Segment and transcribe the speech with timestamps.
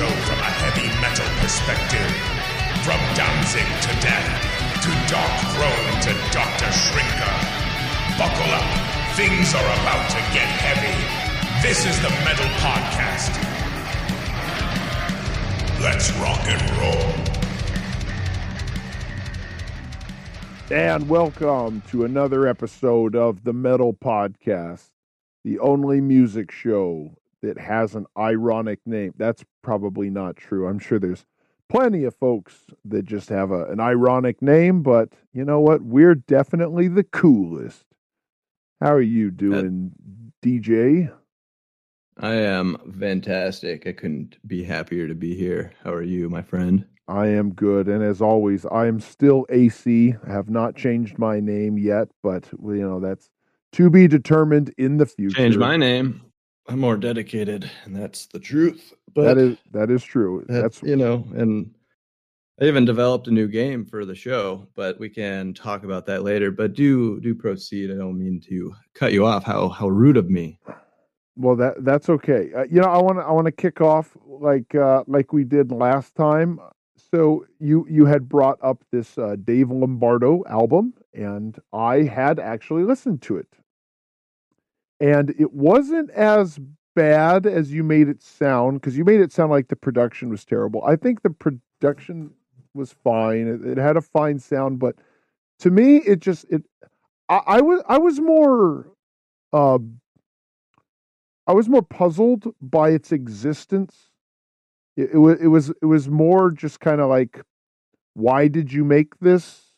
[0.00, 2.08] show from a heavy metal perspective.
[2.88, 4.32] From Danzig to death,
[4.80, 6.72] to Dark Throne to Dr.
[6.72, 7.36] Shrinker.
[8.16, 8.64] Buckle up,
[9.14, 10.96] things are about to get heavy.
[11.60, 13.32] This is the Metal Podcast.
[15.82, 17.12] Let's rock and roll.
[20.70, 24.92] And welcome to another episode of the Metal Podcast,
[25.44, 29.14] the only music show that has an ironic name.
[29.16, 30.66] That's probably not true.
[30.66, 31.24] I'm sure there's
[31.68, 35.82] plenty of folks that just have a, an ironic name, but you know what?
[35.82, 37.84] We're definitely the coolest.
[38.80, 39.92] How are you doing,
[40.42, 41.12] DJ?
[42.18, 43.86] I am fantastic.
[43.86, 45.72] I couldn't be happier to be here.
[45.84, 46.84] How are you, my friend?
[47.08, 47.88] I am good.
[47.88, 50.14] And as always, I am still AC.
[50.26, 53.30] I have not changed my name yet, but you know, that's
[53.72, 55.36] to be determined in the future.
[55.36, 56.22] Change my name.
[56.68, 58.92] I'm more dedicated, and that's the truth.
[59.14, 60.44] But that is that is true.
[60.48, 61.74] That's you know, and
[62.60, 66.22] I even developed a new game for the show, but we can talk about that
[66.22, 66.50] later.
[66.50, 67.90] But do do proceed.
[67.90, 69.44] I don't mean to cut you off.
[69.44, 70.58] How how rude of me.
[71.36, 72.50] Well, that that's okay.
[72.54, 75.44] Uh, you know, I want to I want to kick off like uh, like we
[75.44, 76.60] did last time
[77.12, 82.84] so you you had brought up this uh, Dave Lombardo album, and I had actually
[82.84, 83.48] listened to it,
[85.00, 86.58] and it wasn't as
[86.94, 90.44] bad as you made it sound because you made it sound like the production was
[90.44, 90.84] terrible.
[90.84, 92.32] I think the production
[92.74, 94.96] was fine; it, it had a fine sound, but
[95.60, 96.62] to me, it just it.
[97.28, 98.86] I, I was I was more.
[99.52, 99.78] Uh,
[101.46, 104.10] I was more puzzled by its existence
[104.96, 107.40] it, it was it was it was more just kind of like
[108.14, 109.72] why did you make this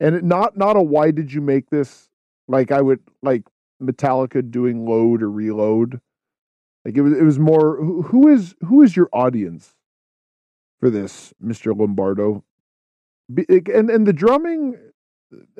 [0.00, 2.08] and it, not not a why did you make this
[2.48, 3.42] like i would like
[3.80, 6.00] metallica doing load or reload?
[6.84, 9.74] Like it was it was more who, who is who is your audience
[10.78, 12.44] for this mr lombardo?
[13.28, 14.76] And and the drumming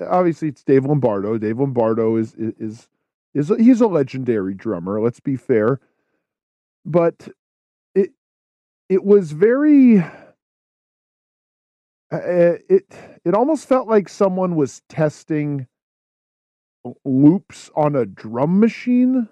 [0.08, 1.38] obviously it's dave lombardo.
[1.38, 2.88] Dave lombardo is is is,
[3.34, 5.80] is he's a legendary drummer let's be fair.
[6.84, 7.28] But
[7.94, 8.12] it
[8.88, 10.02] it was very
[12.12, 12.86] uh, it
[13.24, 15.66] it almost felt like someone was testing
[17.04, 19.28] loops on a drum machine.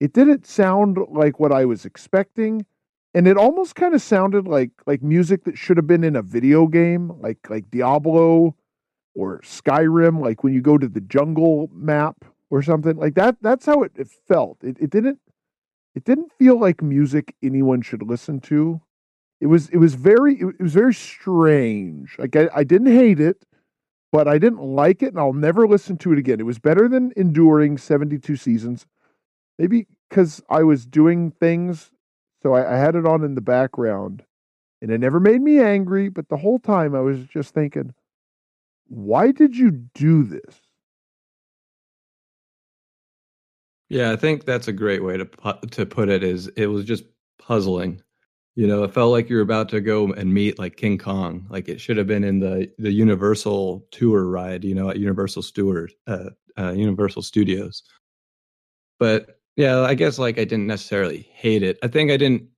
[0.00, 2.66] It didn't sound like what I was expecting,
[3.14, 6.22] and it almost kind of sounded like like music that should have been in a
[6.22, 8.56] video game, like like Diablo
[9.14, 13.36] or Skyrim, like when you go to the jungle map or something like that.
[13.40, 14.58] That's how it, it felt.
[14.62, 15.20] It, it didn't
[15.94, 18.80] it didn't feel like music anyone should listen to.
[19.40, 22.16] It was it was very it was very strange.
[22.18, 23.44] Like I, I didn't hate it,
[24.14, 26.38] but I didn't like it, and I'll never listen to it again.
[26.38, 28.86] It was better than enduring seventy two seasons.
[29.58, 31.90] Maybe because I was doing things,
[32.40, 34.22] so I, I had it on in the background,
[34.80, 36.10] and it never made me angry.
[36.10, 37.92] But the whole time I was just thinking,
[38.86, 40.60] why did you do this?
[43.88, 45.28] Yeah, I think that's a great way to
[45.72, 46.22] to put it.
[46.22, 47.02] Is it was just
[47.40, 48.00] puzzling.
[48.56, 51.46] You know, it felt like you were about to go and meet like King Kong.
[51.50, 54.64] Like it should have been in the the Universal tour ride.
[54.64, 57.82] You know, at Universal Stewart, uh, uh, Universal Studios.
[59.00, 61.78] But yeah, I guess like I didn't necessarily hate it.
[61.82, 62.48] I think I didn't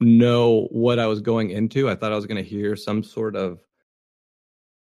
[0.00, 1.88] know what I was going into.
[1.88, 3.60] I thought I was going to hear some sort of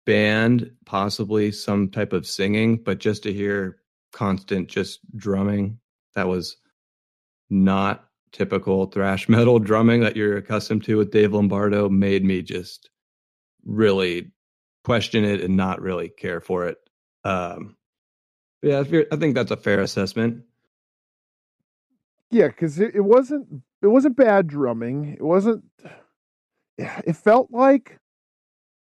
[0.06, 3.78] band, possibly some type of singing, but just to hear
[4.12, 5.80] constant just drumming
[6.16, 6.58] that was
[7.50, 12.90] not typical thrash metal drumming that you're accustomed to with Dave Lombardo made me just
[13.66, 14.32] really
[14.84, 16.78] question it and not really care for it.
[17.24, 17.76] Um,
[18.62, 20.44] yeah, I think that's a fair assessment.
[22.30, 25.16] Yeah, because it, it wasn't it wasn't bad drumming.
[25.20, 25.64] It wasn't.
[26.78, 28.00] It felt like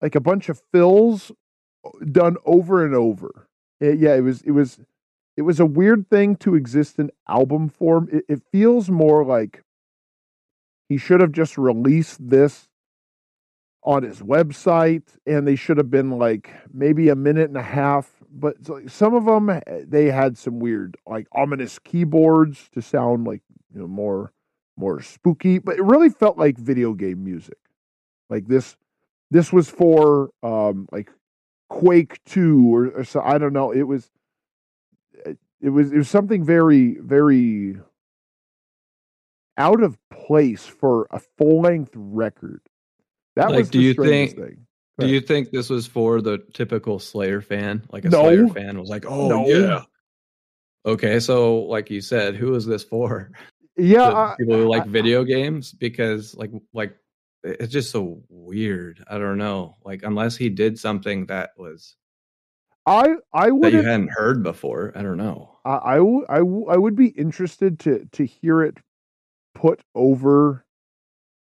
[0.03, 1.31] like a bunch of fills
[1.85, 3.49] uh, done over and over.
[3.81, 4.81] It, yeah, it was it was
[5.39, 8.09] it was a weird thing to exist in album form.
[8.13, 9.63] It, it feels more like
[10.89, 12.69] he should have just released this
[13.85, 18.11] on his website and they should have been like maybe a minute and a half
[18.33, 18.57] but
[18.89, 23.41] some of them eh, they had some weird like ominous keyboards to sound like
[23.73, 24.33] you know more
[24.77, 27.59] more spooky but it really felt like video game music
[28.29, 28.77] like this
[29.31, 31.13] this was for um like
[31.71, 34.11] quake 2 or, or so i don't know it was
[35.61, 37.77] it was it was something very very
[39.57, 42.61] out of place for a full length record.
[43.37, 44.37] That like, was do you think?
[44.37, 44.67] Thing.
[44.99, 47.85] Do you think this was for the typical Slayer fan?
[47.93, 48.23] Like a no.
[48.23, 49.47] Slayer fan was like, "Oh no.
[49.47, 49.83] yeah."
[50.87, 53.31] Okay, so like you said, who is this for?
[53.77, 56.97] yeah, I, people who like I- video games because like like
[57.45, 59.05] it's just so weird.
[59.09, 59.77] I don't know.
[59.85, 61.97] Like unless he did something that was
[62.89, 64.93] I I that you hadn't heard before.
[64.95, 65.59] I don't know.
[65.65, 68.79] I, I, w- I, w- I would be interested to to hear it
[69.55, 70.65] put over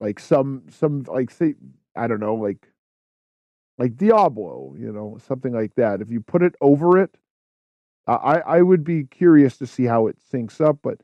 [0.01, 1.55] like some some like say
[1.95, 2.69] I don't know like
[3.79, 6.01] like Diablo, you know, something like that.
[6.01, 7.17] If you put it over it,
[8.07, 11.01] I I I would be curious to see how it syncs up, but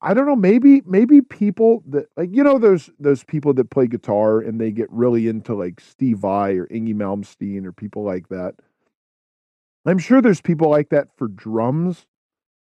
[0.00, 3.88] I don't know, maybe maybe people that like you know those those people that play
[3.88, 8.28] guitar and they get really into like Steve Vai or Yngwie Malmsteen or people like
[8.28, 8.54] that.
[9.86, 12.06] I'm sure there's people like that for drums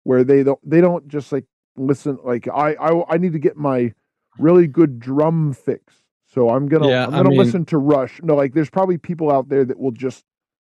[0.03, 1.45] where they don't they don't just like
[1.77, 3.93] listen like I I I need to get my
[4.37, 5.93] really good drum fix.
[6.27, 8.21] So I'm gonna Yeah, I'm I gonna mean- listen to Rush.
[8.23, 10.23] No, like there's probably people out there that will just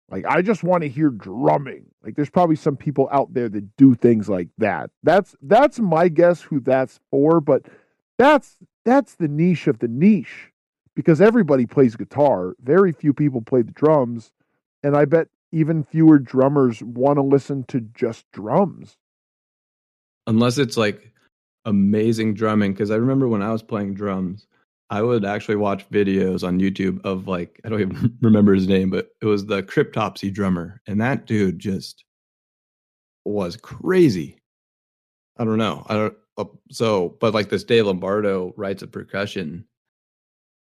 [0.10, 1.86] like I just want to hear drumming.
[2.04, 4.89] Like there's probably some people out there that do things like that.
[5.04, 7.66] That's that's my guess who that's for, but
[8.19, 10.51] that's that's the niche of the niche
[10.94, 12.54] because everybody plays guitar.
[12.62, 14.34] Very few people play the drums,
[14.84, 18.98] and I bet even fewer drummers want to listen to just drums.
[20.26, 21.14] Unless it's like
[21.66, 22.74] amazing drumming.
[22.74, 24.48] Because I remember when I was playing drums,
[24.90, 28.90] I would actually watch videos on YouTube of like I don't even remember his name,
[28.90, 32.04] but it was the Cryptopsy drummer, and that dude just
[33.24, 34.42] was crazy.
[35.38, 35.86] I don't know.
[35.88, 36.18] I don't.
[36.36, 39.66] Uh, so, but like this Dave Lombardo writes a Percussion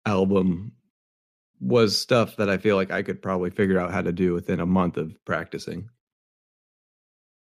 [0.07, 0.73] album
[1.61, 4.61] was stuff that I feel like I could probably figure out how to do within
[4.61, 5.91] a month of practicing.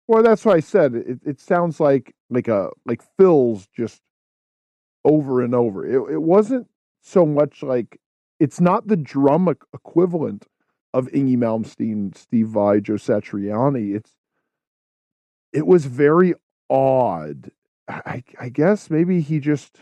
[0.06, 0.94] Well, that's what I said.
[0.94, 4.00] It it sounds like like a like fills just
[5.05, 5.87] over and over.
[5.87, 6.69] It it wasn't
[7.03, 8.00] so much like
[8.41, 10.47] it's not the drum equivalent
[10.94, 13.94] of Yngwie Malmsteen, Steve Vai, Joe Satriani.
[13.94, 14.12] It's
[15.53, 16.35] it was very
[16.70, 17.50] odd.
[17.87, 19.76] I I guess maybe he just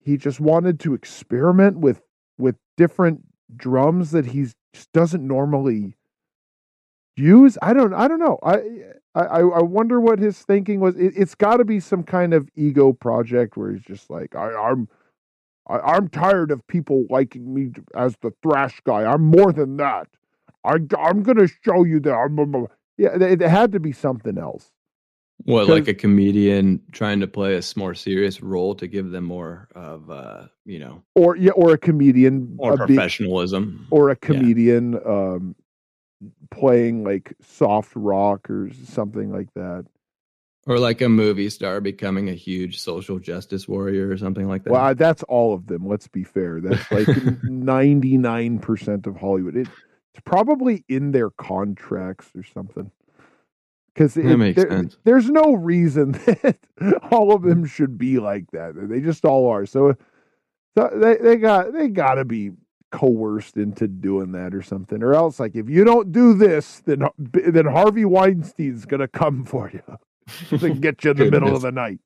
[0.00, 2.02] he just wanted to experiment with
[2.40, 3.22] with different
[3.56, 4.44] drums that he
[4.74, 5.94] just doesn't normally
[7.16, 7.58] use?
[7.62, 8.38] I don't i don't know.
[8.42, 8.60] I
[9.14, 10.96] i i wonder what his thinking was.
[10.96, 14.52] It, it's got to be some kind of ego project where he's just like I,
[14.54, 14.88] i'm
[15.68, 19.04] I, i'm tired of people liking me as the thrash guy.
[19.04, 20.08] I'm more than that.
[20.64, 22.66] I, i'm gonna show you that I'm-
[22.98, 24.70] yeah it, it had to be something else
[25.44, 29.68] What, like a comedian trying to play a more serious role to give them more
[29.74, 33.86] of, uh, you know, or yeah or a comedian uh, be- professionalism.
[33.90, 35.56] or a comedian um
[36.50, 39.86] playing like soft rock or something like that
[40.66, 44.72] or like a movie star becoming a huge social justice warrior or something like that.
[44.72, 45.86] Well, that's all of them.
[45.88, 46.60] Let's be fair.
[46.60, 47.08] That's like
[47.42, 49.56] ninety nine percent of Hollywood.
[49.56, 49.68] It,
[50.14, 52.90] it's probably in their contracts or something.
[54.00, 54.96] Because That makes sense.
[55.04, 56.56] there's no reason that
[57.10, 58.72] all of them should be like that.
[58.74, 59.66] They just all are.
[59.66, 59.94] So,
[60.74, 62.52] so they they got they got to be
[62.90, 67.02] coerced into doing that or something, or else like if you don't do this, then
[67.18, 71.72] then Harvey Weinstein's gonna come for you to get you in the middle of the
[71.72, 71.98] night.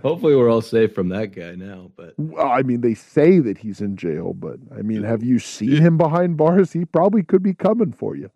[0.00, 1.90] Hopefully, we're all safe from that guy now.
[1.94, 5.40] But Well, I mean, they say that he's in jail, but I mean, have you
[5.40, 6.72] seen him behind bars?
[6.72, 8.30] He probably could be coming for you.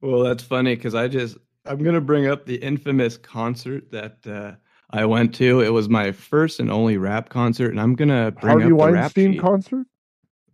[0.00, 4.52] well, that's funny because I just I'm gonna bring up the infamous concert that uh,
[4.90, 5.60] I went to.
[5.60, 8.74] It was my first and only rap concert, and I'm gonna bring Harvey up the
[8.74, 9.40] rap Weinstein sheet.
[9.40, 9.86] concert?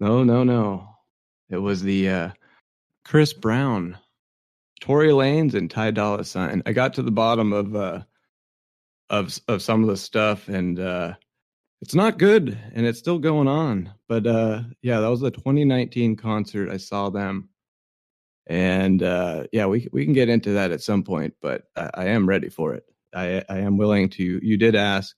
[0.00, 0.88] No, no, no.
[1.50, 2.30] It was the uh,
[3.04, 3.98] Chris Brown,
[4.80, 6.62] Tory Lanez, and Ty Dolla Sign.
[6.66, 8.02] I got to the bottom of uh,
[9.10, 11.14] of of some of the stuff, and uh,
[11.80, 13.92] it's not good, and it's still going on.
[14.08, 16.70] But uh, yeah, that was the 2019 concert.
[16.70, 17.48] I saw them,
[18.46, 21.34] and uh, yeah, we we can get into that at some point.
[21.42, 22.84] But I, I am ready for it.
[23.14, 24.40] I I am willing to.
[24.42, 25.16] You did ask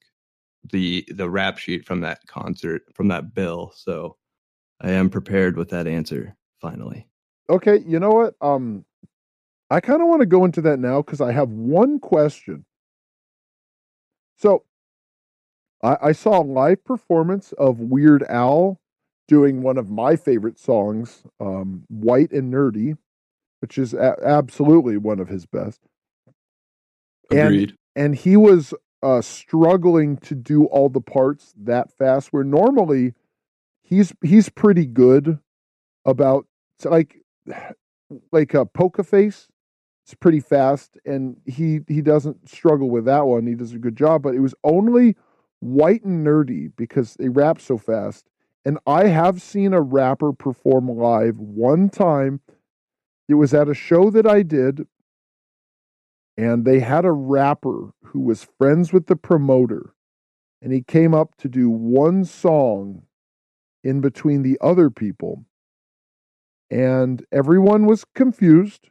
[0.70, 4.16] the the rap sheet from that concert from that bill, so.
[4.78, 7.08] I am prepared with that answer finally.
[7.48, 8.34] Okay, you know what?
[8.42, 8.84] Um,
[9.70, 12.64] I kind of want to go into that now because I have one question.
[14.36, 14.64] So,
[15.82, 18.78] I, I saw a live performance of Weird Al
[19.28, 22.98] doing one of my favorite songs, um, "White and Nerdy,"
[23.60, 25.80] which is a- absolutely one of his best.
[27.30, 27.76] And- Agreed.
[27.94, 28.72] and he was
[29.02, 32.32] uh, struggling to do all the parts that fast.
[32.32, 33.14] Where normally
[33.82, 35.38] he's he's pretty good
[36.04, 36.46] about
[36.84, 37.18] like
[38.32, 39.48] like a poker face.
[40.04, 43.46] It's pretty fast, and he he doesn't struggle with that one.
[43.46, 45.16] He does a good job, but it was only
[45.60, 48.26] white and nerdy because they rap so fast.
[48.64, 52.40] And I have seen a rapper perform live one time.
[53.28, 54.86] It was at a show that I did,
[56.36, 59.94] and they had a rapper who was friends with the promoter,
[60.62, 63.02] and he came up to do one song
[63.82, 65.44] in between the other people,
[66.70, 68.90] and everyone was confused.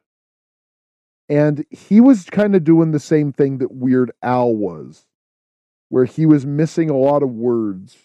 [1.28, 5.08] And he was kind of doing the same thing that Weird Al was,
[5.90, 8.05] where he was missing a lot of words.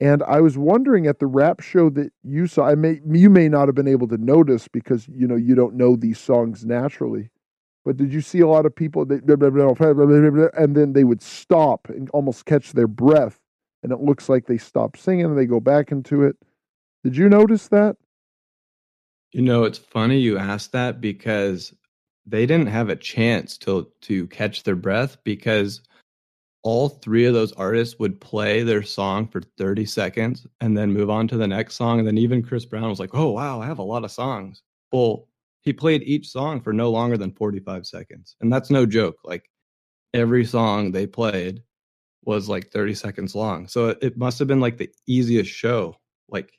[0.00, 3.48] And I was wondering at the rap show that you saw, I may you may
[3.48, 7.28] not have been able to notice because you know you don't know these songs naturally.
[7.84, 9.22] But did you see a lot of people that
[10.56, 13.40] and then they would stop and almost catch their breath
[13.82, 16.36] and it looks like they stop singing and they go back into it.
[17.04, 17.96] Did you notice that?
[19.32, 21.74] You know, it's funny you asked that because
[22.26, 25.80] they didn't have a chance to to catch their breath because
[26.62, 31.08] all three of those artists would play their song for 30 seconds and then move
[31.10, 33.66] on to the next song and then even Chris Brown was like, "Oh, wow, I
[33.66, 34.62] have a lot of songs."
[34.92, 35.28] Well,
[35.62, 38.36] he played each song for no longer than 45 seconds.
[38.40, 39.16] And that's no joke.
[39.24, 39.50] Like
[40.14, 41.62] every song they played
[42.24, 43.68] was like 30 seconds long.
[43.68, 45.96] So it, it must have been like the easiest show.
[46.28, 46.52] Like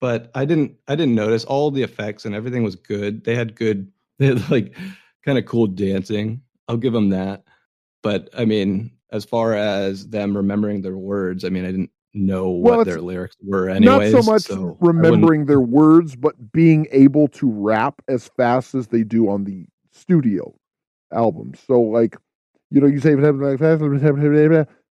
[0.00, 3.24] but I didn't I didn't notice all the effects and everything was good.
[3.24, 4.76] They had good they had like
[5.24, 6.42] kind of cool dancing.
[6.68, 7.44] I'll give them that.
[8.02, 12.50] But I mean, as far as them remembering their words, I mean, I didn't know
[12.50, 14.12] well, what their lyrics were anyways.
[14.12, 18.88] Not so much so remembering their words, but being able to rap as fast as
[18.88, 20.54] they do on the studio
[21.12, 21.52] album.
[21.66, 22.16] So like,
[22.70, 23.14] you know, you say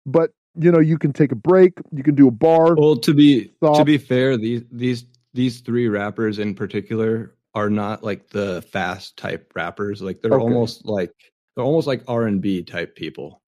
[0.06, 2.76] but you know, you can take a break, you can do a bar.
[2.76, 8.04] Well, to be to be fair, these these these three rappers in particular are not
[8.04, 10.02] like the fast type rappers.
[10.02, 10.44] Like they're okay.
[10.44, 11.14] almost like
[11.56, 13.42] they're almost like R and B type people.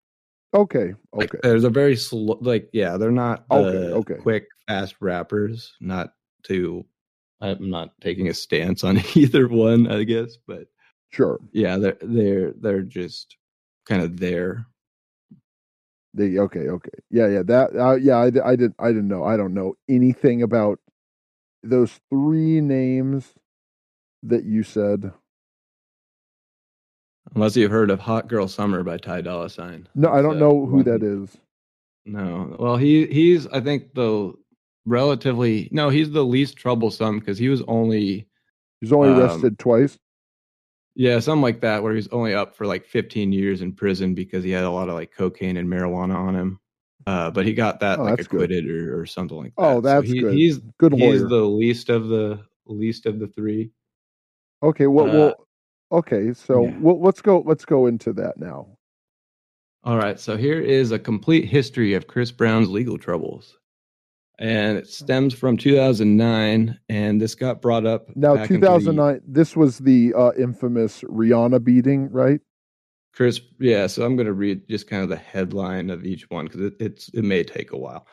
[0.53, 0.77] Okay.
[0.79, 0.95] Okay.
[1.13, 4.21] Like, there's a very slow, like, yeah, they're not the okay, okay.
[4.21, 5.73] quick, fast rappers.
[5.81, 6.85] Not to,
[7.41, 10.67] I'm not taking a stance on either one, I guess, but
[11.11, 11.39] sure.
[11.51, 13.35] Yeah, they're they're they're just
[13.87, 14.67] kind of there.
[16.13, 19.35] They okay, okay, yeah, yeah, that, uh, yeah, I, I did, I didn't know, I
[19.35, 20.79] don't know anything about
[21.63, 23.33] those three names
[24.21, 25.11] that you said.
[27.35, 29.87] Unless you've heard of "Hot Girl Summer" by Ty Dolla Sign.
[29.95, 31.35] No, I don't know who that is.
[32.05, 34.33] No, well, he he's I think the
[34.85, 38.27] relatively no, he's the least troublesome because he was only
[38.81, 39.97] he's only um, arrested twice.
[40.95, 44.43] Yeah, something like that, where he's only up for like 15 years in prison because
[44.43, 46.59] he had a lot of like cocaine and marijuana on him.
[47.07, 49.61] Uh, but he got that oh, like acquitted or, or, something like that.
[49.61, 50.33] Oh, that's so he, good.
[50.35, 50.93] He's good.
[50.93, 51.13] Lawyer.
[51.13, 53.71] He's the least of the least of the three.
[54.61, 55.47] Okay, well, uh, well
[55.93, 56.73] Okay, so yeah.
[56.79, 57.43] well, let's go.
[57.45, 58.67] Let's go into that now.
[59.83, 60.19] All right.
[60.19, 63.59] So here is a complete history of Chris Brown's legal troubles,
[64.39, 66.79] and it stems from 2009.
[66.89, 68.43] And this got brought up now.
[68.43, 69.13] 2009.
[69.13, 72.41] The, this was the uh, infamous Rihanna beating, right?
[73.13, 73.85] Chris, yeah.
[73.85, 76.73] So I'm going to read just kind of the headline of each one because it,
[76.79, 78.07] it's it may take a while.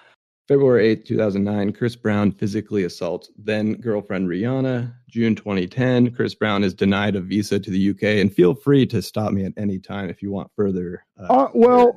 [0.50, 4.92] February 8th, 2009, Chris Brown physically assaults then girlfriend Rihanna.
[5.08, 8.02] June 2010, Chris Brown is denied a visa to the UK.
[8.20, 11.04] And feel free to stop me at any time if you want further.
[11.20, 11.94] Uh, uh, well,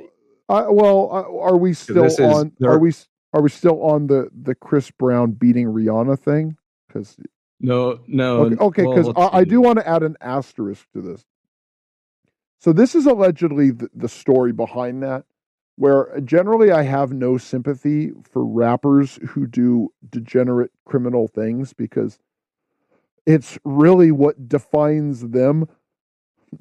[0.50, 2.52] uh, well, are we still on?
[2.60, 2.94] Is, are we
[3.34, 6.56] are we still on the the Chris Brown beating Rihanna thing?
[6.88, 7.18] Because
[7.60, 8.56] no, no.
[8.60, 11.26] Okay, because okay, I, I, do want to add an asterisk to this.
[12.60, 15.26] So this is allegedly the, the story behind that
[15.76, 22.20] where generally I have no sympathy for rappers who do degenerate criminal things because
[23.26, 25.68] it's really what defines them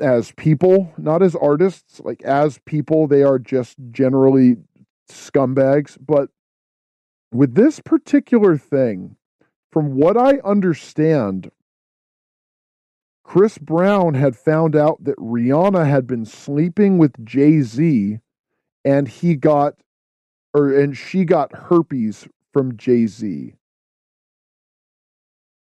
[0.01, 2.01] as people, not as artists.
[2.01, 4.57] Like, as people, they are just generally
[5.11, 5.99] scumbags.
[6.01, 6.31] But
[7.33, 9.17] with this particular thing,
[9.71, 11.51] from what I understand,
[13.25, 18.19] Chris Brown had found out that Rihanna had been sleeping with Jay Z
[18.85, 19.75] and he got
[20.55, 23.55] or and she got herpes from Jay-Z.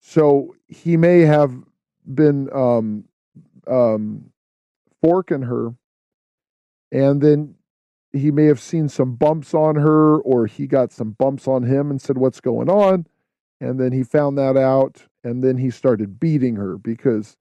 [0.01, 1.55] So he may have
[2.13, 3.05] been um
[3.67, 4.31] um
[5.03, 5.75] forking her
[6.93, 7.55] and then
[8.13, 11.91] he may have seen some bumps on her or he got some bumps on him
[11.91, 13.07] and said what's going on
[13.61, 17.37] and then he found that out and then he started beating her because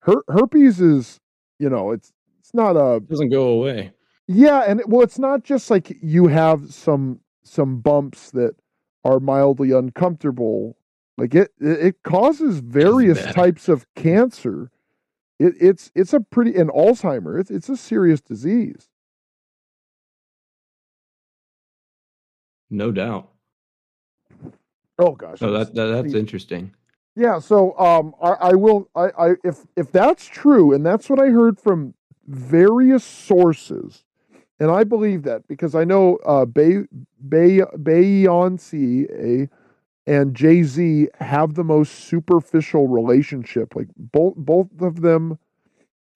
[0.00, 1.20] her herpes is
[1.58, 3.92] you know it's it's not a doesn't go away
[4.26, 8.56] yeah, and well, it's not just like you have some some bumps that
[9.04, 10.76] are mildly uncomfortable.
[11.16, 14.70] Like it, it causes various types of cancer.
[15.38, 17.38] It, it's it's a pretty and Alzheimer.
[17.38, 18.88] It's it's a serious disease.
[22.70, 23.30] No doubt.
[24.98, 25.38] Oh gosh.
[25.42, 26.72] Oh, that, that that's interesting.
[27.14, 27.38] Yeah.
[27.40, 28.88] So um, I, I will.
[28.94, 31.94] I, I if if that's true, and that's what I heard from
[32.26, 34.04] various sources,
[34.60, 36.84] and I believe that because I know uh, Bay
[37.28, 39.48] Bay Beyonce
[40.06, 43.74] and Jay Z have the most superficial relationship.
[43.74, 45.38] Like both both of them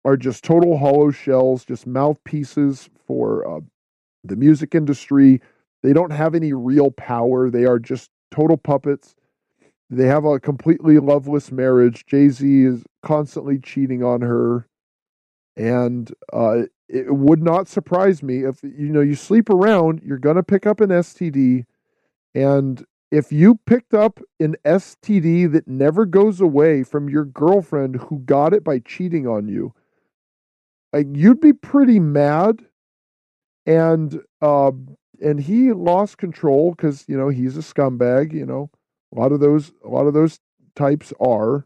[0.05, 3.61] are just total hollow shells, just mouthpieces for uh,
[4.23, 5.41] the music industry.
[5.83, 7.49] They don't have any real power.
[7.49, 9.15] They are just total puppets.
[9.89, 12.05] They have a completely loveless marriage.
[12.05, 14.67] Jay Z is constantly cheating on her,
[15.57, 20.43] and uh, it would not surprise me if you know you sleep around, you're gonna
[20.43, 21.65] pick up an STD,
[22.35, 28.19] and if you picked up an STD that never goes away from your girlfriend who
[28.19, 29.73] got it by cheating on you,
[30.93, 32.65] like you'd be pretty mad,
[33.65, 34.71] and uh,
[35.21, 38.33] and he lost control because you know he's a scumbag.
[38.33, 38.69] You know,
[39.15, 40.39] a lot of those a lot of those
[40.75, 41.65] types are.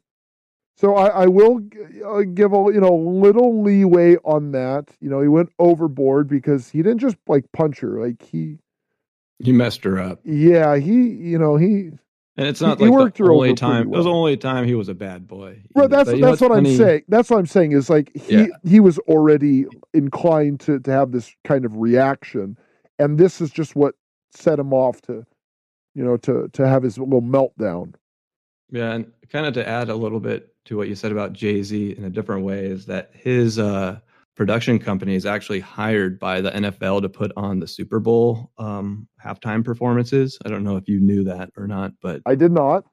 [0.81, 1.61] So I, I will
[2.03, 4.89] uh, give a you know little leeway on that.
[4.99, 8.57] You know, he went overboard because he didn't just like punch her; like he
[9.37, 10.21] he messed her up.
[10.23, 11.91] Yeah, he you know he
[12.35, 13.91] and it's not he, like he the only time.
[13.91, 13.93] Well.
[13.93, 15.61] It was the only time he was a bad boy.
[15.75, 17.03] Well, that's but, that's what I'm saying.
[17.07, 18.47] That's what I'm saying is like he yeah.
[18.63, 22.57] he was already inclined to to have this kind of reaction,
[22.97, 23.93] and this is just what
[24.31, 25.27] set him off to,
[25.93, 27.93] you know, to to have his little meltdown.
[28.71, 31.63] Yeah, and kind of to add a little bit to what you said about Jay
[31.63, 33.99] Z in a different way is that his uh,
[34.35, 39.07] production company is actually hired by the NFL to put on the Super Bowl um,
[39.23, 40.37] halftime performances.
[40.45, 42.85] I don't know if you knew that or not, but I did not.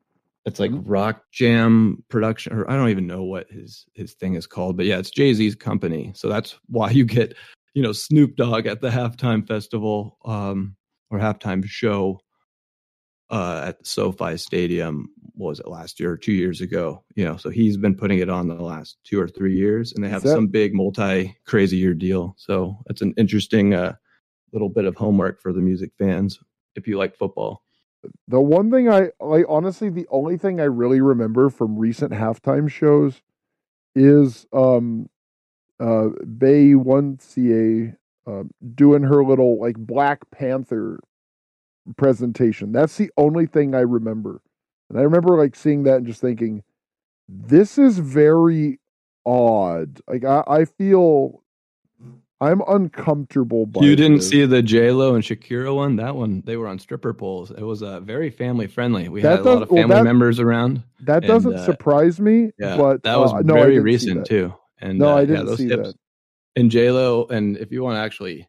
[0.45, 4.47] It's like Rock Jam production, or I don't even know what his his thing is
[4.47, 6.13] called, but yeah, it's Jay Z's company.
[6.15, 7.35] So that's why you get
[7.75, 10.77] you know Snoop Dogg at the halftime festival um,
[11.11, 12.21] or halftime show
[13.31, 15.11] uh, at SoFi Stadium.
[15.39, 17.05] Was it last year or two years ago?
[17.15, 20.05] You know, so he's been putting it on the last two or three years, and
[20.05, 22.35] they have that, some big multi crazy year deal.
[22.37, 23.95] So it's an interesting uh,
[24.53, 26.41] little bit of homework for the music fans
[26.75, 27.63] if you like football.
[28.29, 32.71] The one thing I like, honestly, the only thing I really remember from recent halftime
[32.71, 33.23] shows
[33.95, 35.09] is um,
[35.81, 37.97] uh, Beyonce
[38.27, 41.01] uh, doing her little like Black Panther
[41.97, 42.73] presentation.
[42.73, 44.43] That's the only thing I remember.
[44.91, 46.63] And I remember like seeing that and just thinking,
[47.29, 48.81] this is very
[49.27, 50.01] odd.
[50.09, 51.43] Like I, I feel
[52.41, 54.31] I'm uncomfortable by You didn't this.
[54.31, 55.97] see the J Lo and Shakira one?
[55.97, 57.51] That one they were on stripper poles.
[57.51, 59.09] It was uh, very family friendly.
[59.09, 60.83] We that had a lot of family well, that, members around.
[61.01, 62.53] That and, doesn't uh, surprise me.
[62.59, 64.55] Yeah, but that was uh, no, very recent too.
[64.81, 65.89] And no, uh, I didn't yeah, see tips.
[65.89, 65.95] that.
[66.55, 68.49] And J Lo, and if you want to actually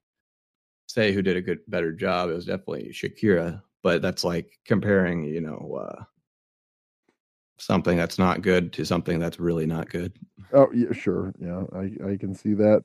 [0.87, 3.61] say who did a good better job, it was definitely Shakira.
[3.81, 6.03] But that's like comparing, you know, uh,
[7.59, 10.13] something that's not good to something that's really not good.
[10.53, 12.83] Oh yeah, sure, yeah, I I can see that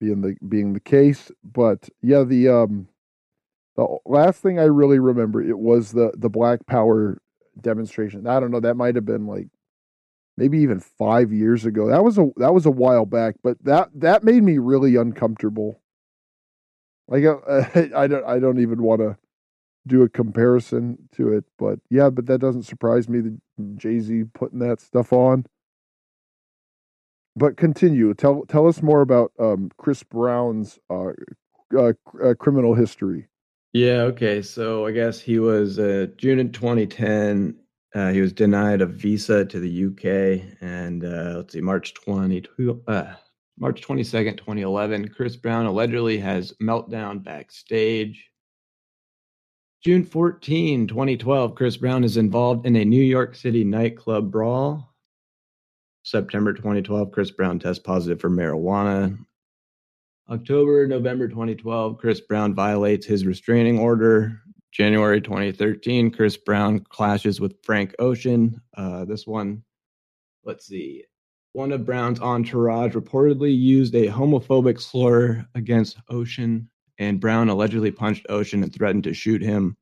[0.00, 1.30] being the being the case.
[1.44, 2.88] But yeah, the um
[3.76, 7.18] the last thing I really remember it was the the Black Power
[7.60, 8.26] demonstration.
[8.26, 9.48] I don't know, that might have been like
[10.36, 11.88] maybe even five years ago.
[11.88, 15.82] That was a that was a while back, but that that made me really uncomfortable
[17.08, 17.64] like uh,
[17.96, 19.16] I don't I don't even want to
[19.86, 23.38] do a comparison to it, but yeah, but that doesn't surprise me that
[23.76, 25.44] Jay Z putting that stuff on.
[27.34, 28.14] But continue.
[28.14, 31.12] Tell tell us more about um, Chris Brown's uh,
[31.76, 31.92] uh,
[32.22, 33.28] uh, criminal history.
[33.72, 34.02] Yeah.
[34.02, 34.42] Okay.
[34.42, 37.56] So I guess he was uh, June in 2010.
[37.94, 42.42] Uh, he was denied a visa to the UK, and uh, let's see, March 20,
[42.88, 43.04] uh,
[43.58, 48.31] March 22nd, 2011, Chris Brown allegedly has meltdown backstage.
[49.82, 54.94] June 14, 2012, Chris Brown is involved in a New York City nightclub brawl.
[56.04, 59.18] September 2012, Chris Brown tests positive for marijuana.
[60.30, 64.40] October, November 2012, Chris Brown violates his restraining order.
[64.70, 68.62] January 2013, Chris Brown clashes with Frank Ocean.
[68.76, 69.64] Uh, this one,
[70.44, 71.02] let's see,
[71.54, 78.26] one of Brown's entourage reportedly used a homophobic slur against Ocean, and Brown allegedly punched
[78.28, 79.76] Ocean and threatened to shoot him.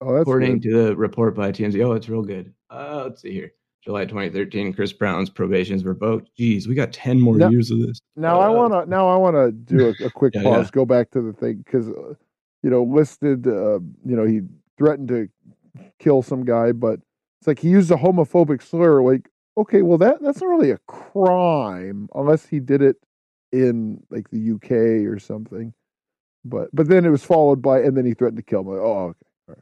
[0.00, 0.70] Oh, according good.
[0.70, 1.84] to the report by TMZ.
[1.84, 2.52] Oh, it's real good.
[2.70, 3.52] Uh, let's see here.
[3.84, 6.30] July 2013, Chris Brown's probation is revoked.
[6.38, 8.00] Jeez, we got 10 more now, years of this.
[8.14, 10.66] Now uh, I want to now I want to do a, a quick yeah, pause.
[10.66, 10.70] Yeah.
[10.72, 12.14] Go back to the thing cuz uh,
[12.62, 14.42] you know, listed uh, you know, he
[14.78, 15.28] threatened to
[15.98, 17.00] kill some guy, but
[17.40, 19.28] it's like he used a homophobic slur like
[19.58, 22.96] okay, well that that's not really a crime unless he did it
[23.50, 25.74] in like the UK or something.
[26.44, 28.68] But but then it was followed by and then he threatened to kill him.
[28.68, 29.18] Like, oh, okay.
[29.48, 29.58] All right.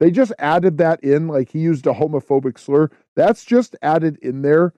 [0.00, 2.90] They just added that in, like he used a homophobic slur.
[3.16, 4.74] That's just added in there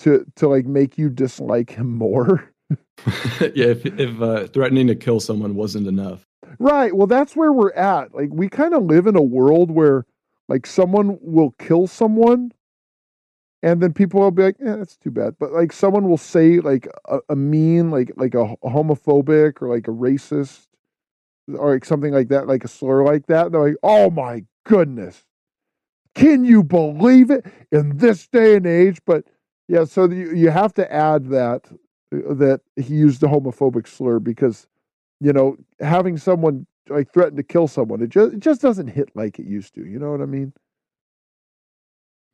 [0.00, 2.50] to to like make you dislike him more.
[3.40, 6.26] yeah, if if uh, threatening to kill someone wasn't enough.
[6.58, 6.94] Right.
[6.94, 8.14] Well, that's where we're at.
[8.14, 10.06] Like we kind of live in a world where
[10.48, 12.52] like someone will kill someone
[13.64, 16.60] and then people will be like, "Yeah, that's too bad." But like someone will say
[16.60, 20.66] like a, a mean like like a homophobic or like a racist
[21.48, 23.50] or like something like that, like a slur like that.
[23.52, 25.24] They're like, "Oh my goodness.
[26.14, 29.24] Can you believe it in this day and age?" But
[29.66, 31.66] yeah, so you, you have to add that
[32.12, 34.68] uh, that he used a homophobic slur because
[35.20, 39.08] you know having someone like threaten to kill someone it just it just doesn't hit
[39.14, 40.52] like it used to you know what i mean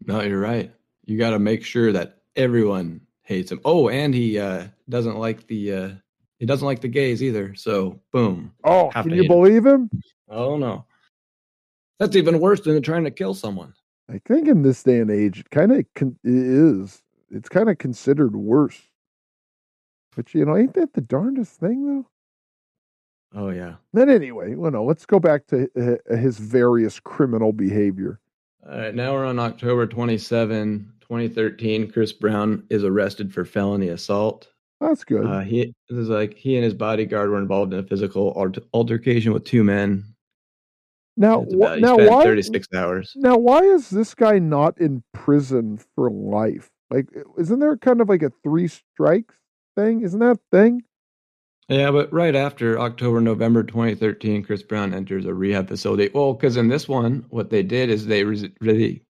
[0.04, 0.72] no you're right
[1.10, 3.60] you got to make sure that everyone hates him.
[3.64, 5.90] Oh and he uh doesn't like the uh
[6.38, 8.52] he doesn't like the gays either so boom.
[8.64, 9.90] Oh can you believe him.
[9.92, 10.84] him oh no
[11.98, 13.74] that's even worse than trying to kill someone.
[14.08, 17.78] I think in this day and age it kind of con- is it's kind of
[17.78, 18.80] considered worse.
[20.16, 22.06] But you know ain't that the darndest thing though?
[23.34, 23.74] Oh yeah.
[23.92, 28.18] Then anyway, well, no, let's go back to uh, his various criminal behavior.
[28.68, 31.90] All right, now we're on October 27, 2013.
[31.90, 34.48] Chris Brown is arrested for felony assault.
[34.80, 35.26] That's good.
[35.26, 39.32] Uh, he is like he and his bodyguard were involved in a physical alter- altercation
[39.32, 40.04] with two men.
[41.16, 43.12] Now, about, now why 36 hours.
[43.16, 46.70] Now, why is this guy not in prison for life?
[46.90, 49.34] Like, isn't there kind of like a three strikes
[49.76, 50.02] thing?
[50.02, 50.84] Isn't that thing?
[51.68, 56.08] Yeah, but right after October, November 2013, Chris Brown enters a rehab facility.
[56.14, 59.02] Well, because in this one, what they did is they really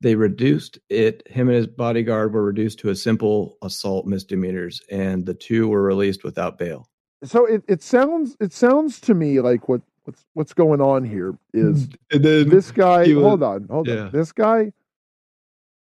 [0.00, 1.22] they reduced it.
[1.26, 5.82] Him and his bodyguard were reduced to a simple assault misdemeanors, and the two were
[5.82, 6.88] released without bail.
[7.24, 11.36] So it, it sounds it sounds to me like what what's what's going on here
[11.54, 13.00] is this guy.
[13.14, 14.04] Was, hold on, hold yeah.
[14.04, 14.12] on.
[14.12, 14.72] This guy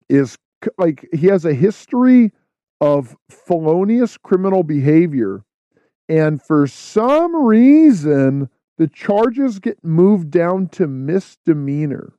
[0.09, 0.37] is
[0.77, 2.31] like he has a history
[2.79, 5.43] of felonious criminal behavior
[6.09, 12.13] and for some reason, the charges get moved down to misdemeanor.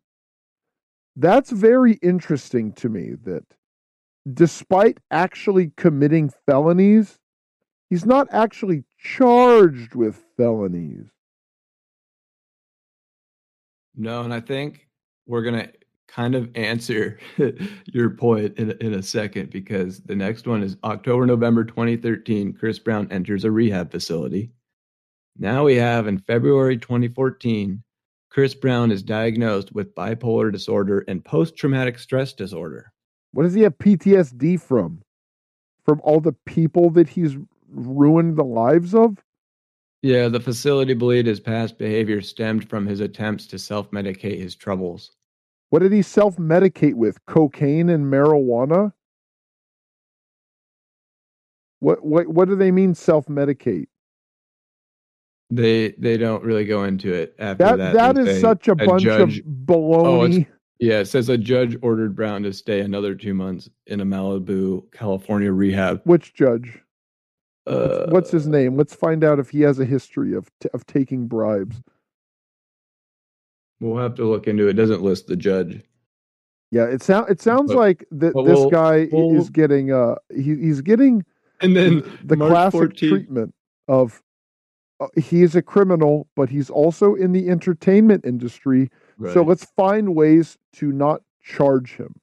[1.21, 3.43] That's very interesting to me that
[4.33, 7.19] despite actually committing felonies,
[7.91, 11.07] he's not actually charged with felonies.
[13.97, 14.87] No, and I think
[15.27, 15.73] we're going to
[16.07, 17.19] kind of answer
[17.87, 22.53] your point in, in a second because the next one is October, November 2013.
[22.53, 24.53] Chris Brown enters a rehab facility.
[25.37, 27.83] Now we have in February 2014,
[28.31, 32.93] Chris Brown is diagnosed with bipolar disorder and post traumatic stress disorder.
[33.33, 35.03] What does he have PTSD from?
[35.85, 37.37] From all the people that he's
[37.71, 39.19] ruined the lives of?
[40.03, 44.55] Yeah, the facility believed his past behavior stemmed from his attempts to self medicate his
[44.55, 45.11] troubles.
[45.71, 47.25] What did he self medicate with?
[47.27, 48.93] Cocaine and marijuana?
[51.81, 53.87] What what what do they mean self medicate?
[55.51, 57.77] They they don't really go into it after that.
[57.79, 60.47] That, that is such a, a bunch judge, of baloney.
[60.47, 64.05] Oh, yeah, it says a judge ordered Brown to stay another two months in a
[64.05, 66.03] Malibu, California rehab.
[66.05, 66.79] Which judge?
[67.67, 68.77] Uh, what's, what's his name?
[68.77, 71.83] Let's find out if he has a history of of taking bribes.
[73.81, 74.71] We'll have to look into it.
[74.71, 75.83] it doesn't list the judge.
[76.71, 80.17] Yeah, it sounds it sounds but, like that this we'll, guy we'll, is getting uh
[80.35, 81.25] he, he's getting
[81.61, 83.09] and then the March classic 14th.
[83.09, 83.55] treatment
[83.89, 84.23] of
[85.01, 88.91] uh, he's a criminal, but he's also in the entertainment industry.
[89.17, 89.33] Right.
[89.33, 92.15] So let's find ways to not charge him.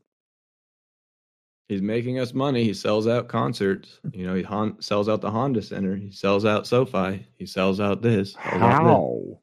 [1.68, 2.64] He's making us money.
[2.64, 4.00] He sells out concerts.
[4.14, 5.96] You know, he hon- sells out the Honda Center.
[5.96, 7.26] He sells out SoFi.
[7.38, 8.34] He sells out this.
[8.34, 8.88] Sells How?
[8.88, 9.38] Out this.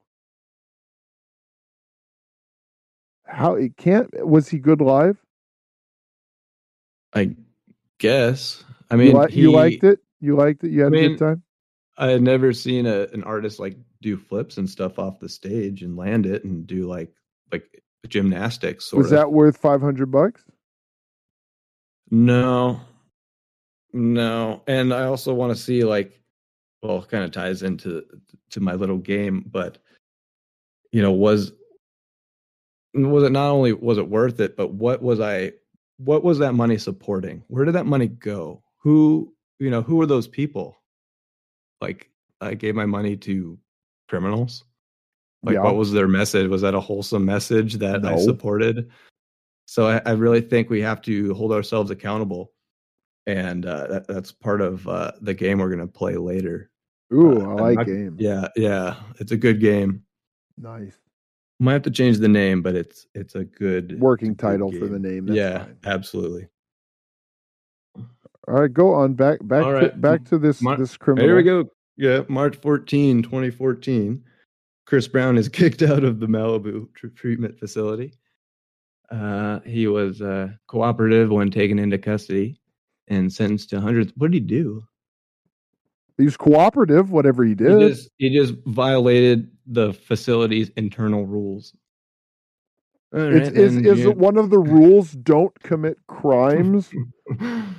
[3.24, 5.16] How it can't was he good live?
[7.14, 7.34] I
[7.98, 8.62] guess.
[8.90, 10.00] I mean, you, li- he, you liked it.
[10.20, 10.70] You liked it.
[10.70, 11.42] You had I mean, a good time.
[11.98, 15.82] I had never seen a, an artist like do flips and stuff off the stage
[15.82, 17.12] and land it and do like
[17.50, 18.92] like gymnastics.
[18.92, 19.18] was of.
[19.18, 20.42] that worth five hundred bucks?
[22.10, 22.80] No,
[23.92, 24.62] no.
[24.66, 26.20] And I also want to see like,
[26.82, 28.04] well, kind of ties into
[28.50, 29.78] to my little game, but
[30.92, 31.52] you know, was
[32.94, 35.52] was it not only was it worth it, but what was I
[35.98, 37.44] what was that money supporting?
[37.48, 38.62] Where did that money go?
[38.78, 40.81] Who, you know, who were those people?
[41.82, 42.08] Like
[42.40, 43.58] I gave my money to
[44.08, 44.64] criminals.
[45.42, 45.62] Like yeah.
[45.62, 46.48] what was their message?
[46.48, 48.14] Was that a wholesome message that no.
[48.14, 48.88] I supported?
[49.66, 52.52] So I, I, really think we have to hold ourselves accountable.
[53.26, 56.70] And uh, that, that's part of uh, the game we're going to play later.
[57.12, 58.16] Ooh, uh, I like game.
[58.18, 60.02] Yeah, yeah, it's a good game.
[60.56, 60.96] Nice.
[61.58, 64.70] Might have to change the name, but it's it's a good working a good title
[64.70, 64.80] game.
[64.80, 65.26] for the name.
[65.26, 65.76] That's yeah, fine.
[65.84, 66.48] absolutely.
[68.48, 71.26] All right, go on back back to, back to this Mar- this criminal.
[71.28, 71.64] Here we go.
[71.96, 74.24] Yeah, March 14, 2014.
[74.86, 78.14] Chris Brown is kicked out of the Malibu tr- treatment facility.
[79.10, 82.58] Uh, he was uh, cooperative when taken into custody
[83.08, 84.12] and sentenced to hundreds.
[84.16, 84.82] What did he do?
[86.18, 87.78] He's cooperative, whatever he He did.
[87.90, 91.74] just he just violated the facility's internal rules.
[93.12, 95.12] Right, is is one of the rules?
[95.12, 96.90] Don't commit crimes.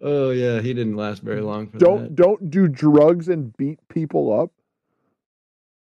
[0.00, 2.14] oh yeah, he didn't last very long for don't that.
[2.16, 4.50] don't do drugs and beat people up.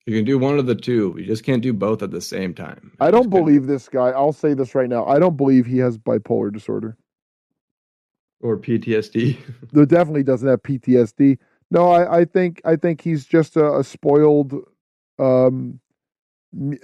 [0.06, 1.14] You can do one of the two.
[1.18, 2.92] You just can't do both at the same time.
[3.00, 4.10] I don't just couldn't- believe this guy.
[4.10, 5.06] I'll say this right now.
[5.06, 6.96] I don't believe he has bipolar disorder.
[8.40, 9.38] or PTSD.
[9.72, 11.38] Though definitely doesn't have PTSD.
[11.70, 14.54] No, I, I think I think he's just a, a spoiled
[15.18, 15.80] um,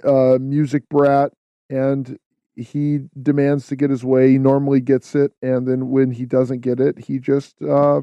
[0.03, 1.31] uh, music brat,
[1.69, 2.17] and
[2.55, 4.31] he demands to get his way.
[4.31, 8.01] He normally gets it, and then when he doesn't get it, he just uh,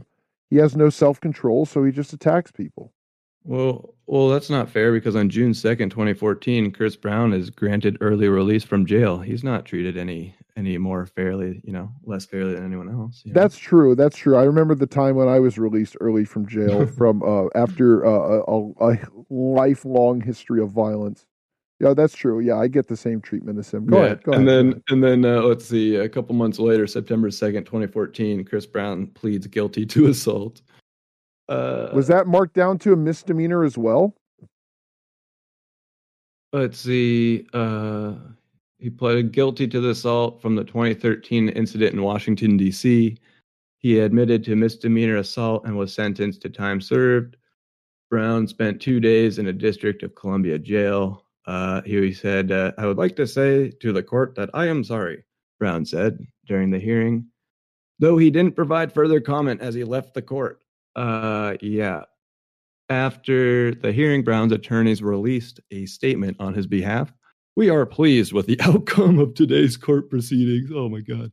[0.50, 2.92] he has no self control, so he just attacks people.
[3.44, 7.98] Well, well, that's not fair because on June second, twenty fourteen, Chris Brown is granted
[8.00, 9.18] early release from jail.
[9.18, 13.22] He's not treated any any more fairly, you know, less fairly than anyone else.
[13.24, 13.32] know?
[13.32, 13.94] That's true.
[13.94, 14.36] That's true.
[14.36, 18.42] I remember the time when I was released early from jail from uh, after uh,
[18.48, 18.98] a, a
[19.30, 21.24] lifelong history of violence.
[21.80, 22.40] Yeah, that's true.
[22.40, 23.86] Yeah, I get the same treatment as him.
[23.86, 24.22] Go Yeah, ahead.
[24.24, 24.66] Go and ahead.
[24.66, 25.94] then and then uh, let's see.
[25.96, 30.60] A couple months later, September second, twenty fourteen, Chris Brown pleads guilty to assault.
[31.48, 34.14] Uh, was that marked down to a misdemeanor as well?
[36.52, 37.46] Let's see.
[37.52, 38.14] Uh,
[38.78, 43.16] he pleaded guilty to the assault from the 2013 incident in Washington, D.C.
[43.78, 47.36] He admitted to misdemeanor assault and was sentenced to time served.
[48.10, 51.24] Brown spent two days in a District of Columbia jail.
[51.48, 54.84] Uh, he said, uh, I would like to say to the court that I am
[54.84, 55.24] sorry,
[55.58, 57.24] Brown said during the hearing,
[57.98, 60.60] though he didn't provide further comment as he left the court.
[60.94, 62.02] Uh, yeah,
[62.90, 67.14] after the hearing, Brown's attorneys released a statement on his behalf.
[67.56, 70.70] We are pleased with the outcome of today's court proceedings.
[70.74, 71.32] Oh my God.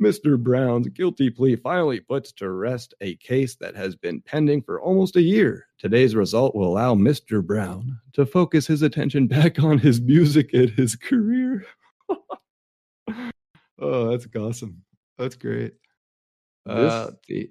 [0.00, 0.42] Mr.
[0.42, 5.16] Brown's guilty plea finally puts to rest a case that has been pending for almost
[5.16, 5.66] a year.
[5.78, 7.44] Today's result will allow Mr.
[7.44, 11.66] Brown to focus his attention back on his music and his career.
[13.78, 14.82] oh, that's awesome.
[15.18, 15.74] That's great.
[16.66, 17.50] Uh, the,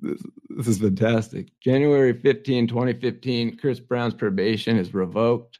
[0.00, 1.48] this, this is fantastic.
[1.60, 5.58] January 15, 2015, Chris Brown's probation is revoked.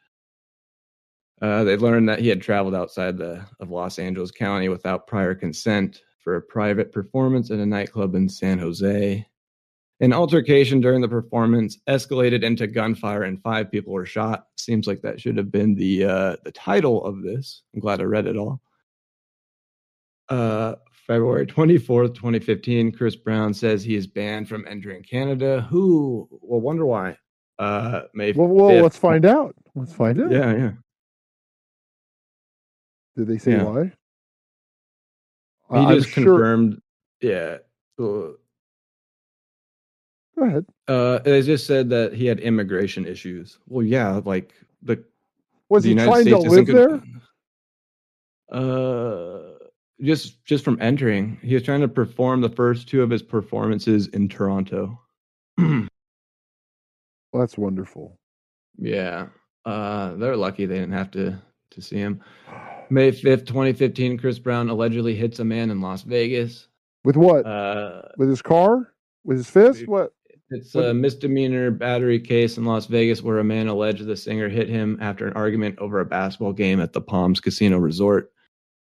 [1.41, 5.33] Uh, they learned that he had traveled outside the, of Los Angeles County without prior
[5.33, 9.25] consent for a private performance at a nightclub in San Jose.
[9.99, 14.47] An altercation during the performance escalated into gunfire, and five people were shot.
[14.57, 17.61] Seems like that should have been the uh, the title of this.
[17.73, 18.61] I'm glad I read it all.
[20.29, 25.61] Uh, February 24th, 2015, Chris Brown says he is banned from entering Canada.
[25.69, 27.17] Who will wonder why?
[27.59, 28.81] Uh, May Well, well 5th.
[28.83, 29.53] let's find out.
[29.75, 30.31] Let's find out.
[30.31, 30.71] Yeah, yeah.
[33.17, 33.63] Did they say Yeah.
[33.63, 33.91] why?
[35.71, 36.81] He I- I'm just sure- confirmed.
[37.21, 37.57] Yeah.
[37.99, 38.33] Uh,
[40.37, 40.65] Go ahead.
[40.87, 43.59] Uh, they just said that he had immigration issues.
[43.67, 45.03] Well, yeah, like the
[45.69, 47.01] Was the he United trying States to live there?
[48.51, 49.41] Uh,
[50.01, 54.07] just just from entering, he was trying to perform the first two of his performances
[54.07, 54.99] in Toronto.
[55.57, 55.87] Well,
[57.33, 58.17] that's wonderful.
[58.77, 59.27] yeah,
[59.65, 61.39] uh, they're lucky they didn't have to
[61.71, 62.21] to see him.
[62.89, 66.67] May fifth, twenty fifteen, Chris Brown allegedly hits a man in Las Vegas.
[67.03, 67.45] With what?
[67.45, 68.93] Uh, With his car?
[69.23, 69.87] With his fist?
[69.87, 70.13] What?
[70.49, 74.49] It's What- a misdemeanor battery case in Las Vegas where a man alleged the singer
[74.49, 78.31] hit him after an argument over a basketball game at the Palms Casino Resort.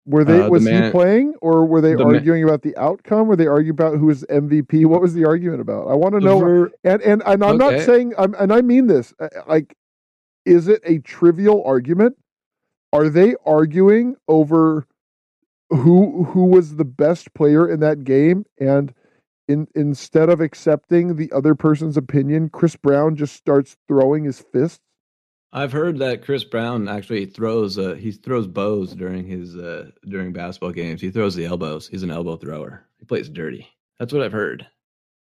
[0.06, 0.40] Were they?
[0.40, 3.28] Uh, the was he playing, or were they the arguing about the outcome?
[3.28, 4.86] Were they arguing about who was MVP?
[4.86, 5.90] What was the argument about?
[5.90, 6.40] I want to know.
[6.40, 9.14] ver- And and, and I'm not saying, I'm, and I mean this.
[9.20, 9.76] uh, Like,
[10.46, 12.16] is it a trivial argument?
[12.94, 14.88] Are they arguing over
[15.70, 18.46] who who was the best player in that game?
[18.60, 18.94] And
[19.48, 24.80] in instead of accepting the other person's opinion, Chris Brown just starts throwing his fists.
[25.54, 30.34] I've heard that Chris Brown actually throws uh, he throws bows during his uh, during
[30.34, 31.02] basketball games.
[31.02, 31.88] He throws the elbows.
[31.88, 32.86] He's an elbow thrower.
[33.00, 33.68] He plays dirty.
[34.00, 34.68] That's what I've heard.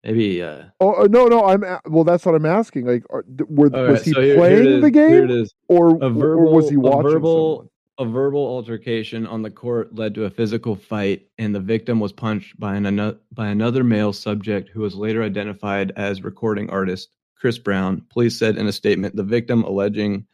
[0.03, 2.05] Maybe uh Oh uh, no, no, I'm a- well.
[2.05, 2.87] That's what I'm asking.
[2.87, 6.55] Like, are, were, was right, he so here- playing the game, or, A verbal, or
[6.55, 7.01] was he watching?
[7.01, 7.69] a verbal, someone?
[7.99, 12.13] a verbal altercation on the court led to a physical fight, and the victim was
[12.13, 17.59] punched by an by another male subject who was later identified as recording artist Chris
[17.59, 18.03] Brown.
[18.11, 20.27] Police said in a statement, the victim alleging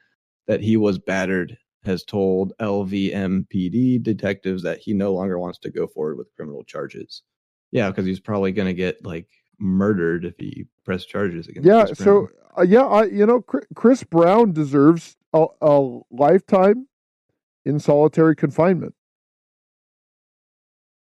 [0.47, 5.87] that he was battered has told LVMPD detectives that he no longer wants to go
[5.87, 7.23] forward with criminal charges.
[7.73, 9.27] Yeah, because he's probably going to get like
[9.59, 11.69] murdered if he press charges against.
[11.69, 11.75] Him.
[11.75, 13.43] Yeah, so uh, yeah, I you know
[13.75, 16.87] Chris Brown deserves a, a lifetime
[17.65, 18.95] in solitary confinement.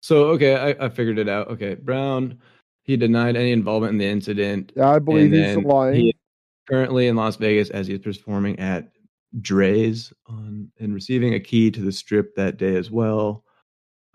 [0.00, 1.48] so okay, I, I figured it out.
[1.48, 2.38] Okay, Brown,
[2.82, 4.72] he denied any involvement in the incident.
[4.76, 5.94] Yeah, I believe he's lying.
[5.94, 6.16] He
[6.68, 8.92] currently in Las Vegas as he's performing at
[9.40, 13.41] Drai's on and receiving a key to the strip that day as well.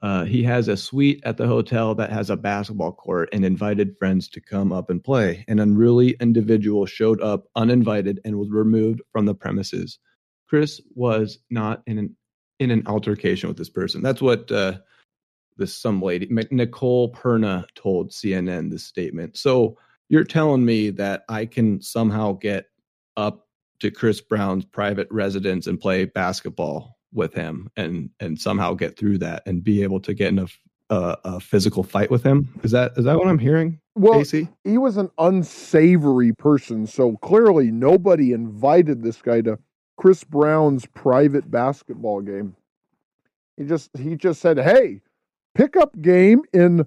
[0.04, 3.98] Uh, he has a suite at the hotel that has a basketball court and invited
[3.98, 5.44] friends to come up and play.
[5.48, 9.98] An unruly individual showed up uninvited and was removed from the premises.
[10.48, 12.16] Chris was not in an
[12.60, 14.02] in an altercation with this person.
[14.02, 14.78] That's what uh,
[15.58, 19.38] this some lady Nicole Perna told CNN this statement.
[19.38, 19.78] So
[20.10, 22.66] you're telling me that I can somehow get
[23.16, 23.48] up
[23.80, 29.18] to Chris Brown's private residence and play basketball with him and and somehow get through
[29.20, 30.48] that and be able to get in a,
[30.90, 32.50] a, a physical fight with him?
[32.64, 34.50] Is that is that what I'm hearing, well, Casey?
[34.64, 39.60] he was an unsavory person, so clearly nobody invited this guy to
[39.98, 42.56] Chris Brown's private basketball game.
[43.58, 45.02] He just he just said, "Hey,
[45.56, 46.86] pickup game in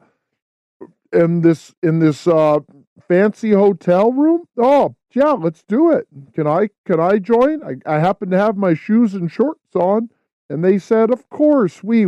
[1.13, 2.61] in this in this uh
[3.09, 4.45] fancy hotel room?
[4.59, 6.07] Oh, yeah, let's do it.
[6.35, 7.63] Can I can I join?
[7.63, 10.11] I, I happen to have my shoes and shorts on."
[10.49, 12.07] And they said, "Of course, we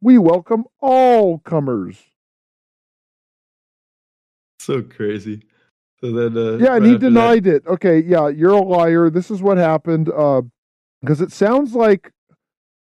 [0.00, 2.02] we welcome all comers."
[4.60, 5.42] So crazy.
[6.00, 7.66] So then, uh, Yeah, and he after that- denied it.
[7.66, 9.10] Okay, yeah, you're a liar.
[9.10, 10.08] This is what happened.
[10.10, 10.42] Uh,
[11.00, 12.10] because it sounds like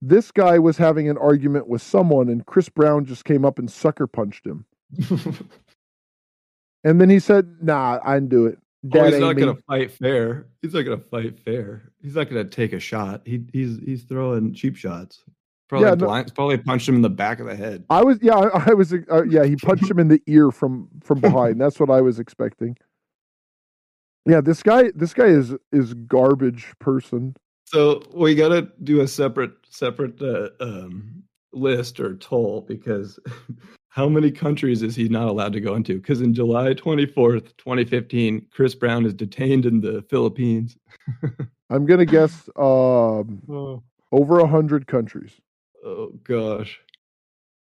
[0.03, 3.71] this guy was having an argument with someone, and Chris Brown just came up and
[3.71, 4.67] sucker punched him.
[6.85, 8.59] And then he said, "Nah, I didn't do it.
[8.95, 10.47] Oh, he's not me." gonna fight fair.
[10.63, 11.93] He's not gonna fight fair.
[12.03, 13.23] He's not gonna take a shot.
[13.27, 15.23] He he's he's throwing cheap shots.
[15.69, 17.85] Probably Yeah, no- probably punched him in the back of the head.
[17.91, 19.45] I was, yeah, I, I was, uh, yeah.
[19.45, 21.61] He punched him in the ear from from behind.
[21.61, 22.77] That's what I was expecting.
[24.27, 27.37] Yeah, this guy, this guy is is garbage person.
[27.67, 31.23] So we got to do a separate separate uh, um,
[31.53, 33.21] list or toll because
[33.91, 35.97] how many countries is he not allowed to go into?
[35.97, 40.77] Because in July twenty fourth, twenty fifteen, Chris Brown is detained in the Philippines.
[41.71, 43.83] I'm gonna guess um, Oh.
[44.13, 45.33] over a hundred countries.
[45.85, 46.81] Oh gosh.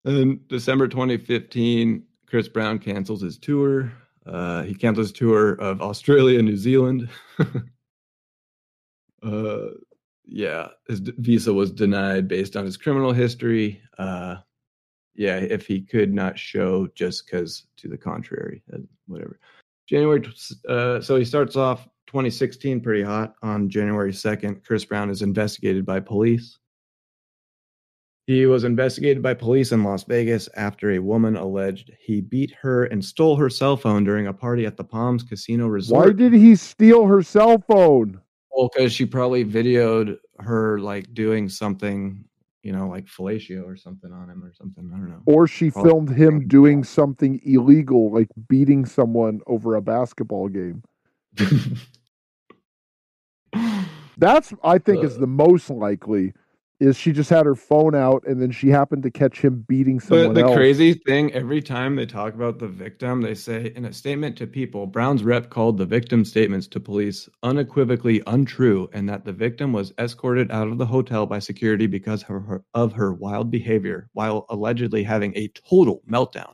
[0.06, 3.90] And December 2015, Chris Brown cancels his tour.
[4.26, 7.08] Uh, he cancels his tour of Australia and New Zealand.
[9.22, 9.66] uh,
[10.26, 13.80] yeah, his visa was denied based on his criminal history.
[13.98, 14.36] Uh,
[15.14, 19.38] yeah, if he could not show just because to the contrary, uh, whatever.
[19.88, 20.22] January,
[20.68, 23.34] uh, so he starts off 2016 pretty hot.
[23.42, 26.58] On January 2nd, Chris Brown is investigated by police.
[28.26, 32.84] He was investigated by police in Las Vegas after a woman alleged he beat her
[32.84, 36.06] and stole her cell phone during a party at the Palms Casino Resort.
[36.06, 38.18] Why did he steal her cell phone?
[38.50, 42.24] Well, because she probably videoed her like doing something,
[42.64, 44.90] you know, like fellatio or something on him or something.
[44.92, 45.20] I don't know.
[45.26, 45.90] Or she Probably.
[45.90, 50.82] filmed him doing something illegal, like beating someone over a basketball game.
[54.16, 55.20] That's I think is Uh.
[55.20, 56.32] the most likely.
[56.84, 60.00] Is she just had her phone out and then she happened to catch him beating
[60.00, 60.54] someone But the else?
[60.54, 64.46] crazy thing, every time they talk about the victim, they say in a statement to
[64.46, 69.72] people, Brown's rep called the victim's statements to police unequivocally untrue and that the victim
[69.72, 74.10] was escorted out of the hotel by security because of her, of her wild behavior
[74.12, 76.52] while allegedly having a total meltdown.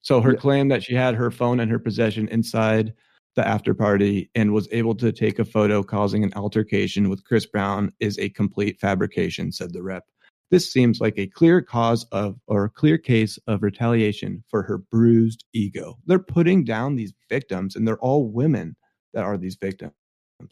[0.00, 0.38] So her Yeah.
[0.38, 2.94] claim that she had her phone in her possession inside
[3.36, 7.46] the after party and was able to take a photo causing an altercation with Chris
[7.46, 10.04] Brown is a complete fabrication, said the rep.
[10.50, 14.78] This seems like a clear cause of or a clear case of retaliation for her
[14.78, 15.98] bruised ego.
[16.06, 18.76] They're putting down these victims, and they're all women
[19.12, 19.92] that are these victims.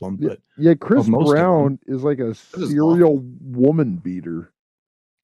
[0.01, 1.35] But Yeah, Chris most of them.
[1.35, 4.53] Brown is like a serial woman beater.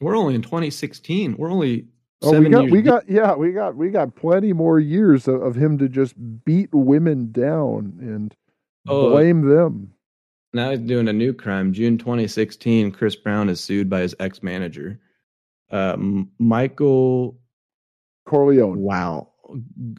[0.00, 1.36] we're only in 2016.
[1.36, 1.88] We're only
[2.22, 5.56] Oh, we got we got yeah, we got we got plenty more years of, of
[5.56, 6.14] him to just
[6.44, 8.34] beat women down and
[8.88, 9.10] Oh.
[9.10, 9.92] blame them.
[10.52, 11.72] Now he's doing a new crime.
[11.72, 14.98] June 2016, Chris Brown is sued by his ex manager,
[15.70, 15.96] uh,
[16.38, 17.38] Michael.
[18.26, 18.78] Corleone.
[18.80, 19.28] Wow,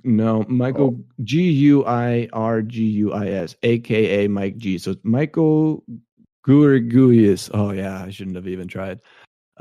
[0.04, 4.78] no, Michael G U I R G U I S, aka Mike G.
[4.78, 5.84] So it's Michael
[6.48, 7.50] Guirguis.
[7.54, 9.00] Oh yeah, I shouldn't have even tried.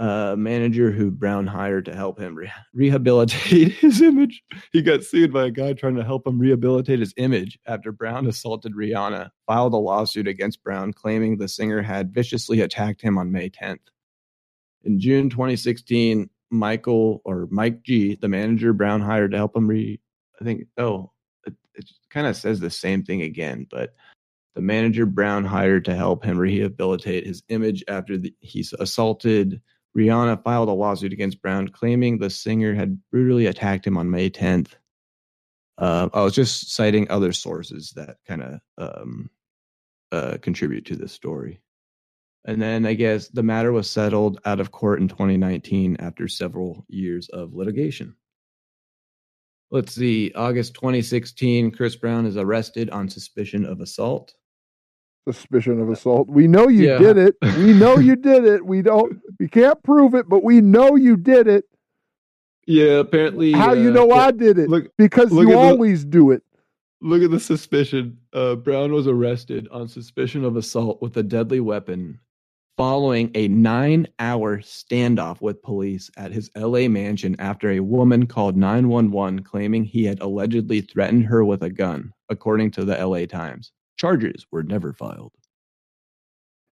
[0.01, 4.43] Uh, manager who Brown hired to help him re- rehabilitate his image.
[4.73, 8.27] He got sued by a guy trying to help him rehabilitate his image after Brown
[8.27, 13.31] assaulted Rihanna, filed a lawsuit against Brown claiming the singer had viciously attacked him on
[13.31, 13.91] May 10th.
[14.85, 20.01] In June 2016, Michael or Mike G, the manager Brown hired to help him re.
[20.41, 20.63] I think.
[20.79, 21.13] Oh,
[21.47, 23.95] it, it kind of says the same thing again, but
[24.55, 29.61] the manager Brown hired to help him rehabilitate his image after the, he's assaulted
[29.97, 34.31] Rihanna filed a lawsuit against Brown, claiming the singer had brutally attacked him on May
[34.31, 34.73] 10th.
[35.79, 39.31] Uh, I was just citing other sources that kind of um,
[40.13, 41.61] uh, contribute to this story.
[42.45, 46.85] And then I guess the matter was settled out of court in 2019 after several
[46.89, 48.15] years of litigation.
[49.71, 50.33] Let's see.
[50.35, 54.35] August 2016, Chris Brown is arrested on suspicion of assault
[55.27, 56.29] suspicion of assault.
[56.29, 56.99] We know you yeah.
[56.99, 57.37] did it.
[57.59, 58.65] We know you did it.
[58.65, 59.21] We don't.
[59.39, 61.65] We can't prove it, but we know you did it.
[62.67, 63.53] Yeah, apparently.
[63.53, 64.69] How uh, you know yeah, I did it?
[64.69, 66.43] Look, because look you always the, do it.
[67.01, 68.19] Look at the suspicion.
[68.33, 72.21] Uh, Brown was arrested on suspicion of assault with a deadly weapon
[72.81, 78.57] following a nine hour standoff with police at his LA mansion after a woman called
[78.57, 83.71] 911 claiming he had allegedly threatened her with a gun, according to the LA Times.
[84.01, 85.33] Charges were never filed.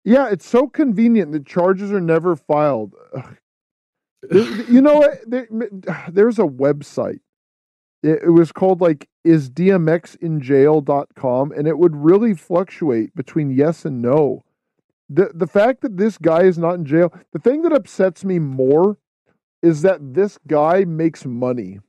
[0.05, 2.95] Yeah, it's so convenient that charges are never filed.
[4.31, 5.19] you know what?
[6.13, 7.19] there's a website.
[8.01, 14.45] It, was called like is dmxinjail.com and it would really fluctuate between yes and no.
[15.09, 18.39] The the fact that this guy is not in jail, the thing that upsets me
[18.39, 18.97] more
[19.61, 21.81] is that this guy makes money.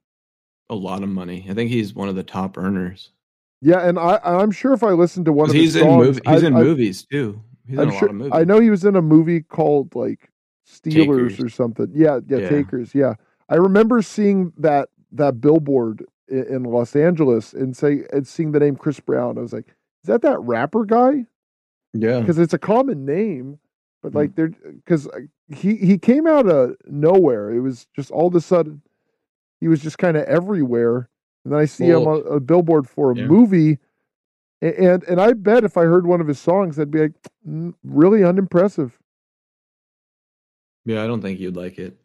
[0.69, 1.47] A lot of money.
[1.49, 3.13] I think he's one of the top earners.
[3.61, 6.21] Yeah, and I I'm sure if I listened to one of he's his in songs,
[6.27, 7.43] he's I, in I, movies too.
[7.67, 8.33] He's I'm in a sure, lot of movies.
[8.35, 10.31] I know he was in a movie called like
[10.69, 11.41] Steelers Takers.
[11.41, 11.91] or something.
[11.93, 12.95] Yeah, yeah, yeah, Takers.
[12.95, 13.15] Yeah,
[13.49, 18.61] I remember seeing that that billboard in, in Los Angeles and say and seeing the
[18.61, 19.39] name Chris Brown.
[19.39, 21.27] I was like, is that that rapper guy?
[21.95, 23.59] Yeah, because it's a common name,
[24.03, 24.37] but like mm.
[24.37, 27.51] they're because uh, he he came out of nowhere.
[27.51, 28.83] It was just all of a sudden
[29.61, 31.09] he was just kind of everywhere
[31.49, 33.25] and then I see well, him on a billboard for a yeah.
[33.25, 33.79] movie,
[34.61, 37.13] and and I bet if I heard one of his songs, I'd be like,
[37.49, 38.99] mm, really unimpressive.
[40.85, 41.97] Yeah, I don't think you'd like it.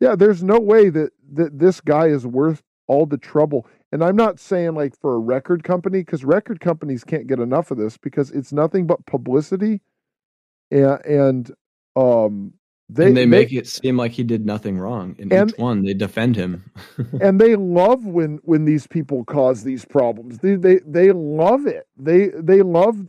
[0.00, 3.66] Yeah, there's no way that that this guy is worth all the trouble.
[3.92, 7.70] And I'm not saying like for a record company because record companies can't get enough
[7.70, 9.82] of this because it's nothing but publicity,
[10.70, 11.50] and and
[11.94, 12.54] um
[12.88, 15.58] they, and they, they make it seem like he did nothing wrong in and, each
[15.58, 15.82] one.
[15.82, 16.70] They defend him,
[17.20, 20.38] and they love when when these people cause these problems.
[20.38, 21.88] They they they love it.
[21.96, 23.04] They they love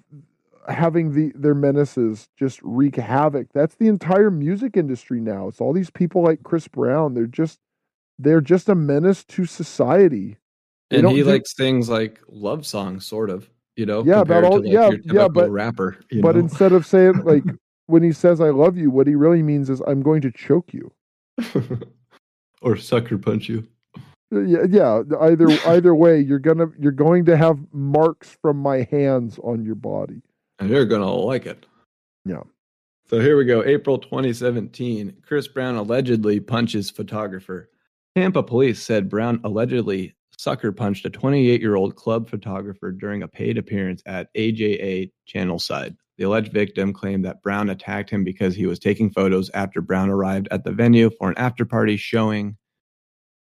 [0.67, 3.49] having the their menaces just wreak havoc.
[3.53, 5.47] That's the entire music industry now.
[5.47, 7.13] It's all these people like Chris Brown.
[7.13, 7.59] They're just
[8.17, 10.37] they're just a menace to society.
[10.89, 13.47] They and he do, likes things like love songs, sort of.
[13.75, 15.99] You know, yeah, about all, like yeah, yeah, but rapper.
[16.21, 16.41] but know?
[16.41, 17.43] instead of saying like
[17.87, 20.73] when he says "I love you," what he really means is "I'm going to choke
[20.73, 20.91] you,"
[22.61, 23.67] or sucker punch you.
[24.33, 25.01] Uh, yeah, yeah.
[25.19, 29.75] Either either way, you're gonna you're going to have marks from my hands on your
[29.75, 30.21] body,
[30.59, 31.65] and you're gonna like it.
[32.25, 32.43] Yeah.
[33.09, 33.63] So here we go.
[33.63, 35.15] April 2017.
[35.25, 37.69] Chris Brown allegedly punches photographer.
[38.17, 43.27] Tampa police said Brown allegedly sucker punched a 28 year old club photographer during a
[43.27, 45.95] paid appearance at AJA Channelside.
[46.17, 50.09] The alleged victim claimed that Brown attacked him because he was taking photos after Brown
[50.09, 52.57] arrived at the venue for an after party showing.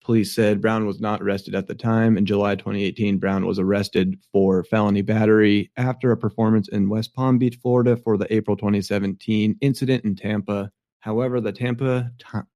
[0.04, 2.16] Police said Brown was not arrested at the time.
[2.16, 7.38] In July 2018, Brown was arrested for felony battery after a performance in West Palm
[7.38, 10.70] Beach, Florida for the April 2017 incident in Tampa.
[11.00, 12.10] However, the Tampa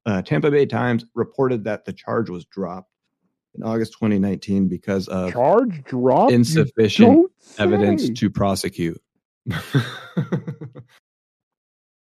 [0.06, 2.90] uh, Tampa Bay Times reported that the charge was dropped
[3.54, 7.28] in August 2019 because of charge dropped insufficient
[7.58, 9.00] evidence to prosecute.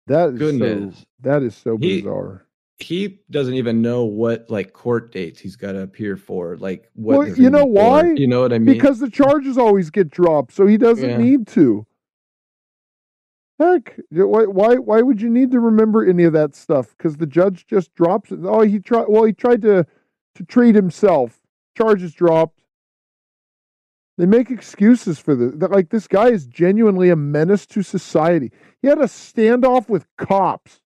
[0.07, 0.99] that is Goodness.
[0.99, 2.45] so that is so he, bizarre.
[2.77, 6.57] He doesn't even know what like court dates he's got to appear for.
[6.57, 8.11] Like what well, you know why?
[8.11, 8.75] You know what I mean?
[8.75, 11.17] Because the charges always get dropped, so he doesn't yeah.
[11.17, 11.86] need to.
[13.59, 16.95] Heck, why why why would you need to remember any of that stuff?
[16.97, 18.39] Because the judge just drops it.
[18.43, 19.05] Oh, he tried.
[19.07, 19.86] Well, he tried to
[20.36, 21.39] to treat himself.
[21.77, 22.62] Charges dropped.
[24.18, 25.70] They make excuses for this.
[25.70, 28.51] Like this guy is genuinely a menace to society.
[28.82, 30.82] He had a standoff with cops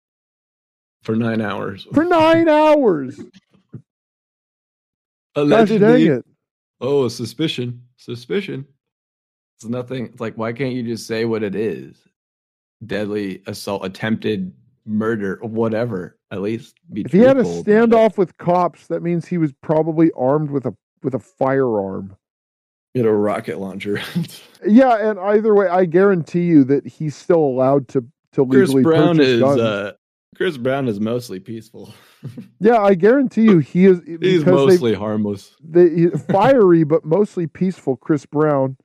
[1.07, 1.87] for nine hours.
[1.93, 3.17] For nine hours.
[5.35, 6.09] Allegedly.
[6.09, 6.21] Gosh,
[6.81, 7.83] oh, suspicion.
[7.95, 8.65] Suspicion.
[9.55, 10.07] It's nothing.
[10.07, 11.97] It's like, why can't you just say what it is?
[12.85, 14.53] Deadly assault, attempted
[14.85, 16.17] murder, whatever.
[16.29, 17.01] At least be.
[17.01, 20.75] If he had a standoff with cops, that means he was probably armed with a
[21.03, 22.17] with a firearm.
[22.95, 24.01] Get a rocket launcher.
[24.67, 28.95] yeah, and either way, I guarantee you that he's still allowed to to legally Chris
[28.95, 29.93] Brown is uh,
[30.35, 31.93] Chris Brown is mostly peaceful.
[32.59, 34.01] yeah, I guarantee you, he is.
[34.05, 35.55] He's mostly harmless.
[35.63, 37.97] They, fiery, but mostly peaceful.
[37.97, 38.77] Chris Brown,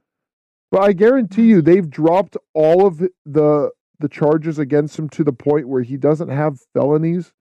[0.71, 5.33] but I guarantee you, they've dropped all of the the charges against him to the
[5.33, 7.33] point where he doesn't have felonies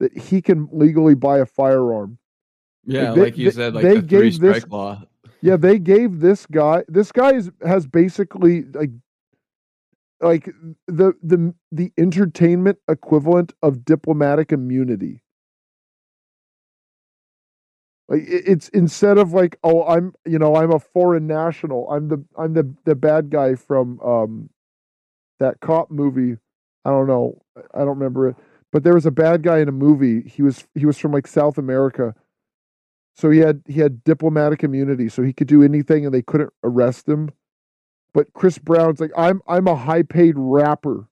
[0.00, 2.18] that he can legally buy a firearm.
[2.84, 5.02] Yeah, like, they, like you said, like they the three strike this, law.
[5.44, 6.84] Yeah, they gave this guy.
[6.88, 8.92] This guy is, has basically like
[10.22, 10.46] like
[10.86, 15.20] the the the entertainment equivalent of diplomatic immunity.
[18.08, 22.24] Like it's instead of like oh I'm you know I'm a foreign national I'm the
[22.38, 24.48] I'm the the bad guy from um
[25.40, 26.38] that cop movie
[26.86, 27.42] I don't know
[27.74, 28.36] I don't remember it
[28.72, 31.26] but there was a bad guy in a movie he was he was from like
[31.26, 32.14] South America
[33.14, 36.52] so he had he had diplomatic immunity so he could do anything and they couldn't
[36.62, 37.30] arrest him
[38.14, 41.08] but Chris Brown's like, I'm I'm a high paid rapper.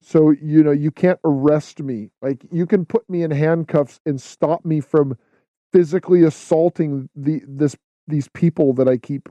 [0.00, 2.10] So, you know, you can't arrest me.
[2.20, 5.16] Like you can put me in handcuffs and stop me from
[5.72, 7.76] physically assaulting the this
[8.08, 9.28] these people that I keep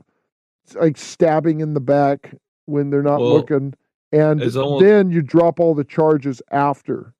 [0.74, 2.34] like stabbing in the back
[2.66, 3.74] when they're not well, looking.
[4.12, 7.12] And almost, then you drop all the charges after.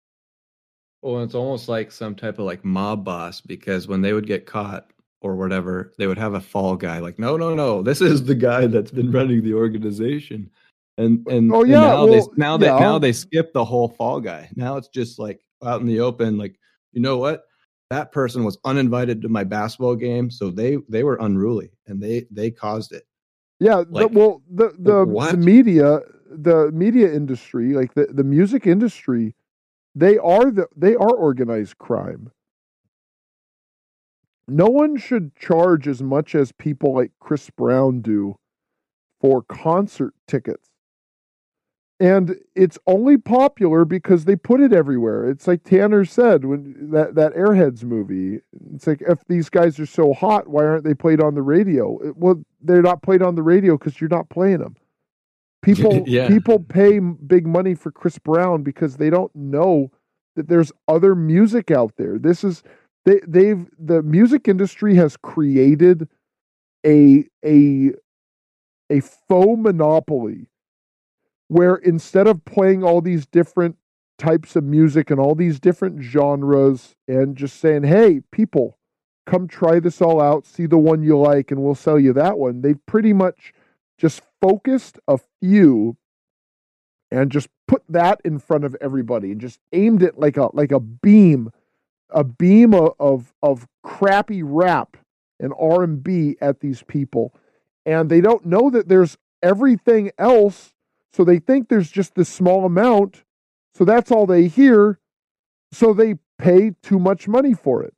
[1.02, 4.46] Well, it's almost like some type of like mob boss because when they would get
[4.46, 4.92] caught,
[5.22, 6.98] or whatever, they would have a fall guy.
[6.98, 10.50] Like, no, no, no, this is the guy that's been running the organization.
[10.98, 12.78] And and, oh, yeah, and now well, they now they yeah.
[12.78, 14.50] now they skip the whole fall guy.
[14.56, 16.36] Now it's just like out in the open.
[16.36, 16.58] Like,
[16.92, 17.44] you know what?
[17.88, 22.26] That person was uninvited to my basketball game, so they they were unruly and they
[22.30, 23.04] they caused it.
[23.58, 28.66] Yeah, like, the, well, the the, the media, the media industry, like the the music
[28.66, 29.34] industry,
[29.94, 32.30] they are the they are organized crime
[34.48, 38.36] no one should charge as much as people like Chris Brown do
[39.20, 40.68] for concert tickets.
[42.00, 45.30] And it's only popular because they put it everywhere.
[45.30, 48.40] It's like Tanner said when that, that Airheads movie.
[48.74, 52.12] It's like if these guys are so hot, why aren't they played on the radio?
[52.16, 54.74] Well, they're not played on the radio because you're not playing them.
[55.62, 56.28] People yeah.
[56.28, 59.90] people pay big money for Chris Brown because they don't know
[60.36, 62.18] that there's other music out there.
[62.18, 62.62] This is
[63.04, 66.08] they they've the music industry has created
[66.84, 67.92] a a
[68.90, 70.48] a faux monopoly
[71.48, 73.76] where instead of playing all these different
[74.18, 78.78] types of music and all these different genres and just saying hey people
[79.26, 82.38] come try this all out see the one you like and we'll sell you that
[82.38, 83.52] one they've pretty much
[83.98, 85.96] just focused a few
[87.10, 90.72] and just put that in front of everybody and just aimed it like a like
[90.72, 91.50] a beam
[92.12, 94.96] a beam of, of, of crappy rap
[95.40, 97.34] and R&B at these people.
[97.84, 100.72] And they don't know that there's everything else
[101.12, 103.24] so they think there's just this small amount
[103.74, 105.00] so that's all they hear
[105.72, 107.94] so they pay too much money for it.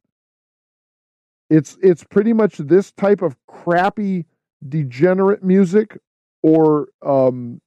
[1.51, 4.24] It's it's pretty much this type of crappy
[4.66, 5.99] degenerate music
[6.45, 7.59] or um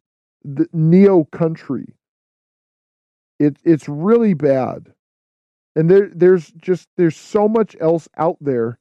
[0.44, 1.96] the neo country.
[3.40, 4.94] It it's really bad.
[5.76, 8.78] And there there's just there's so much else out there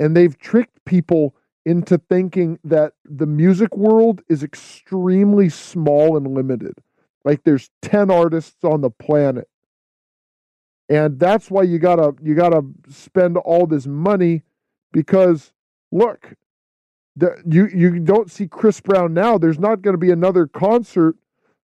[0.00, 6.74] and they've tricked people into thinking that the music world is extremely small and limited.
[7.24, 9.48] Like there's 10 artists on the planet.
[10.88, 14.42] And that's why you gotta you gotta spend all this money
[14.92, 15.52] because
[15.92, 16.34] look
[17.46, 21.16] you you don't see chris brown now there's not going to be another concert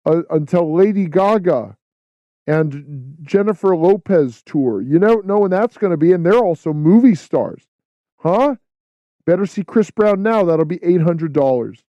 [0.04, 1.76] uh, until lady gaga
[2.46, 4.80] and Jennifer Lopez tour.
[4.80, 7.64] You don't know when that's going to be, and they're also movie stars.
[8.18, 8.56] Huh?
[9.24, 10.44] Better see Chris Brown now.
[10.44, 11.82] That'll be $800.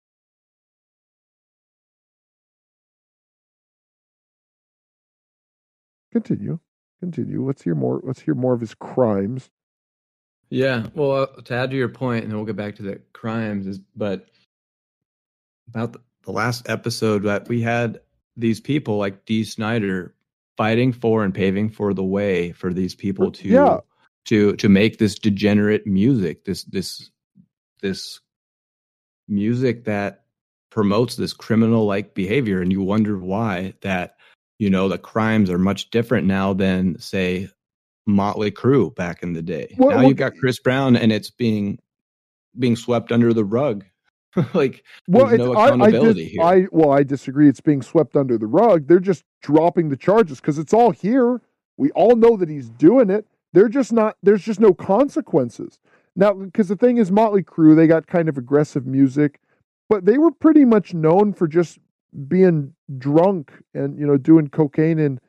[6.13, 6.59] Continue.
[7.01, 7.45] Continue.
[7.45, 7.99] Let's hear more.
[8.03, 9.49] Let's hear more of his crimes.
[10.49, 10.87] Yeah.
[10.93, 13.67] Well, uh, to add to your point, and then we'll get back to the crimes,
[13.67, 14.27] is but
[15.67, 17.99] about the, the last episode that we had
[18.37, 20.13] these people like Dee Snider
[20.57, 23.77] fighting for and paving for the way for these people to yeah.
[24.25, 27.09] to to make this degenerate music this this
[27.81, 28.21] this
[29.27, 30.25] music that
[30.69, 34.15] promotes this criminal like behavior and you wonder why that
[34.59, 37.49] you know the crimes are much different now than say
[38.05, 39.75] Motley Crue back in the day.
[39.77, 41.79] Well, now well, you've got Chris Brown and it's being
[42.57, 43.83] being swept under the rug
[44.53, 46.41] like well, no accountability I, I, dis- here.
[46.41, 47.47] I well, I disagree.
[47.47, 48.87] It's being swept under the rug.
[48.87, 51.41] They're just dropping the charges because it's all here.
[51.77, 53.25] We all know that he's doing it.
[53.53, 54.17] They're just not.
[54.21, 55.79] There's just no consequences
[56.15, 56.33] now.
[56.33, 59.39] Because the thing is, Motley Crue, they got kind of aggressive music,
[59.87, 61.79] but they were pretty much known for just
[62.27, 65.19] being drunk and you know doing cocaine and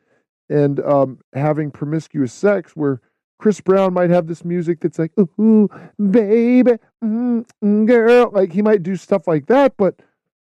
[0.49, 3.01] and um, having promiscuous sex where
[3.39, 5.69] Chris Brown might have this music that's like, ooh,
[6.11, 6.73] baby,
[7.05, 8.31] mm, girl.
[8.33, 10.01] Like he might do stuff like that, but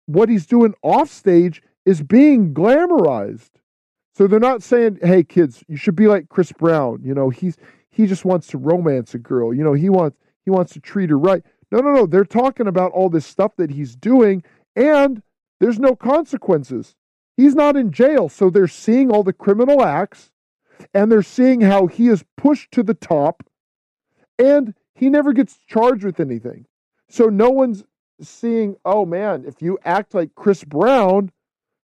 [0.06, 3.50] what he's doing off stage is being glamorized.
[4.14, 7.00] So they're not saying, hey, kids, you should be like Chris Brown.
[7.02, 7.56] You know, he's
[7.90, 9.54] he just wants to romance a girl.
[9.54, 11.42] You know, he wants he wants to treat her right.
[11.70, 12.06] No, no, no.
[12.06, 14.42] They're talking about all this stuff that he's doing,
[14.74, 15.22] and
[15.60, 16.96] there's no consequences.
[17.40, 18.28] He's not in jail.
[18.28, 20.30] So they're seeing all the criminal acts
[20.92, 23.42] and they're seeing how he is pushed to the top
[24.38, 26.66] and he never gets charged with anything.
[27.08, 27.82] So no one's
[28.20, 31.32] seeing, oh man, if you act like Chris Brown,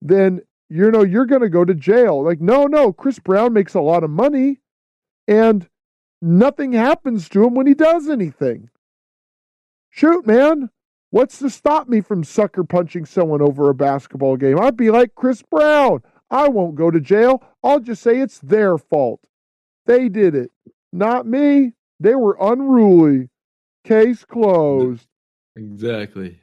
[0.00, 0.40] then
[0.70, 2.24] you know you're going to go to jail.
[2.24, 4.60] Like no, no, Chris Brown makes a lot of money
[5.28, 5.68] and
[6.22, 8.70] nothing happens to him when he does anything.
[9.90, 10.70] Shoot, man.
[11.12, 14.58] What's to stop me from sucker punching someone over a basketball game?
[14.58, 16.02] I'd be like Chris Brown.
[16.30, 17.44] I won't go to jail.
[17.62, 19.20] I'll just say it's their fault.
[19.84, 20.50] They did it,
[20.90, 21.74] not me.
[22.00, 23.28] They were unruly.
[23.84, 25.06] Case closed.
[25.54, 26.40] Exactly.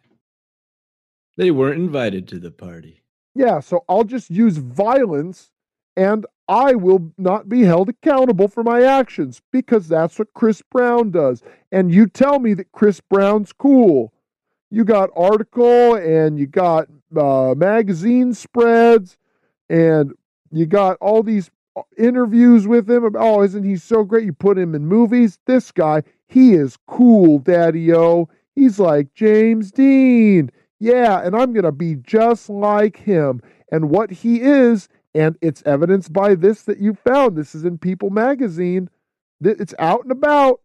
[1.36, 3.02] They weren't invited to the party.
[3.34, 5.50] Yeah, so I'll just use violence
[5.98, 11.10] and I will not be held accountable for my actions because that's what Chris Brown
[11.10, 11.42] does.
[11.72, 14.14] And you tell me that Chris Brown's cool.
[14.72, 19.18] You got article and you got uh, magazine spreads
[19.70, 20.14] and
[20.52, 23.16] you got all these uh, interviews with him.
[23.18, 24.26] Oh, isn't he so great?
[24.26, 25.40] You put him in movies.
[25.46, 28.30] This guy, he is cool, Daddy O.
[28.56, 30.52] He's like James Dean.
[30.80, 33.42] Yeah, and I'm going to be just like him.
[33.72, 37.36] And what he is, and it's evidenced by this that you found.
[37.36, 38.90] This is in People magazine.
[39.42, 40.62] It's out and about,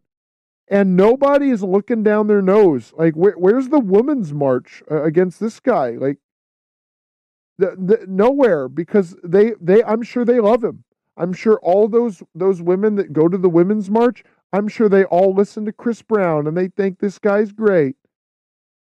[0.68, 2.92] and nobody is looking down their nose.
[2.96, 5.90] Like, where, where's the women's march uh, against this guy?
[5.90, 6.18] Like,
[7.58, 10.84] the, the, nowhere because they they I'm sure they love him.
[11.16, 15.04] I'm sure all those those women that go to the women's march, I'm sure they
[15.04, 17.96] all listen to Chris Brown and they think this guy's great.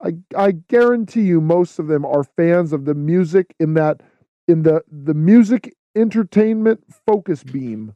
[0.01, 4.01] I I guarantee you most of them are fans of the music in that
[4.47, 7.93] in the the music entertainment focus beam.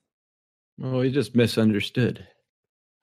[0.82, 2.26] Oh, he just misunderstood.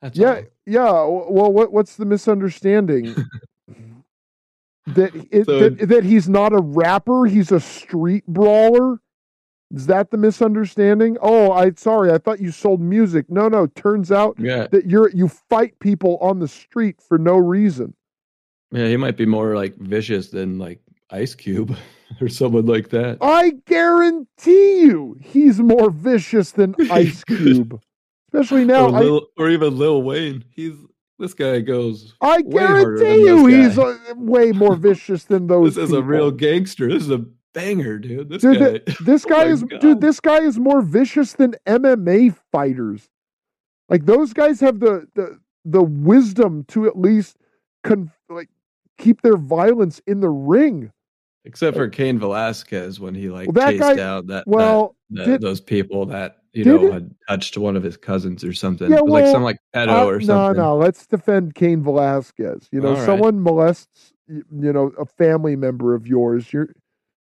[0.00, 0.42] That's yeah, all.
[0.66, 0.90] yeah.
[0.90, 3.14] Well, what what's the misunderstanding?
[4.86, 9.00] that, it, so, that that he's not a rapper, he's a street brawler.
[9.74, 11.18] Is that the misunderstanding?
[11.20, 13.30] Oh, I sorry, I thought you sold music.
[13.30, 14.66] No, no, turns out yeah.
[14.68, 17.94] that you're you fight people on the street for no reason.
[18.70, 20.80] Yeah, he might be more like vicious than like
[21.10, 21.76] Ice Cube
[22.20, 23.18] or someone like that.
[23.20, 27.80] I guarantee you he's more vicious than Ice Cube.
[28.32, 28.86] Especially now.
[28.86, 30.44] Or, Lil, I, or even Lil Wayne.
[30.50, 30.74] He's
[31.18, 32.14] this guy goes.
[32.20, 35.74] I guarantee you, he's uh, way more vicious than those.
[35.74, 36.02] this is people.
[36.02, 36.88] a real gangster.
[36.88, 37.24] This is a
[37.54, 38.28] banger, dude.
[38.28, 38.94] This dude, guy.
[39.04, 39.80] this oh guy oh is, God.
[39.80, 40.00] dude.
[40.00, 43.08] This guy is more vicious than MMA fighters.
[43.88, 47.36] Like those guys have the the the wisdom to at least
[47.82, 48.48] con- like
[48.98, 50.92] keep their violence in the ring.
[51.44, 55.30] Except for Cain Velasquez when he like well, chased guy, out that well that, that,
[55.32, 56.92] did, those people that you Did know, it?
[56.92, 58.90] had touched one of his cousins or something.
[58.90, 60.60] Yeah, well, like some like pedo uh, or something.
[60.60, 62.68] No, no, let's defend Cain Velasquez.
[62.72, 66.52] You know, someone molests, you know, a family member of yours.
[66.52, 66.70] You're,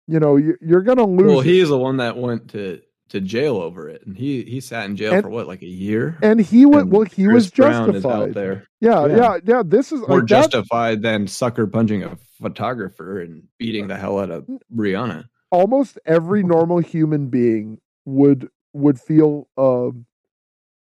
[0.08, 1.32] you know, you're, you're gonna lose.
[1.32, 4.86] Well, he's the one that went to to jail over it, and he he sat
[4.86, 6.18] in jail and, for what, like a year.
[6.24, 6.90] And he went.
[6.90, 8.68] Well, he Chris was justified there.
[8.82, 13.22] Yeah, yeah, yeah, yeah, This is more like justified that, than sucker punching a photographer
[13.22, 15.26] and beating the hell out of Rihanna.
[15.52, 19.90] Almost every normal human being would would feel uh,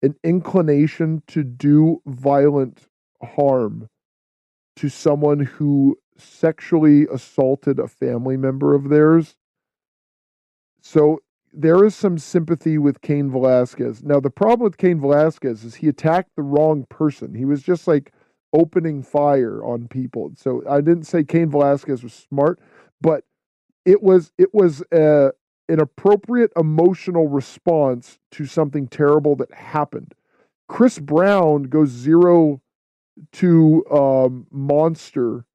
[0.01, 2.87] an inclination to do violent
[3.23, 3.87] harm
[4.77, 9.35] to someone who sexually assaulted a family member of theirs.
[10.81, 11.19] So
[11.53, 14.03] there is some sympathy with Cain Velasquez.
[14.03, 17.33] Now, the problem with Cain Velasquez is he attacked the wrong person.
[17.35, 18.13] He was just like
[18.53, 20.31] opening fire on people.
[20.37, 22.59] So I didn't say Cain Velasquez was smart,
[23.01, 23.23] but
[23.85, 25.31] it was it was uh,
[25.69, 30.13] an appropriate emotional response to something terrible that happened.
[30.67, 32.61] Chris Brown goes zero
[33.33, 35.45] to um, Monster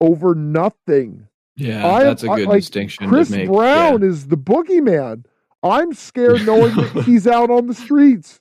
[0.00, 1.28] over nothing.
[1.56, 3.08] Yeah, I, that's a good I, like, distinction.
[3.08, 4.08] Chris Brown yeah.
[4.08, 5.24] is the boogeyman.
[5.62, 8.40] I'm scared knowing that he's out on the streets.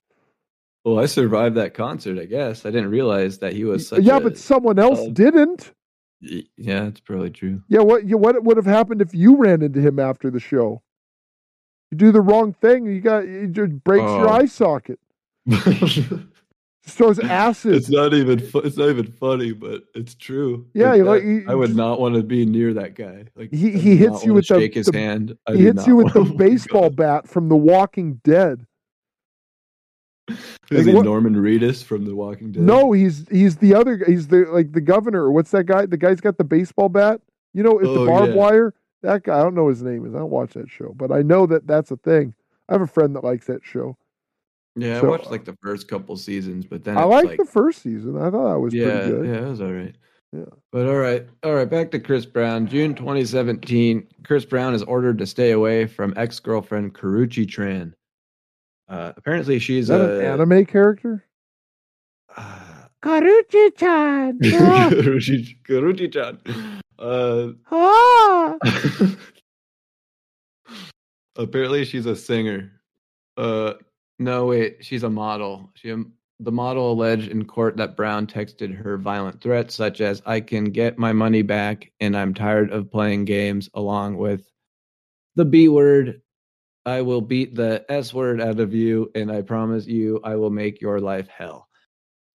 [0.85, 2.17] Well, I survived that concert.
[2.17, 3.91] I guess I didn't realize that he was.
[3.91, 5.73] yeah, a, but someone else uh, didn't.
[6.21, 7.61] Yeah, that's probably true.
[7.67, 10.81] Yeah, what what would have happened if you ran into him after the show?
[11.91, 14.17] You do the wrong thing, you got it just breaks oh.
[14.19, 14.99] your eye socket.
[16.85, 17.75] Throws acid.
[17.75, 18.39] It's not even.
[18.39, 20.65] Fu- it's not even funny, but it's true.
[20.73, 23.25] Yeah, Like like, he- I would not want to be near that guy.
[23.35, 25.37] Like He- he hits you with the- shake his the- hand.
[25.47, 28.65] I he hits you with the oh baseball bat from The Walking Dead.
[30.29, 30.37] Is
[30.71, 32.63] Like, he what- Norman Reedus from The Walking Dead?
[32.63, 34.01] No, he's he's the other.
[34.07, 35.29] He's the like the governor.
[35.31, 35.85] What's that guy?
[35.87, 37.19] The guy's got the baseball bat.
[37.53, 38.35] You know, it's the Oh, barbed yeah.
[38.35, 38.73] wire.
[39.03, 39.39] That guy.
[39.39, 40.15] I don't know what his name is.
[40.15, 42.33] I don't watch that show, but I know that that's a thing.
[42.69, 43.97] I have a friend that likes that show.
[44.75, 47.45] Yeah, So, I watched like the first couple seasons, but then I liked like, the
[47.45, 48.17] first season.
[48.17, 49.25] I thought that was yeah, pretty good.
[49.27, 49.95] yeah, it was all right.
[50.33, 50.43] Yeah.
[50.71, 51.69] But all right, all right.
[51.69, 52.67] Back to Chris Brown.
[52.67, 54.07] June 2017.
[54.25, 57.93] Chris Brown is ordered to stay away from ex-girlfriend Karrueche Tran.
[58.89, 61.25] Uh, apparently, she's Is that a an anime character?
[62.35, 62.59] uh,
[63.01, 64.39] Karuchi-chan.
[64.43, 66.76] Karuchi Karuchi-chan.
[66.99, 68.57] Uh, ah.
[71.35, 72.71] apparently, she's a singer.
[73.35, 73.73] Uh,
[74.19, 75.69] no, wait, she's a model.
[75.75, 75.95] She
[76.39, 80.65] the model alleged in court that Brown texted her violent threats such as "I can
[80.65, 84.49] get my money back" and "I'm tired of playing games," along with
[85.35, 86.21] the B word.
[86.85, 90.49] I will beat the S word out of you, and I promise you, I will
[90.49, 91.66] make your life hell.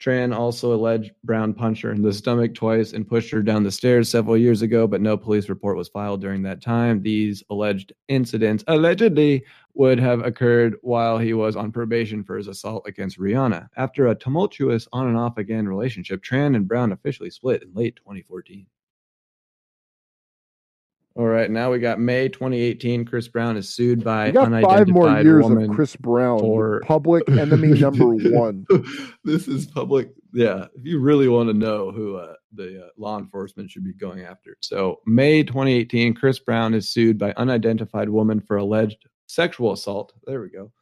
[0.02, 3.70] Tran also alleged Brown punched her in the stomach twice and pushed her down the
[3.70, 7.02] stairs several years ago, but no police report was filed during that time.
[7.02, 9.44] These alleged incidents allegedly
[9.74, 13.68] would have occurred while he was on probation for his assault against Rihanna.
[13.76, 17.94] After a tumultuous on and off again relationship, Tran and Brown officially split in late
[17.96, 18.66] 2014.
[21.14, 23.04] All right, now we got May 2018.
[23.04, 26.38] Chris Brown is sued by We got unidentified five more years woman of Chris Brown,
[26.38, 28.66] for- public enemy number one.
[29.24, 30.14] this is public.
[30.32, 33.92] Yeah, if you really want to know who uh, the uh, law enforcement should be
[33.92, 34.56] going after.
[34.60, 40.14] So, May 2018, Chris Brown is sued by unidentified woman for alleged sexual assault.
[40.26, 40.72] There we go.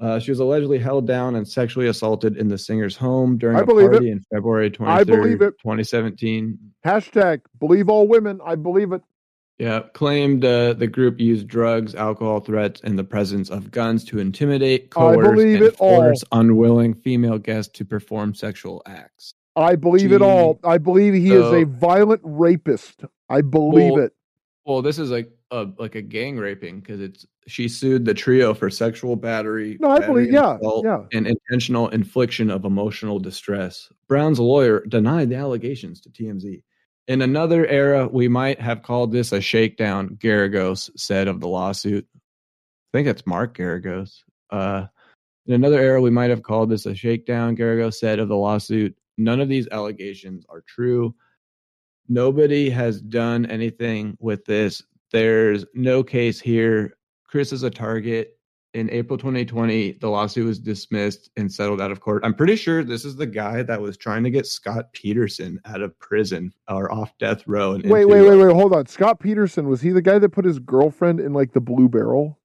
[0.00, 3.60] Uh, she was allegedly held down and sexually assaulted in the singer's home during I
[3.60, 3.92] a believe it.
[3.92, 5.54] party in February 23rd, I believe it.
[5.58, 6.58] 2017.
[6.84, 8.40] Hashtag believe all women.
[8.44, 9.02] I believe it.
[9.58, 14.20] Yeah, claimed uh, the group used drugs, alcohol threats, and the presence of guns to
[14.20, 15.96] intimidate, coerce, and it all.
[16.02, 19.34] force unwilling female guests to perform sexual acts.
[19.56, 20.60] I believe it all.
[20.62, 23.02] I believe he is a violent rapist.
[23.28, 24.12] I believe Well, it.
[24.64, 28.52] Well, this is like a like a gang raping because it's she sued the trio
[28.54, 29.78] for sexual battery.
[29.80, 31.04] No, I battery believe- yeah, yeah.
[31.12, 33.90] and intentional infliction of emotional distress.
[34.08, 36.62] Brown's lawyer denied the allegations to TMZ.
[37.06, 40.16] In another era, we might have called this a shakedown.
[40.20, 42.06] Geragos said of the lawsuit.
[42.14, 44.22] I think it's Mark Geragos.
[44.50, 44.86] Uh,
[45.46, 47.56] in another era, we might have called this a shakedown.
[47.56, 48.94] Geragos said of the lawsuit.
[49.16, 51.14] None of these allegations are true.
[52.08, 54.82] Nobody has done anything with this.
[55.12, 56.96] There's no case here.
[57.26, 58.34] Chris is a target.
[58.74, 62.22] In April 2020, the lawsuit was dismissed and settled out of court.
[62.22, 65.80] I'm pretty sure this is the guy that was trying to get Scott Peterson out
[65.80, 67.72] of prison or off death row.
[67.72, 68.52] And Wait, wait, wait, wait.
[68.52, 68.86] Hold on.
[68.86, 72.37] Scott Peterson was he the guy that put his girlfriend in like the blue barrel?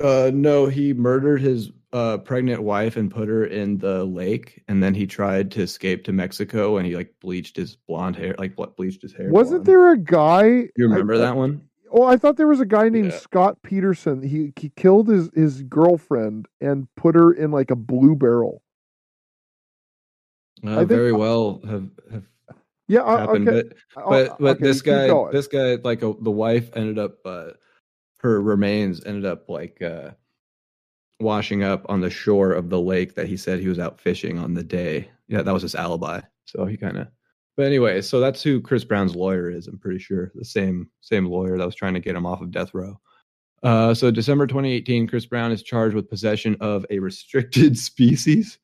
[0.00, 4.82] Uh, no, he murdered his uh, pregnant wife and put her in the lake, and
[4.82, 8.54] then he tried to escape to Mexico, and he like bleached his blonde hair, like
[8.54, 9.30] ble- bleached his hair.
[9.30, 9.66] Wasn't blonde.
[9.66, 10.44] there a guy?
[10.76, 11.62] You remember I, that one?
[11.90, 13.18] Oh, I thought there was a guy named Yeah.
[13.18, 14.22] Scott Peterson.
[14.22, 18.62] He he killed his his girlfriend and put her in like a blue barrel.
[20.64, 22.24] Uh, think- very well have have
[22.88, 23.68] Yeah, happened, okay.
[23.94, 27.50] but but but okay, this guy this guy like uh, the wife ended up uh,
[28.18, 30.10] her remains ended up like uh,
[31.20, 34.38] washing up on the shore of the lake that he said he was out fishing
[34.38, 35.10] on the day.
[35.28, 36.20] Yeah, that was his alibi.
[36.46, 37.08] So he kind of.
[37.56, 39.66] But anyway, so that's who Chris Brown's lawyer is.
[39.66, 42.50] I'm pretty sure the same same lawyer that was trying to get him off of
[42.52, 42.98] death row.
[43.64, 48.58] Uh, so December 2018, Chris Brown is charged with possession of a restricted species,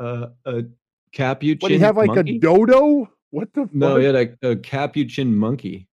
[0.00, 0.64] uh, a
[1.12, 1.58] capuchin.
[1.60, 2.36] What do you have like monkey?
[2.36, 3.08] a dodo?
[3.30, 3.98] What the No, fuck?
[4.00, 5.88] he had a, a capuchin monkey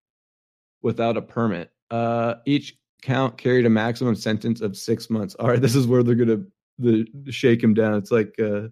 [0.82, 1.72] without a permit.
[1.92, 5.36] Uh, each count carried a maximum sentence of six months.
[5.36, 6.44] All right, this is where they're gonna
[6.80, 7.96] the shake him down.
[7.96, 8.70] It's like uh,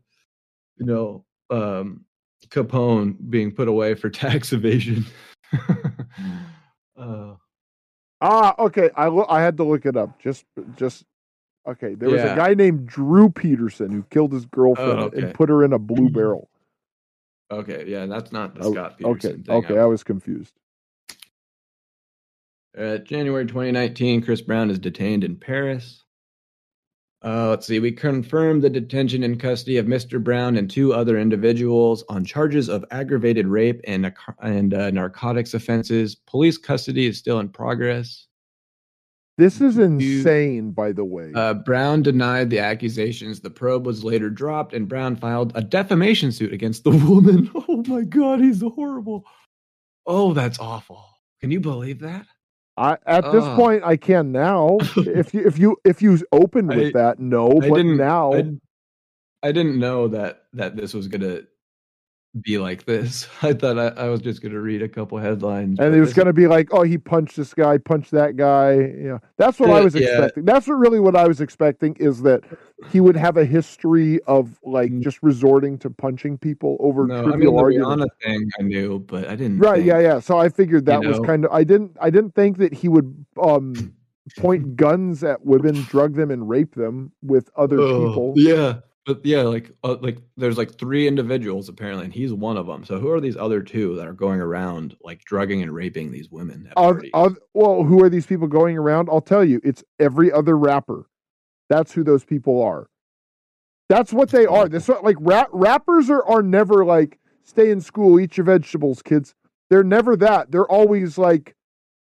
[0.77, 2.05] you know, um,
[2.47, 5.05] Capone being put away for tax evasion.
[6.97, 7.33] uh,
[8.21, 8.89] Ah, okay.
[8.97, 10.19] I lo- I had to look it up.
[10.19, 10.43] Just
[10.75, 11.05] just
[11.65, 11.93] okay.
[11.95, 12.33] There was Yeah.
[12.33, 15.21] a guy named Drew Peterson who killed his girlfriend Oh, okay.
[15.21, 16.49] and put her in a blue barrel.
[17.49, 19.45] okay, yeah, that's not the Oh, Scott okay, thing.
[19.47, 19.77] okay.
[19.79, 20.53] I was confused.
[22.79, 26.03] Uh, January 2019, Chris Brown is detained in Paris.
[27.23, 27.79] Uh, let's see.
[27.79, 30.23] We confirmed the detention and custody of Mr.
[30.23, 36.15] Brown and two other individuals on charges of aggravated rape and and uh, narcotics offenses.
[36.15, 38.27] Police custody is still in progress.
[39.37, 41.31] This is insane, by the way.
[41.35, 43.41] Uh, Brown denied the accusations.
[43.41, 47.51] The probe was later dropped, and Brown filed a defamation suit against the woman.
[47.53, 49.25] Oh my God, he's horrible.
[50.05, 51.05] Oh, that's awful.
[51.41, 52.25] Can you believe that?
[52.79, 54.77] I, at this uh, point, I can now.
[54.95, 57.61] if you if you if you opened with I, that, no.
[57.61, 58.51] I but now, I,
[59.43, 61.41] I didn't know that that this was gonna
[62.41, 63.27] be like this.
[63.41, 65.79] I thought I, I was just going to read a couple headlines.
[65.79, 68.73] And it was going to be like, oh, he punched this guy, punched that guy.
[68.73, 70.45] Yeah, that's what yeah, I was expecting.
[70.45, 72.43] That's what really what I was expecting is that
[72.91, 75.01] he would have a history of like mm.
[75.01, 78.15] just resorting to punching people over no, trivial I mean, arguments.
[78.23, 79.59] thing I knew, but I didn't.
[79.59, 79.77] Right?
[79.77, 80.19] Think, yeah, yeah.
[80.19, 81.25] So I figured that was know?
[81.25, 81.51] kind of.
[81.51, 81.97] I didn't.
[81.99, 83.93] I didn't think that he would um
[84.37, 88.33] point guns at women, drug them, and rape them with other oh, people.
[88.35, 88.79] Yeah.
[89.09, 92.85] But yeah, like uh, like there's like three individuals apparently, and he's one of them.
[92.85, 96.29] So who are these other two that are going around like drugging and raping these
[96.29, 96.71] women?
[96.77, 99.09] Uh, uh, well, who are these people going around?
[99.11, 101.09] I'll tell you, it's every other rapper.
[101.69, 102.87] That's who those people are.
[103.87, 104.69] That's what they are.
[104.69, 109.33] This like rap, rappers are are never like stay in school, eat your vegetables, kids.
[109.71, 110.51] They're never that.
[110.51, 111.55] They're always like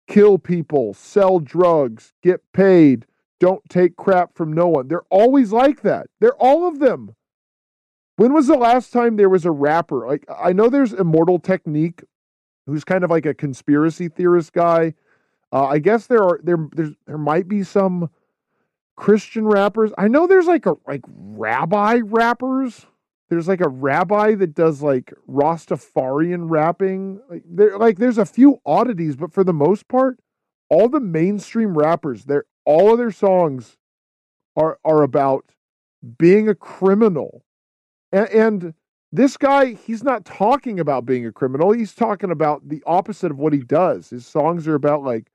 [0.07, 3.05] kill people, sell drugs, get paid
[3.39, 4.87] don't take crap from no one.
[4.87, 6.07] They're always like that.
[6.19, 7.15] They're all of them.
[8.15, 10.07] When was the last time there was a rapper?
[10.07, 12.01] Like I know there's Immortal Technique,
[12.65, 14.95] who's kind of like a conspiracy theorist guy.
[15.51, 18.09] Uh, I guess there are there there's there might be some
[18.95, 19.91] Christian rappers.
[19.97, 22.85] I know there's like a like rabbi rappers.
[23.29, 27.21] There's like a rabbi that does like Rastafarian rapping.
[27.29, 30.19] Like there like there's a few oddities, but for the most part,
[30.69, 33.77] all the mainstream rappers, they're all of their songs
[34.57, 35.45] are are about
[36.19, 37.43] being a criminal.
[38.11, 38.73] And, and
[39.11, 41.71] this guy, he's not talking about being a criminal.
[41.71, 44.09] He's talking about the opposite of what he does.
[44.09, 45.31] His songs are about like,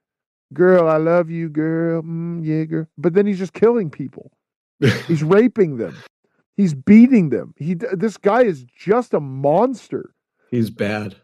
[0.52, 4.30] "Girl, I love you, girl, mm, yeah, girl." But then he's just killing people.
[5.08, 5.96] he's raping them.
[6.56, 7.54] He's beating them.
[7.56, 10.14] He this guy is just a monster.
[10.50, 11.16] He's bad.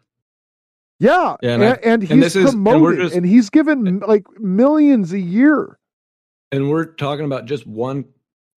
[1.01, 5.13] Yeah, yeah and, and, and he's and promoted, and, just, and he's given like millions
[5.13, 5.79] a year
[6.53, 8.05] and we're talking about just one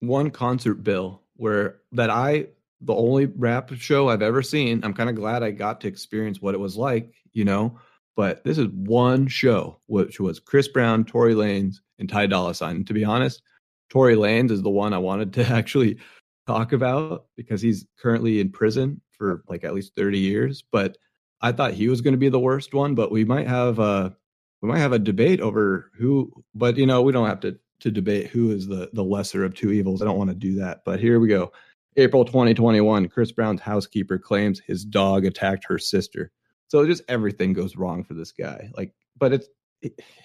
[0.00, 2.46] one concert bill where that I
[2.80, 4.80] the only rap show I've ever seen.
[4.82, 7.78] I'm kind of glad I got to experience what it was like, you know.
[8.16, 12.76] But this is one show, which was Chris Brown, Tory Lanez, and Ty Dolla Sign.
[12.76, 13.42] And to be honest,
[13.88, 15.98] Tory Lanez is the one I wanted to actually
[16.46, 20.64] talk about because he's currently in prison for like at least 30 years.
[20.72, 20.98] But
[21.40, 22.94] I thought he was going to be the worst one.
[22.94, 24.14] But we might have a
[24.60, 26.32] we might have a debate over who.
[26.54, 29.54] But you know, we don't have to to debate who is the the lesser of
[29.54, 30.02] two evils.
[30.02, 31.52] I don't want to do that, but here we go.
[31.96, 36.30] April 2021, Chris Brown's housekeeper claims his dog attacked her sister.
[36.68, 38.70] So just everything goes wrong for this guy.
[38.74, 39.48] Like, but it's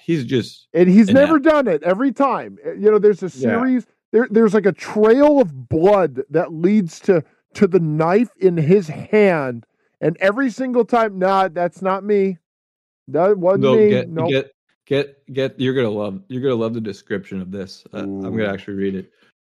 [0.02, 2.58] he's just and he's never done it every time.
[2.64, 3.86] Eh, you know, there's a series.
[3.86, 3.94] Yeah.
[4.14, 7.24] There, there's like a trail of blood that leads to
[7.56, 9.66] to the knife in his hand,
[10.00, 12.38] and every single time, nah, that's not me.
[13.10, 13.90] That wasn't no, me.
[13.90, 14.30] Get, nope.
[14.30, 14.52] get
[14.88, 17.84] Get get you're gonna love you're gonna love the description of this.
[17.94, 19.12] Uh, I'm gonna actually read it.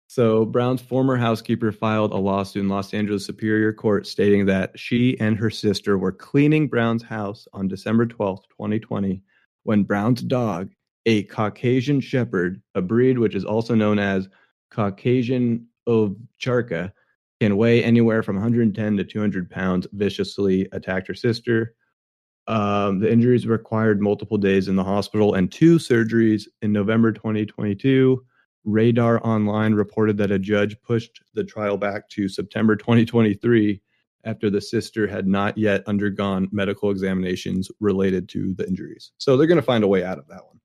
[0.08, 5.16] So Brown's former housekeeper filed a lawsuit in Los Angeles Superior Court stating that she
[5.20, 9.22] and her sister were cleaning Brown's house on December 12th, 2020,
[9.66, 10.72] when Brown's dog,
[11.06, 14.28] a Caucasian Shepherd, a breed which is also known as
[14.72, 16.92] Caucasian Ovcharka,
[17.40, 21.76] can weigh anywhere from 110 to 200 pounds, viciously attacked her sister.
[22.50, 28.26] Um, the injuries required multiple days in the hospital and two surgeries in November 2022.
[28.66, 33.80] Radar Online reported that a judge pushed the trial back to September 2023
[34.24, 39.12] after the sister had not yet undergone medical examinations related to the injuries.
[39.20, 40.60] So they're going to find a way out of that one.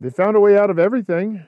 [0.00, 1.44] They found a way out of everything.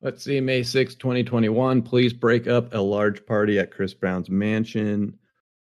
[0.00, 1.82] Let's see, May 6, 2021.
[1.82, 5.17] Police break up a large party at Chris Brown's mansion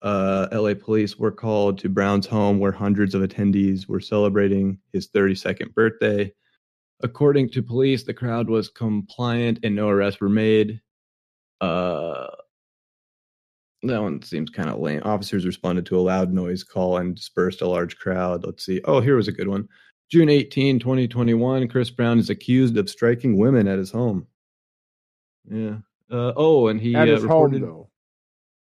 [0.05, 5.09] uh, LA police were called to Brown's home where hundreds of attendees were celebrating his
[5.09, 6.31] 32nd birthday.
[7.03, 10.81] According to police, the crowd was compliant and no arrests were made.
[11.63, 12.27] Uh,
[13.83, 15.01] that one seems kind of lame.
[15.05, 18.45] Officers responded to a loud noise call and dispersed a large crowd.
[18.45, 18.83] Let's see.
[18.85, 19.69] Oh, here was a good one.
[20.11, 24.27] June 18, 2021, Chris Brown is accused of striking women at his home.
[25.51, 25.77] Yeah.
[26.11, 27.91] Uh, oh, and he at his uh, reported, home, though.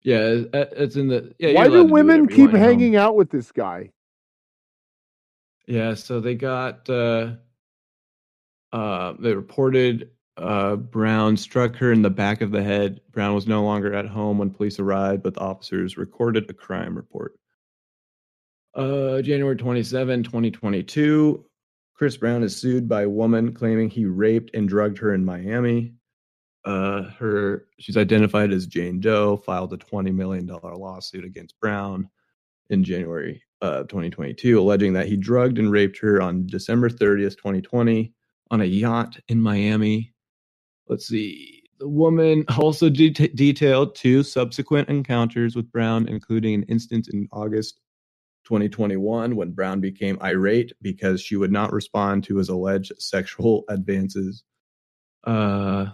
[0.02, 1.34] Yeah, it's in the.
[1.38, 3.90] Yeah, Why do women do keep hanging out with this guy?
[5.66, 6.88] Yeah, so they got.
[6.88, 7.34] uh
[8.72, 13.00] uh They reported uh Brown struck her in the back of the head.
[13.12, 16.96] Brown was no longer at home when police arrived, but the officers recorded a crime
[16.96, 17.34] report.
[18.74, 21.44] Uh, January 27, 2022,
[21.94, 25.92] Chris Brown is sued by a woman claiming he raped and drugged her in Miami.
[26.64, 29.36] Uh, her she's identified as Jane Doe.
[29.38, 32.08] Filed a twenty million dollar lawsuit against Brown
[32.68, 38.12] in January uh, 2022, alleging that he drugged and raped her on December 30th, 2020,
[38.50, 40.14] on a yacht in Miami.
[40.88, 41.64] Let's see.
[41.78, 47.80] The woman also de- detailed two subsequent encounters with Brown, including an instance in August
[48.44, 54.44] 2021 when Brown became irate because she would not respond to his alleged sexual advances.
[55.24, 55.86] Uh,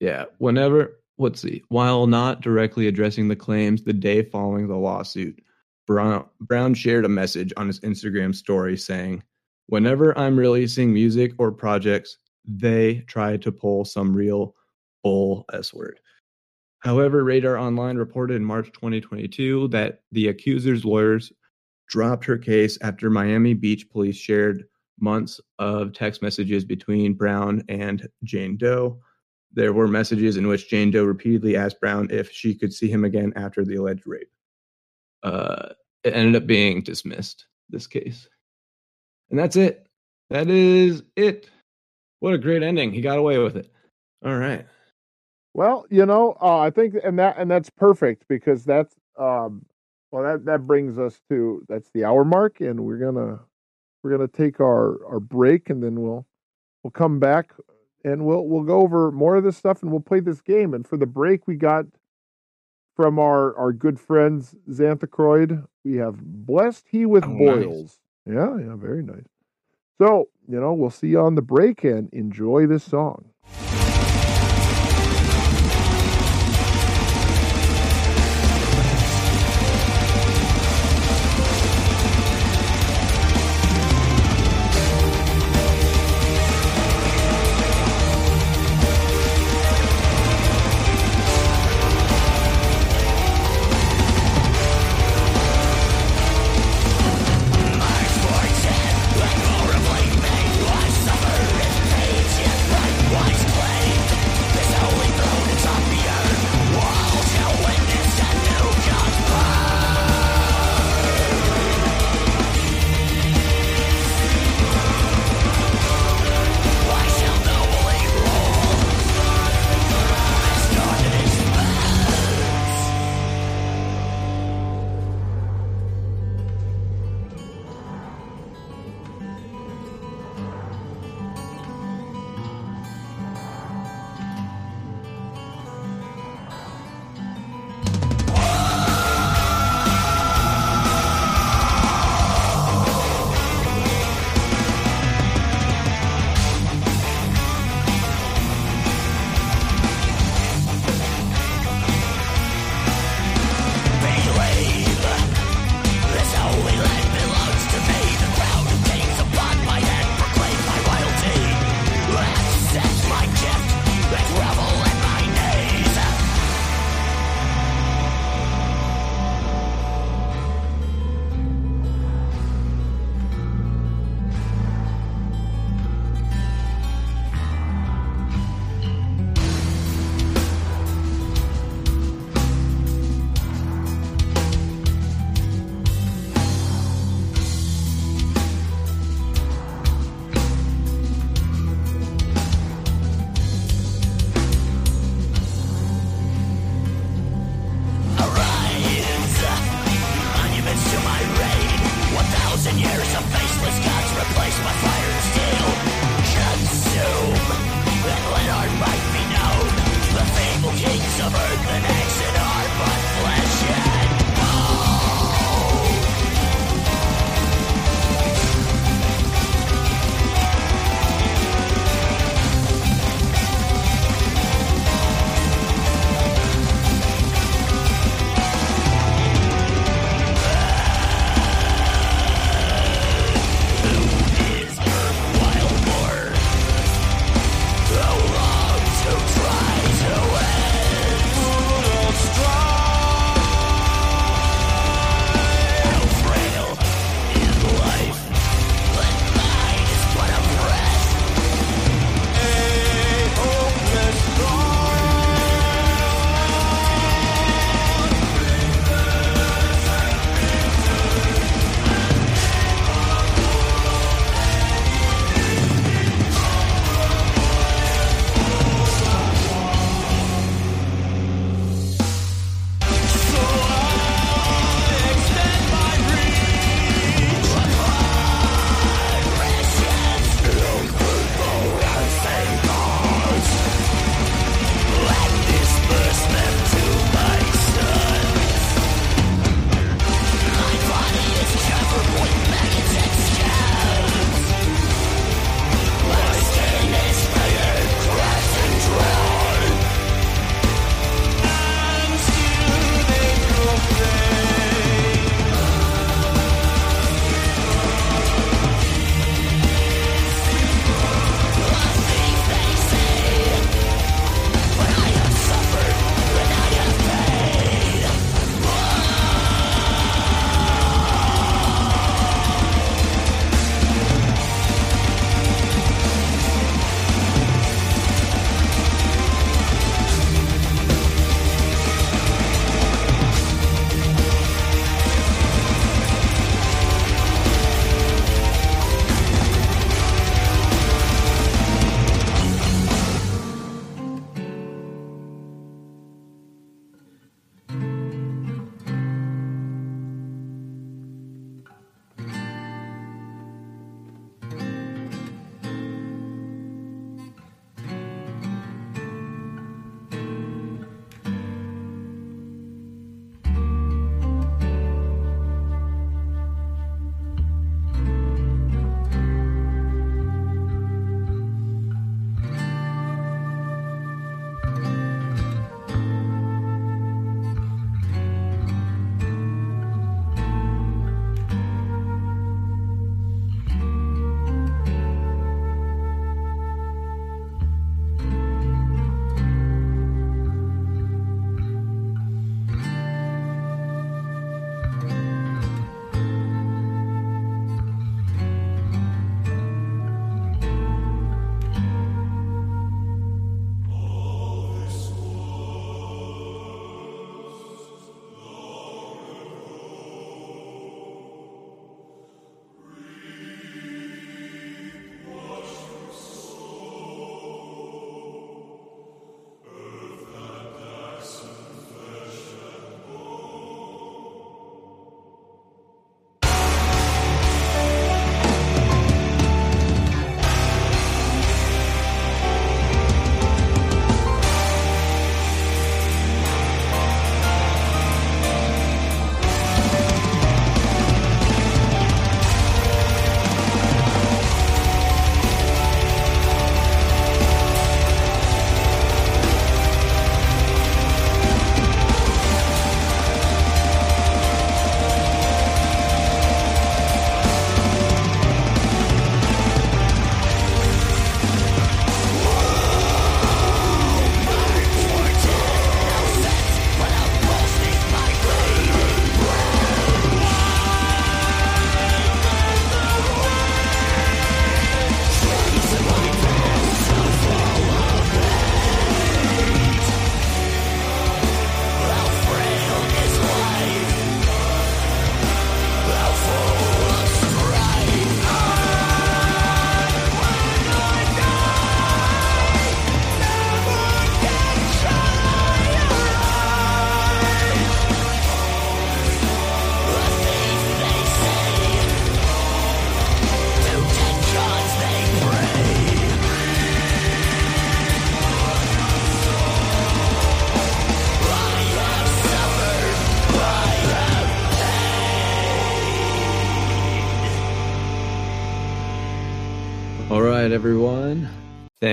[0.00, 5.42] yeah, whenever, let's see, while not directly addressing the claims the day following the lawsuit,
[5.86, 9.22] Brown, Brown shared a message on his Instagram story saying,
[9.68, 14.54] Whenever I'm releasing music or projects, they try to pull some real
[15.02, 15.98] bull S word.
[16.80, 21.32] However, Radar Online reported in March 2022 that the accuser's lawyers
[21.88, 24.64] dropped her case after Miami Beach police shared
[25.00, 29.00] months of text messages between Brown and Jane Doe.
[29.56, 33.04] There were messages in which Jane Doe repeatedly asked Brown if she could see him
[33.04, 34.30] again after the alleged rape.
[35.22, 35.70] Uh,
[36.04, 38.28] it ended up being dismissed, this case.
[39.30, 39.88] And that's it.
[40.28, 41.48] That is it.
[42.20, 42.92] What a great ending.
[42.92, 43.72] He got away with it.
[44.24, 44.66] All right.
[45.54, 49.64] Well, you know, uh, I think, and that and that's perfect because that's um,
[50.12, 53.40] well, that that brings us to that's the hour mark, and we're gonna
[54.02, 56.26] we're gonna take our our break, and then we'll
[56.82, 57.52] we'll come back
[58.06, 60.72] and we'll we'll go over more of this stuff, and we'll play this game.
[60.72, 61.86] And for the break, we got
[62.94, 67.98] from our our good friends Xanthochroid, we have blessed he with oh, boils.
[68.24, 68.36] Nice.
[68.36, 69.26] Yeah, yeah, very nice.
[69.98, 73.30] So you know, we'll see you on the break, and enjoy this song.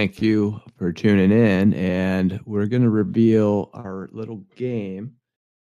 [0.03, 1.73] Thank you for tuning in.
[1.75, 5.13] And we're going to reveal our little game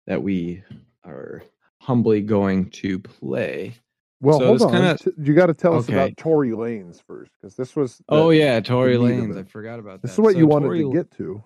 [0.08, 0.64] that we
[1.06, 1.44] are
[1.80, 3.76] humbly going to play.
[4.22, 4.72] Well, So hold on.
[4.72, 8.00] kinda- you got to tell us about Tory Lanez first, because this was.
[8.00, 9.38] the- Oh, yeah, Tory Lanez.
[9.38, 10.22] I forgot about This that.
[10.24, 11.44] is what So you wanted Tory- to get to.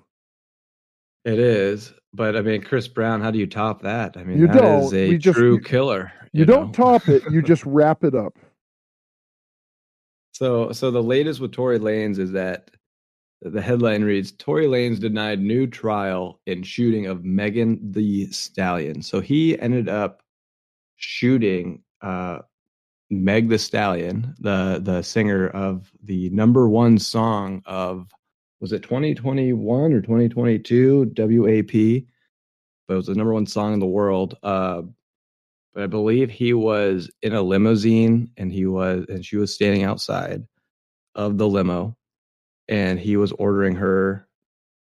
[1.25, 1.93] It is.
[2.13, 4.15] But I mean, Chris Brown, how do you top that?
[4.15, 6.13] I mean, You that is a just- true you- killer.
[6.31, 7.23] You, don't top it.
[7.29, 8.39] You just wrap it up.
[10.39, 12.71] So, so the latest with Tory Lanez is that
[13.41, 19.01] the headline reads: Tory Lanez denied new trial in shooting of Megan Thee Stallion.
[19.01, 20.21] So he ended up
[20.95, 22.39] shooting uh,
[23.09, 28.07] Meg Thee Stallion, the the singer of the number one song of
[28.61, 32.05] was it 2021 or 2022 WAP,
[32.87, 34.37] but it was the number one song in the world.
[34.41, 34.83] Uh,
[35.73, 39.83] but I believe he was in a limousine and he was and she was standing
[39.83, 40.43] outside
[41.15, 41.95] of the limo
[42.67, 44.27] and he was ordering her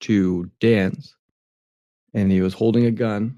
[0.02, 1.15] to dance
[2.14, 3.38] and he was holding a gun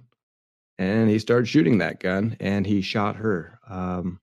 [0.78, 4.20] and he started shooting that gun and he shot her um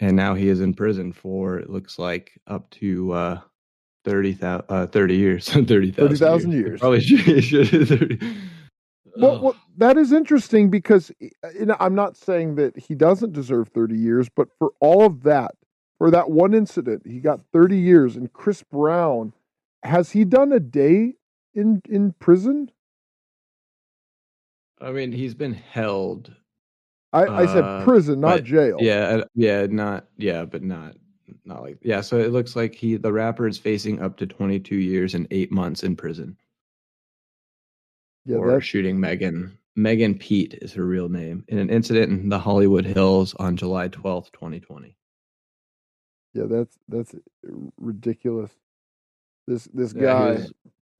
[0.00, 3.40] and now he is in prison for it looks like up to uh
[4.04, 6.80] 30,000 uh 30 years 30,000 30,000 years.
[6.80, 8.18] Probably should, should 30.
[9.16, 9.56] Well, Ugh.
[9.76, 14.28] That is interesting because you know, I'm not saying that he doesn't deserve 30 years,
[14.28, 15.52] but for all of that,
[15.98, 18.16] for that one incident, he got 30 years.
[18.16, 19.32] And Chris Brown,
[19.82, 21.14] has he done a day
[21.54, 22.70] in in prison?
[24.80, 26.34] I mean, he's been held.
[27.12, 28.76] I, I said Uh, prison, not but- jail.
[28.80, 30.96] Yeah, uh, yeah, not yeah, but not
[31.44, 32.00] not like yeah.
[32.00, 35.52] So it looks like he the rapper is facing up to 22 years and eight
[35.52, 36.36] months in prison
[38.26, 39.56] yeah, that's shooting Megan.
[39.76, 43.88] Megan Pete is her real name in an incident in the Hollywood Hills on July
[43.88, 44.96] 12th, 2020.
[46.34, 47.14] yeah, that's that's
[47.78, 48.50] ridiculous.
[49.46, 50.32] This this Yeah, guy.
[50.34, 50.52] he was-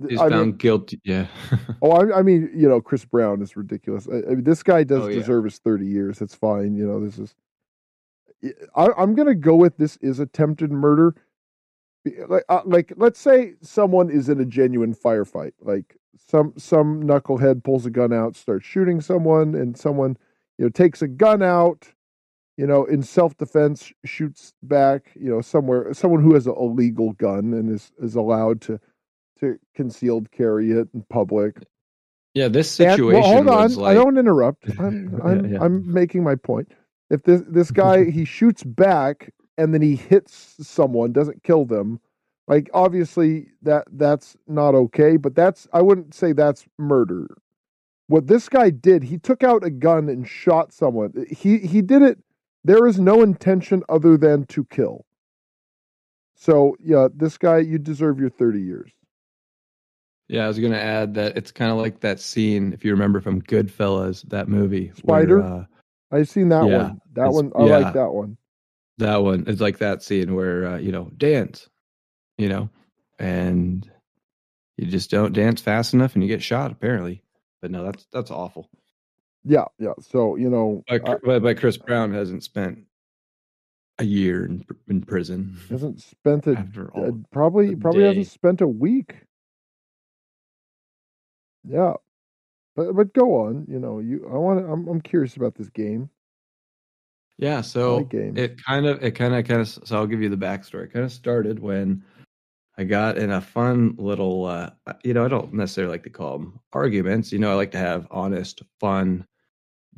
[0.09, 1.01] he's I found mean, guilty.
[1.05, 1.28] Yeah.
[1.82, 4.09] oh, I, I mean, you know, Chris Brown is ridiculous.
[4.09, 5.20] I, I mean, this guy does Oh, yeah.
[5.20, 6.20] deserve his 30 years.
[6.20, 6.74] It's fine.
[6.74, 7.34] You know, this is.
[8.76, 11.14] I, I'm going to go with this is attempted murder.
[12.28, 15.52] Like, uh, like, let's say someone is in a genuine firefight.
[15.60, 15.97] Like
[16.28, 20.16] some some knucklehead pulls a gun out, starts shooting someone, and someone,
[20.59, 21.89] you know, takes a gun out.
[22.56, 25.10] You know, in self defense, shoots back.
[25.14, 28.78] You know, somewhere someone who has a legal gun and is is allowed to
[29.40, 31.56] to concealed carry it in public.
[32.35, 33.74] yeah, this And- situation well, hold on.
[33.74, 34.68] like I don't interrupt.
[34.78, 35.59] I'm I'm, yeah.
[35.62, 36.70] I'm making my point.
[37.10, 42.01] If this this guy he shoots back and then he hits someone, doesn't kill them,
[42.48, 45.16] like obviously that that's not okay.
[45.16, 47.28] But that's I wouldn't say that's murder.
[48.06, 51.12] What this guy did, he took out a gun and shot someone.
[51.31, 52.18] He he did it.
[52.64, 55.05] There is no intention other than to kill.
[56.35, 58.90] So yeah, this guy, you deserve your thirty years.
[60.28, 63.20] Yeah, I was gonna add that it's kind of like that scene, if you remember
[63.20, 64.90] from Goodfellas, that movie.
[64.97, 65.40] Spider?
[65.40, 65.64] Where, uh,
[66.10, 67.01] I've seen that Yeah, one.
[67.12, 67.78] That one, I yeah.
[67.78, 68.36] like that one.
[68.99, 71.69] That one it's like that scene where uh, you know dance
[72.39, 72.69] you know
[73.19, 73.91] and
[74.77, 77.23] you just don't dance fast enough and you get shot apparently
[77.61, 78.69] but no that's that's awful
[79.45, 79.93] Yeah, yeah.
[80.01, 82.85] So you know, but, uh, but, chris brown hasn't spent
[83.99, 86.91] a year in, in prison hasn't spent after
[87.31, 88.09] probably probably day.
[88.09, 89.15] hasn't spent a week.
[91.66, 91.95] Yeah,
[92.75, 93.66] but but go on.
[93.69, 94.65] You know, you I want.
[94.69, 96.11] I'm I'm curious about this game.
[97.39, 100.28] Yeah so like it kind of it kind of kind of so i'll give you
[100.28, 100.85] the backstory.
[100.85, 102.05] It kind of started when
[102.78, 104.70] i got in a fun little uh
[105.02, 107.78] you know i don't necessarily like to call them arguments you know i like to
[107.78, 109.27] have honest fun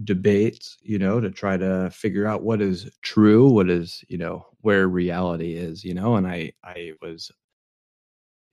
[0.04, 4.46] debates you know to try to figure out what is true what is you know
[4.60, 7.30] where reality is you know and i i was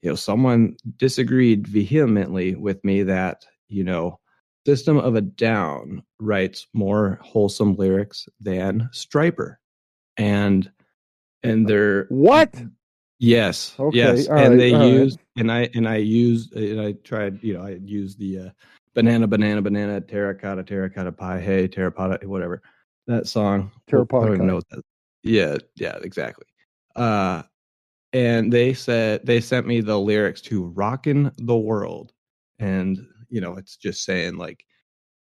[0.00, 4.18] you know someone disagreed vehemently with me that you know
[4.66, 9.56] system of a down writes more wholesome lyrics than stryper
[10.16, 10.70] and
[11.42, 12.54] and they're What?
[13.18, 13.74] Yes.
[13.78, 14.26] Okay, Yes.
[14.28, 14.88] and right, they all right.
[14.88, 18.50] used and I and I used and I tried, you know, I used the uh
[18.94, 22.62] banana, banana, banana, terracotta, terracotta pie, hey, terracotta, whatever.
[23.06, 23.70] That song.
[23.88, 24.82] Terracotta I don't even know what that
[25.22, 26.46] Yeah, yeah, exactly.
[26.96, 27.42] Uh
[28.12, 32.12] and they said they sent me the lyrics to Rockin' the World.
[32.60, 33.04] And,
[33.34, 34.64] you know, it's just saying like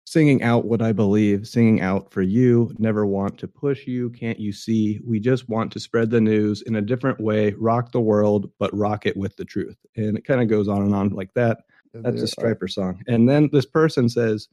[0.06, 4.40] singing out what I believe, singing out for you, never want to push you, can't
[4.40, 4.98] you see?
[5.06, 8.74] We just want to spread the news in a different way, rock the world, but
[8.74, 9.76] rock it with the truth.
[9.96, 11.58] And it kind of goes on and on like that.
[11.92, 13.02] That's a Stryper song.
[13.06, 14.48] And then this person says,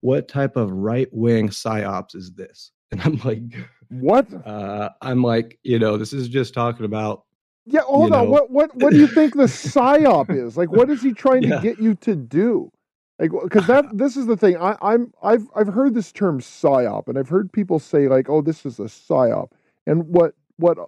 [0.00, 2.72] What type of right wing psyops is this?
[2.92, 3.42] And I'm like,
[3.90, 4.28] What?
[4.46, 7.24] uh, I'm like, you know, this is just talking about
[7.66, 8.24] Yeah, hold on.
[8.26, 8.30] know?
[8.30, 10.56] What what what do you think the psyop is?
[10.56, 11.56] Like, what is he trying Yeah.
[11.56, 12.70] to get you to do?
[13.18, 14.56] Like, because that this is the thing.
[14.56, 18.42] I, I'm I've I've heard this term psyop, and I've heard people say like, "Oh,
[18.42, 19.50] this is a psyop,"
[19.86, 20.78] and what what,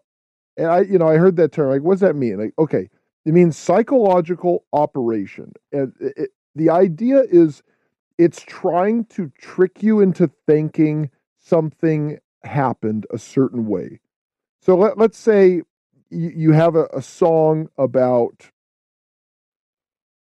[0.57, 1.71] and I you know I heard that term.
[1.71, 2.39] Like, what does that mean?
[2.39, 2.89] Like, okay,
[3.25, 7.63] it means psychological operation, and it, it, the idea is
[8.19, 14.01] it's trying to trick you into thinking something happened a certain way.
[14.61, 15.63] So let, let's say
[16.11, 18.51] you, you have a, a song about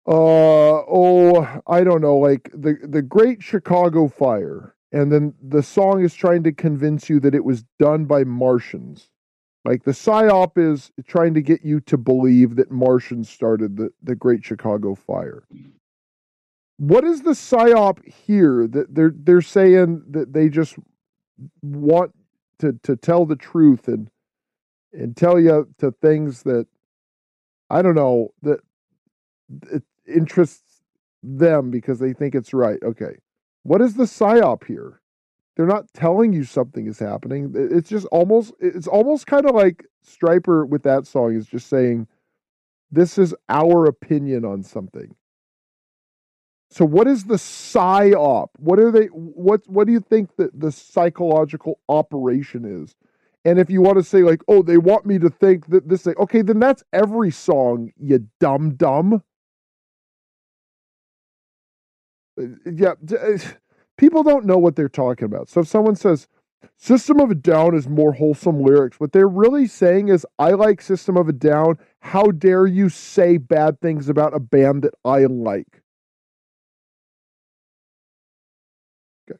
[0.08, 6.04] uh oh I don't know like the the Great Chicago Fire and then the song
[6.04, 9.10] is trying to convince you that it was done by Martians.
[9.66, 14.16] Like the psyop is trying to get you to believe that Martians started the, the
[14.16, 15.44] Great Chicago Fire.
[16.78, 20.76] What is the psyop here that they're they're saying that they just
[21.62, 22.14] want
[22.60, 24.10] to to tell the truth and
[24.94, 26.68] and tell you to things that
[27.70, 28.60] I don't know that
[29.70, 30.82] it interests
[31.24, 32.82] them because they think it's right.
[32.84, 33.18] Okay.
[33.64, 35.02] What is the psyop here?
[35.56, 37.52] They're not telling you something is happening.
[37.56, 42.08] It's just almost it's almost kind of like Stryper with that song is just saying
[42.92, 45.16] this is our opinion on something.
[46.70, 48.50] So what is the psyop?
[48.58, 52.96] What are they what what do you think that the psychological operation is?
[53.46, 56.04] And if you want to say like, oh, they want me to think that this
[56.04, 59.24] thing, okay, then that's every song, you dumb dumb.
[62.66, 63.38] Yeah, uh,
[63.98, 65.50] people don't know what they're talking about.
[65.50, 66.28] So if someone says
[66.76, 70.82] System of a Down is more wholesome lyrics, what they're really saying is, I like
[70.82, 71.78] System of a Down.
[72.02, 75.82] How dare you say bad things about a band that I like?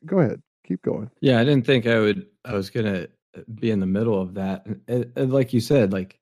[0.06, 1.10] Go- ahead, keep going.
[1.22, 2.26] Yeah, I didn't think I would.
[2.44, 3.08] I was gonna
[3.56, 6.20] be in the middle of that, and, and- and like you said, like,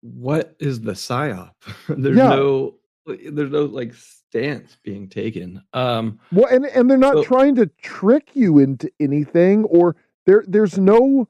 [0.00, 1.52] what is the psyop?
[1.88, 2.30] there's Yeah.
[2.30, 2.74] no,
[3.06, 3.94] there's no like
[4.32, 5.62] stance being taken.
[5.74, 9.94] Um, Well, and and they're not So- trying to trick you into anything, or
[10.24, 11.28] there there's no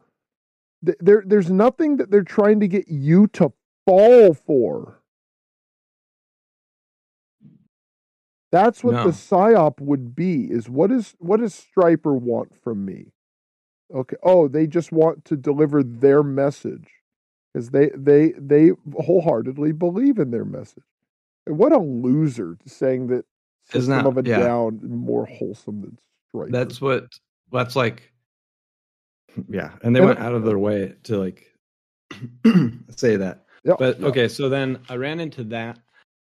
[0.83, 3.53] there there's nothing that they're trying to get you to
[3.87, 5.01] fall for.
[8.53, 9.05] That's what No.
[9.05, 10.45] the psyop would be.
[10.51, 13.13] Is what is what does Stryper want from me?
[13.93, 14.17] Okay.
[14.23, 17.03] Oh, they just want to deliver their message
[17.53, 20.85] because they they they wholeheartedly believe in their message.
[21.47, 23.25] What a loser saying that
[23.73, 24.41] that- of a yeah.
[24.41, 25.99] Down more wholesome than
[26.35, 26.51] Stryper.
[26.53, 27.07] that's what.
[27.51, 28.11] That's like,
[29.49, 31.47] yeah, and they And- went out of their way to like
[32.97, 33.45] say that.
[33.65, 34.07] Yeah, But yeah.
[34.09, 35.79] okay, so then I ran into that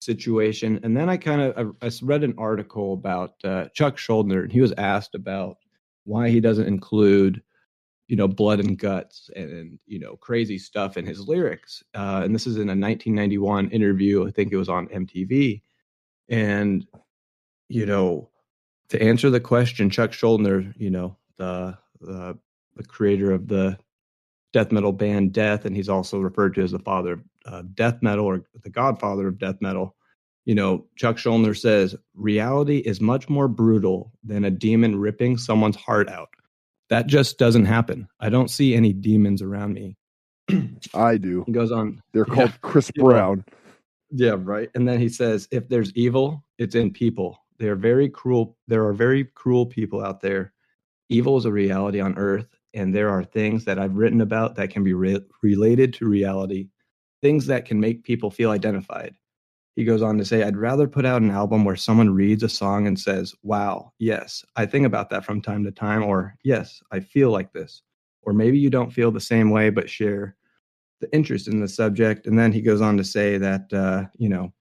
[0.00, 4.42] situation, and then I kind of I, I read an article about uh, Chuck Schuldiner,
[4.42, 5.56] and he was asked about
[6.04, 7.42] why he doesn't include,
[8.08, 11.82] you know, blood and guts and, and you know crazy stuff in his lyrics.
[11.94, 14.26] Uh, and this is in a 1991 interview.
[14.26, 15.62] I think it was on MTV,
[16.28, 16.86] and
[17.68, 18.30] you know,
[18.90, 22.38] to answer the question, Chuck Schuldiner, you know, the the
[22.76, 23.78] the creator of the
[24.52, 28.26] death metal band Death, and he's also referred to as the father of death metal
[28.26, 29.96] or the godfather of death metal.
[30.44, 35.76] You know, Chuck Schuldiner says reality is much more brutal than a demon ripping someone's
[35.76, 36.28] heart out.
[36.90, 38.08] That just doesn't happen.
[38.20, 39.96] I don't see any demons around me.
[40.94, 41.42] I do.
[41.46, 42.34] He goes on, They're Yeah.
[42.34, 43.02] called Chris Yeah.
[43.04, 43.44] Brown.
[44.10, 44.68] yeah, right.
[44.74, 47.38] And then he says, if there's evil, it's in people.
[47.58, 48.56] They're very cruel.
[48.68, 50.52] There are very cruel people out there.
[51.08, 52.48] Evil is a reality on earth.
[52.74, 56.68] And there are things that I've written about that can be re- related to reality,
[57.22, 59.14] things that can make people feel identified.
[59.76, 62.48] He goes on to say, I'd rather put out an album where someone reads a
[62.48, 66.80] song and says, Wow, yes, I think about that from time to time, or Yes,
[66.92, 67.82] I feel like this.
[68.22, 70.36] Or maybe you don't feel the same way, but share
[71.00, 72.26] the interest in the subject.
[72.26, 74.52] And then he goes on to say that, uh, you know,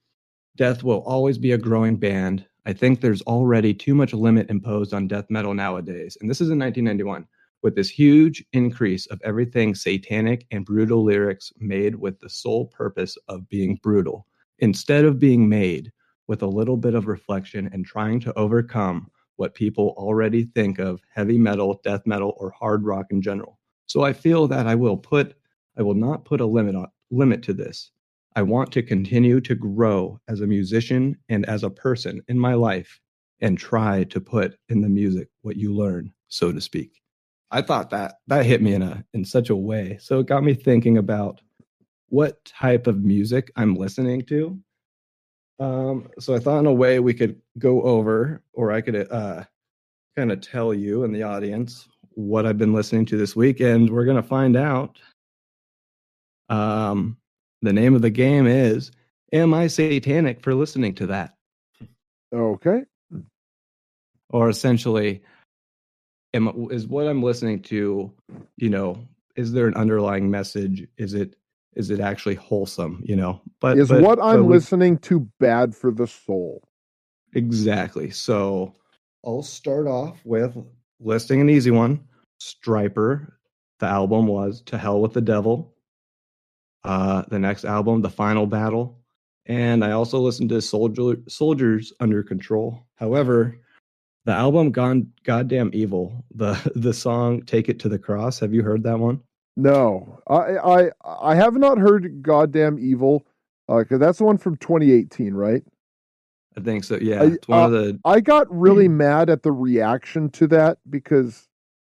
[0.58, 2.46] death will always be a growing band.
[2.66, 6.18] I think there's already too much limit imposed on death metal nowadays.
[6.20, 7.28] And this is in 1991
[7.62, 13.18] with this huge increase of everything satanic and brutal lyrics made with the sole purpose
[13.28, 14.28] of being brutal
[14.64, 15.92] instead of being made
[16.28, 21.02] with a little bit of reflection and trying to overcome what people already think of
[21.14, 23.60] heavy metal, death metal, or hard rock in general.
[23.88, 25.36] So I feel that I will put
[25.78, 27.92] I will not put a limit on limit to this.
[28.38, 32.54] I want to continue to grow as a musician and as a person in my
[32.54, 33.02] life
[33.42, 37.02] and try to put in the music what you learn, so to speak.
[37.52, 39.98] I thought that that hit me in a in such a way.
[40.00, 41.42] So it got me thinking about
[42.14, 44.60] what type of music I'm listening to.
[45.60, 49.44] Um, so I thought in a way we could go over, or I could uh,
[50.16, 53.90] kind of tell you and the audience what I've been listening to this week, and
[53.90, 55.00] we're gonna find out
[56.50, 57.18] Um,
[57.64, 58.92] the name of the game is
[59.32, 61.34] Am I Satanic for listening to that?
[62.32, 62.84] Okay.
[64.30, 65.24] Or essentially,
[66.36, 68.14] am, is what I'm listening to,
[68.58, 70.88] you know, is there an underlying message?
[70.98, 71.36] Is it
[71.76, 73.02] is it actually wholesome?
[73.06, 76.64] You know, but is but, what I'm but we- listening to bad for the soul?
[77.34, 78.12] Exactly.
[78.12, 78.74] So
[79.26, 80.58] I'll start off with
[81.00, 82.04] listing an easy one.
[82.42, 83.32] Stryper.
[83.80, 85.74] The album was To Hell with the Devil.
[86.84, 89.00] Uh, the next album, The Final Battle.
[89.46, 92.86] And I also listened to Soldier, Soldiers Under Control.
[92.96, 93.58] However,
[94.26, 98.40] the album Gone Goddamn Evil, the the song Take It to the Cross.
[98.40, 99.22] Have you heard that one?
[99.56, 103.26] No, I I I have not heard "Goddamn Evil"
[103.68, 105.64] because that's the one from 2018, right?
[106.58, 106.98] I think so.
[107.02, 107.24] Yeah.
[107.24, 111.48] I- one of uh, the I got really mad at the reaction to that because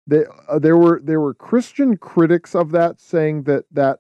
[0.05, 3.99] they, uh, there were there were Christian critics of that saying that that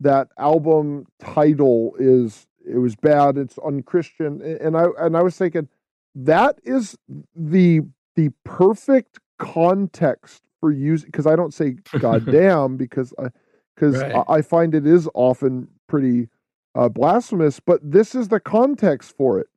[0.00, 5.68] that album title is it was bad, it's unchristian, and I and I was thinking
[6.14, 6.96] that is
[7.34, 7.80] the
[8.14, 13.28] the perfect context for use because I don't say goddamn because I
[13.74, 14.14] because Right.
[14.28, 16.30] I, I find it is often pretty
[16.74, 19.48] uh, blasphemous, but this is the context for it.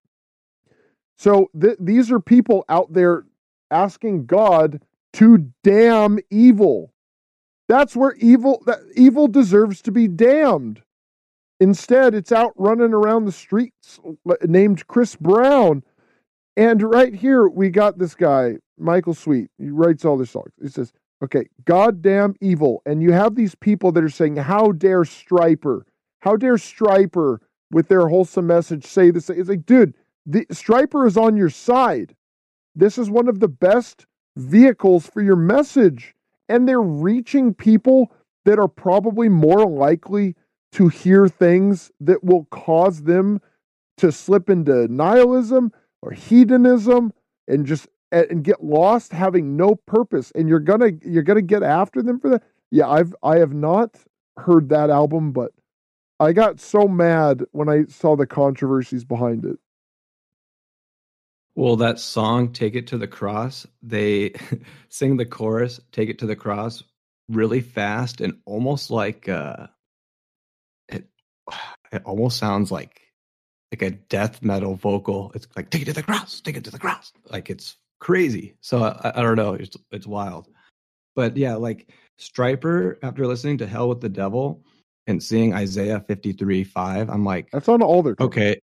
[1.17, 3.23] So th- these are people out there
[3.71, 4.81] asking God
[5.13, 6.91] to damn evil.
[7.69, 10.81] That's where evil that evil deserves to be damned.
[11.61, 13.97] Instead, it's out running around the streets
[14.43, 15.83] named Chris Brown.
[16.57, 19.49] And right here we got this guy, Michael Sweet.
[19.57, 20.51] He writes all the songs.
[20.61, 20.93] He says,
[21.23, 25.81] "Okay, goddamn evil." And you have these people that are saying, "How dare Stryper?
[26.19, 27.39] How dare Stryper
[27.71, 29.93] with their wholesome message say this?" It's like, dude,
[30.25, 32.15] the Stryper is on your side.
[32.75, 34.05] This is one of the best
[34.35, 36.15] vehicles for your message.
[36.49, 38.11] And they're reaching people
[38.45, 40.35] that are probably more likely
[40.73, 43.41] to hear things that will cause them
[43.97, 45.71] to slip into nihilism
[46.01, 47.11] or hedonism
[47.47, 52.01] and just and get lost having no purpose and you're gonna you're gonna get after
[52.01, 53.95] them for that yeah i've i have not
[54.37, 55.51] heard that album but
[56.19, 59.57] i got so mad when i saw the controversies behind it
[61.55, 64.33] Well, that song, Take It to the Cross, they
[64.89, 66.83] sing the chorus, Take It to the Cross,
[67.29, 69.67] really fast and almost like uh
[70.87, 71.07] it
[71.91, 73.01] it almost sounds like
[73.71, 75.31] like a death metal vocal.
[75.35, 77.11] It's like take it to the cross, take it to the cross.
[77.29, 78.55] Like it's crazy.
[78.61, 80.47] So I, I don't know, it's it's wild.
[81.15, 84.63] But yeah, like Stryper, after listening to Hell with the Devil
[85.07, 88.27] and seeing Isaiah 53 5, I'm like, that's on all their covers.
[88.27, 88.61] Okay,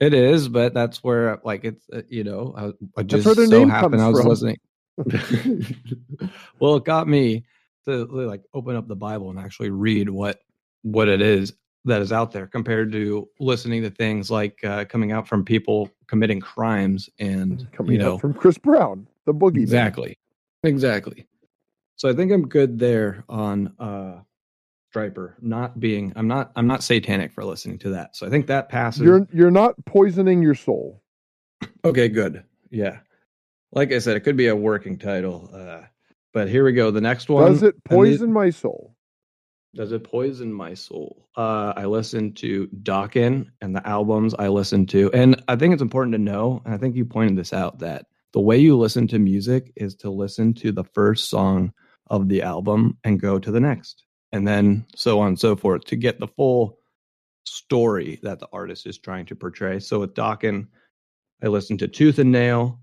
[0.00, 4.02] it is, but that's where like it's uh, you know I, I just so happened
[4.02, 4.28] I was from.
[4.28, 4.56] listening.
[6.60, 7.44] well, it got me
[7.86, 10.40] to like open up the Bible and actually read what
[10.82, 11.52] what it is
[11.84, 15.90] that is out there compared to listening to things like uh, coming out from people
[16.06, 20.18] committing crimes and coming you know up from chris brown the boogie exactly
[20.62, 21.26] exactly.
[21.96, 24.20] So I think I'm good there on uh
[24.94, 28.16] Stryper not being I'm not I'm not satanic for listening to that.
[28.16, 29.02] So I think that passes.
[29.02, 31.02] you're you're not poisoning your soul
[31.84, 32.44] Okay, good.
[32.70, 32.98] Yeah.
[33.72, 35.50] Like I said, it could be a working title.
[35.52, 35.82] Uh,
[36.32, 36.90] but here we go.
[36.90, 37.50] The next one.
[37.50, 38.96] does it poison my soul
[39.74, 41.28] does it poison my soul?
[41.36, 45.12] Uh, I listen to Dokken and the albums I listen to.
[45.12, 48.06] And I think it's important to know, and I think you pointed this out, that
[48.32, 51.72] the way you listen to music is to listen to the first song
[52.08, 54.04] of the album and go to the next.
[54.32, 56.78] And then so on and so forth to get the full
[57.44, 59.80] story that the artist is trying to portray.
[59.80, 60.68] So with Dokken,
[61.42, 62.80] I listened to Tooth and Nail,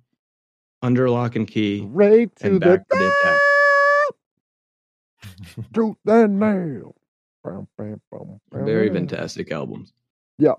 [0.81, 3.46] Under Lock and Key, right to and the Back for the Attack.
[5.73, 6.95] Tooth and nail
[8.51, 9.93] Very fantastic albums.
[10.37, 10.53] Yeah,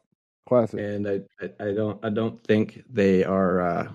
[0.46, 3.88] classic and I, I I don't I don't think they are uh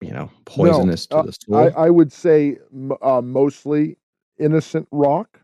[0.00, 1.56] you know poisonous uh, to the soul.
[1.56, 2.58] I, I would say
[3.02, 3.98] uh, mostly
[4.38, 5.40] innocent rock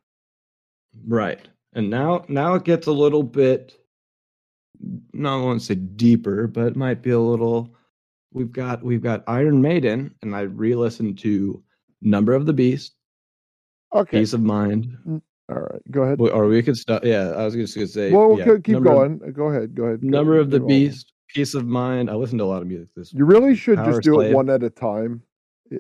[1.07, 1.47] right.
[1.73, 3.77] And now now it gets a little bit
[5.13, 7.75] not want to say deeper, but it might be a little
[8.33, 11.63] we've got we've got Iron Maiden and I re-listened to
[12.03, 12.97] Number of the Beast,
[13.95, 14.97] okay Piece of Mind.
[15.49, 18.37] all right go ahead Or we could start yeah, I was just gonna say well
[18.39, 20.61] yeah, keep of- going go ahead go ahead go- Number of the.
[20.61, 22.09] Beast, Peace of Mind.
[22.11, 24.31] I listened to a lot of music this you really should just do Slave.
[24.31, 25.23] it one at a time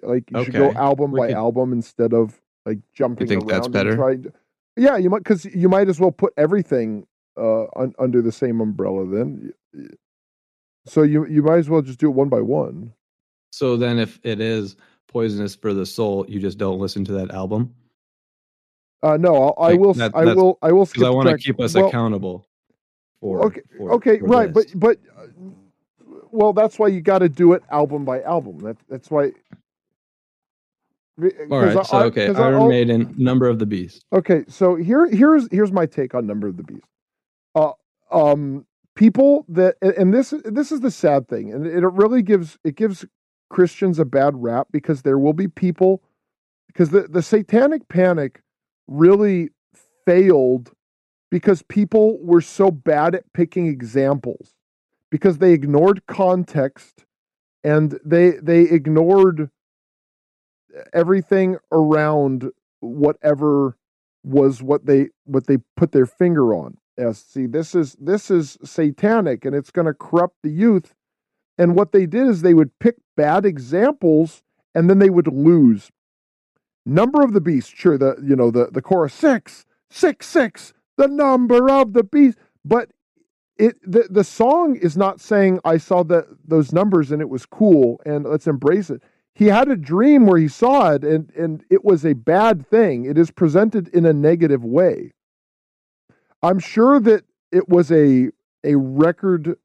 [0.03, 3.51] like you should go album We by could- album instead of like jumping think around
[3.51, 3.97] that's better?
[3.97, 4.33] to-
[4.77, 8.61] yeah you might because you might as well put everything uh un, under the same
[8.61, 9.53] umbrella then
[10.87, 12.93] so you you might as well just do it one by one
[13.53, 14.77] So then, if it is
[15.07, 17.73] poisonous for the soul, you just don't listen to that album.
[19.05, 19.93] Uh, no, I'll, I will.
[19.95, 20.59] that- I will.
[20.63, 20.87] I will.
[20.87, 22.47] Because I want to keep us Well, accountable.
[23.21, 24.73] For, okay, for- okay, for right, this.
[24.75, 25.27] but but uh,
[26.31, 28.61] well, that's why you got to do it album by album.
[28.61, 29.33] That that's why.
[31.21, 31.87] all right.
[31.87, 34.07] So okay, Iron Maiden, Number of the Beast.
[34.11, 36.87] Okay, so here here's here's my take on Number of the Beast.
[37.55, 37.73] Uh,
[38.11, 38.65] um,
[38.95, 42.75] people that and- and this this is the sad thing, and it really gives it
[42.75, 43.05] gives
[43.51, 46.03] Christians a bad rap because there will be people
[46.69, 48.41] because the the Satanic Panic
[48.87, 49.51] really
[50.07, 50.73] failed
[51.31, 54.55] because people were so bad at picking examples
[55.11, 57.05] because they ignored context
[57.63, 59.51] and they they ignored
[60.93, 62.51] everything around
[62.81, 63.77] whatever
[64.23, 66.77] was what they what they put their finger on.
[66.99, 70.95] Yes see this is this is satanic and it's going to corrupt the youth.
[71.57, 74.43] And what they did is they would pick bad examples
[74.75, 75.91] and then they would lose
[76.87, 81.09] number of the beast sure the you know the the chorus six six six the
[81.09, 82.39] number of the beast.
[82.65, 82.91] But
[83.57, 87.47] it the, the song is not saying i saw the those numbers and it was
[87.47, 89.03] cool and let's embrace it.
[89.35, 93.05] He had a dream where he saw it and and it was a bad thing.
[93.05, 95.13] It is presented in a negative way.
[96.43, 98.31] I'm sure that it was a
[98.65, 99.57] a record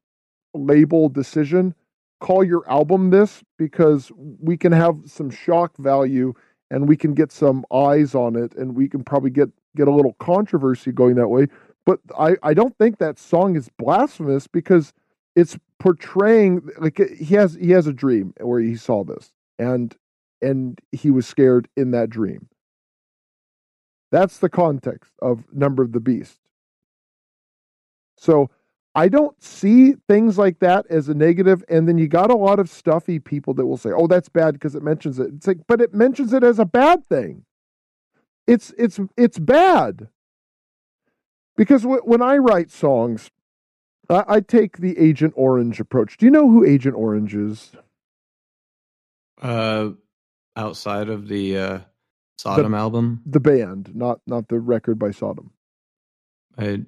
[0.54, 1.74] label decision.
[2.20, 6.34] Call your album this because we can have some shock value
[6.70, 9.94] and we can get some eyes on it and we can probably get get a
[9.94, 11.46] little controversy going that way.
[11.86, 14.92] But i i don't think that song is blasphemous because
[15.36, 19.96] it's portraying like eh, he has he has a dream where he saw this and
[20.42, 22.48] and he was scared in that dream.
[24.10, 26.38] That's the context of number of the beast.
[28.16, 28.50] So
[28.94, 31.62] i don't see things like that as a negative.
[31.68, 34.54] and then you got a lot of stuffy people that will say oh that's bad
[34.54, 37.44] because it mentions it it's like but it mentions it as a bad thing
[38.46, 40.08] it's it's it's bad
[41.56, 43.30] because w- when i write songs
[44.08, 47.72] I, I take the agent orange approach do you know who agent orange is
[49.40, 49.92] Uh,
[50.56, 51.78] outside of the uh,
[52.36, 55.50] Sodom album, the band, not not the record by Sodom.
[56.58, 56.84] I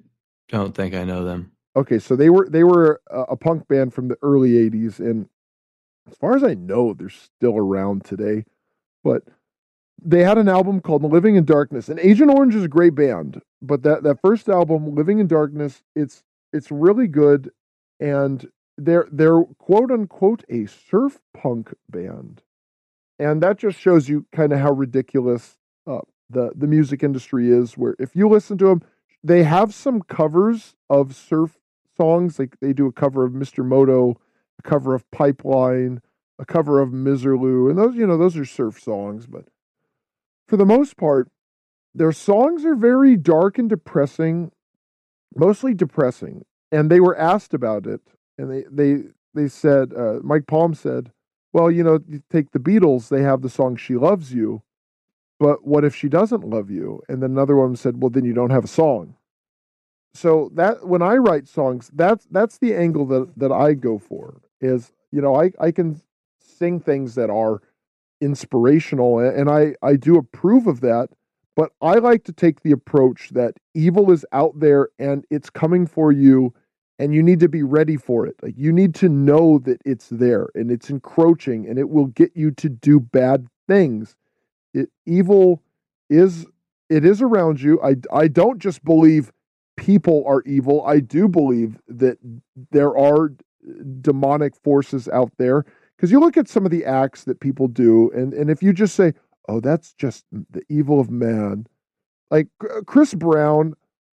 [0.49, 1.52] don't think I know them.
[1.75, 5.27] Okay, so they were they were a, a punk band from the early '80s, and
[6.09, 8.45] as far as I know, they're still around today.
[9.03, 9.23] But
[10.03, 13.41] they had an album called "Living in Darkness," and Agent Orange is a great band.
[13.61, 17.51] But that that first album, "Living in Darkness," it's it's really good,
[17.99, 18.47] and
[18.77, 22.43] they're they're quote unquote a surf punk band,
[23.17, 27.77] and that just shows you kind of how ridiculous uh, the the music industry is.
[27.77, 28.83] Where if you listen to them,
[29.23, 31.57] they have some covers of surf
[31.97, 33.65] songs, like they do a cover of Mr.
[33.65, 34.19] Moto,
[34.59, 36.01] a cover of Pipeline,
[36.39, 39.45] a cover of Miserlou, and those you know those are surf songs, but
[40.47, 41.29] for the most part,
[41.95, 44.51] their songs are very dark and depressing,
[45.35, 46.45] mostly depressing.
[46.71, 48.01] And they were asked about it,
[48.37, 49.03] and they they
[49.33, 51.11] they said uh, Mike Palm said,
[51.53, 54.63] "Well, you know, you take the Beatles; they have the song "She Loves You."
[55.39, 57.01] But what if she doesn't love you?
[57.09, 59.15] And then another one said, "Well, then you don't have a song."
[60.13, 64.41] So that when I write songs, that's that's the angle that that I go for.
[64.61, 66.01] Is you know I I can
[66.39, 67.61] sing things that are
[68.21, 71.09] inspirational, and I I do approve of that.
[71.55, 75.85] But I like to take the approach that evil is out there and it's coming
[75.85, 76.51] for you,
[76.97, 78.35] and you need to be ready for it.
[78.41, 82.31] Like you need to know that it's there and it's encroaching, and it will get
[82.35, 84.15] you to do bad things.
[84.75, 85.63] It evil
[86.09, 86.45] is
[86.89, 87.81] it is around you.
[87.81, 89.31] I I don't just believe
[89.83, 90.85] people are evil.
[90.85, 92.17] I do believe that
[92.71, 93.33] there are
[93.99, 95.65] demonic forces out there.
[95.97, 98.73] Because you look at some of the acts that people do and and if you
[98.73, 99.13] just say
[99.47, 101.65] oh that's just the evil of man
[102.29, 102.47] like
[102.85, 103.73] chris brown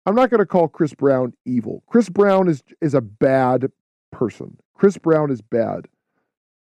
[0.06, 1.84] i'm not going to call chris brown evil.
[1.88, 3.70] Chris brown is is a bad
[4.12, 4.58] person.
[4.76, 5.88] Chris brown is bad.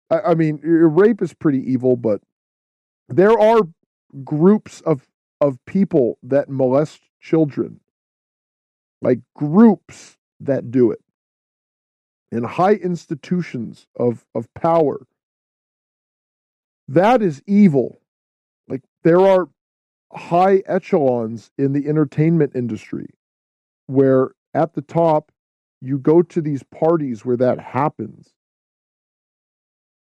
[0.10, 2.22] I, I mean rape is pretty evil but
[3.10, 3.62] there are
[4.24, 5.08] groups of
[5.42, 7.80] of people that molest children
[9.04, 11.02] like groups that do it
[12.32, 15.06] in high institutions of, of power.
[16.88, 18.00] That is evil.
[18.68, 19.50] Like there are
[20.14, 23.08] high echelons in the entertainment industry
[23.88, 25.32] where at the top
[25.82, 28.34] you go to these parties where that happens.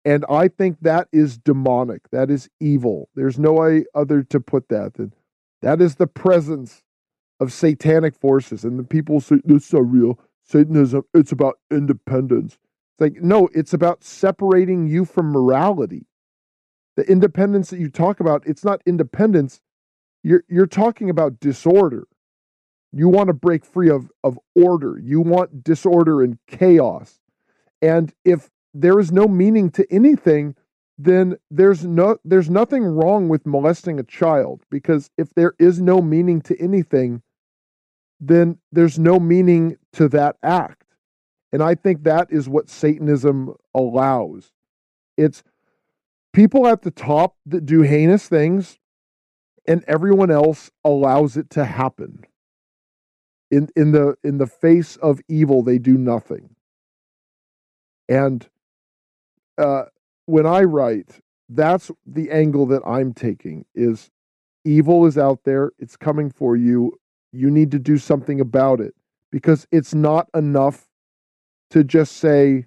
[0.04, 2.08] And I think that is demonic.
[2.10, 3.10] That is evil.
[3.14, 4.98] There's no way other to put that.
[4.98, 5.14] And
[5.60, 6.82] that is the presence
[7.40, 8.64] of satanic forces.
[8.64, 10.18] And the people say, this is real.
[10.42, 12.54] Satanism, it's about independence.
[12.54, 16.06] It's like, no, it's about separating you from morality.
[16.96, 19.60] The independence that you talk about, it's not independence,
[20.22, 22.08] you're you're talking about disorder.
[22.92, 24.98] You want to break free of of order.
[24.98, 27.20] You want disorder and chaos.
[27.80, 30.56] And if there is no meaning to anything,
[30.98, 36.02] then there's no there's nothing wrong with molesting a child because if there is no
[36.02, 37.22] meaning to anything,
[38.20, 40.84] then there's no meaning to that act.
[41.52, 44.52] And I think that is what Satanism allows.
[45.16, 45.42] It's
[46.32, 48.78] people at the top that do heinous things,
[49.66, 52.24] and everyone else allows it to happen.
[53.50, 56.54] In in the in the face of evil, they do nothing.
[58.08, 58.46] And
[59.56, 59.84] uh,
[60.26, 64.10] when I write, that's the angle that I'm taking is
[64.64, 66.98] evil is out there, it's coming for you.
[67.32, 68.94] You need to do something about it
[69.30, 70.86] because it's not enough
[71.70, 72.66] to just say,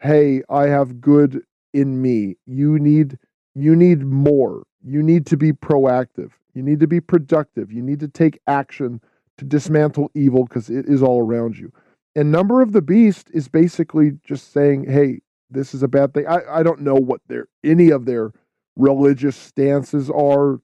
[0.00, 1.42] "Hey, I have good
[1.72, 3.18] in me." You need
[3.54, 4.64] you need more.
[4.84, 6.32] You need to be proactive.
[6.54, 7.72] You need to be productive.
[7.72, 9.00] You need to take action
[9.38, 11.72] to dismantle evil because it is all around you.
[12.14, 15.20] And number of the beast is basically just saying, "Hey,
[15.50, 18.32] this is a bad thing." I I don't know what their any of their
[18.76, 20.60] religious stances are,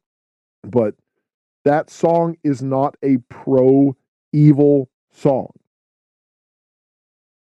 [0.62, 0.94] but
[1.64, 3.96] that song is not a pro
[4.32, 5.52] evil song.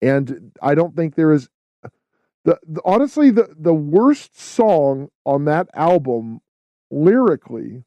[0.01, 1.49] And I don't think there is
[2.43, 6.41] the, the, honestly the the worst song on that album
[6.89, 7.83] lyrically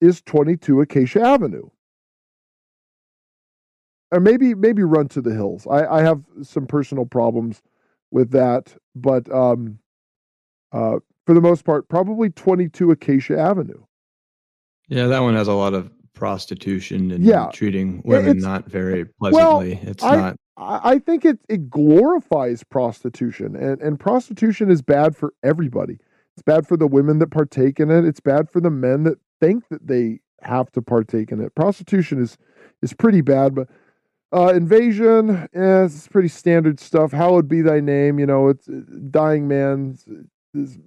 [0.00, 1.70] is 22 Acacia Avenue.
[4.10, 5.66] Or maybe maybe Run to the Hills.
[5.68, 7.62] I, I have some personal problems
[8.10, 9.78] with that, but um,
[10.72, 13.82] uh, for the most part, probably 22 Acacia Avenue.
[14.88, 19.74] Yeah, that one has a lot of prostitution and yeah, treating women not very pleasantly.
[19.74, 25.16] Well, it's I, not I think it it glorifies prostitution, and and prostitution is bad
[25.16, 25.98] for everybody.
[26.34, 28.04] It's bad for the women that partake in it.
[28.04, 31.54] It's bad for the men that think that they have to partake in it.
[31.54, 32.38] Prostitution is
[32.82, 33.68] is pretty bad, but
[34.32, 37.10] uh, invasion, yeah, it's pretty standard stuff.
[37.10, 38.18] Hallowed be thy name.
[38.18, 38.68] You know, it's
[39.10, 40.06] dying man's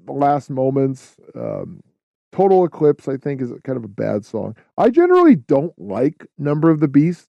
[0.07, 1.18] last moments.
[1.36, 1.82] Um,
[2.31, 4.55] Total Eclipse, I think, is kind of a bad song.
[4.77, 7.27] I generally don't like Number of the Beast.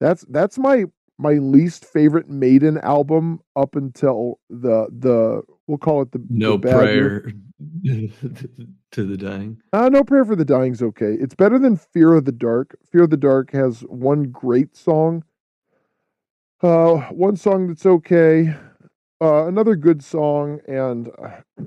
[0.00, 0.84] That's that's my
[1.18, 6.70] my least favorite Maiden album up until the the we'll call it the no the
[6.70, 7.32] prayer
[8.92, 9.60] to the dying.
[9.72, 11.12] Uh, no prayer for the dying's okay.
[11.12, 12.76] It's better than Fear of the Dark.
[12.90, 15.24] Fear of the Dark has one great song.
[16.62, 18.54] Uh, one song that's okay.
[19.22, 21.64] Uh, another good song, and uh,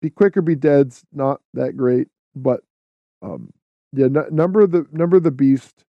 [0.00, 2.60] "Be Quick or Be Dead's not that great, but
[3.22, 3.52] um,
[3.92, 5.84] yeah, n- number of the number of the beast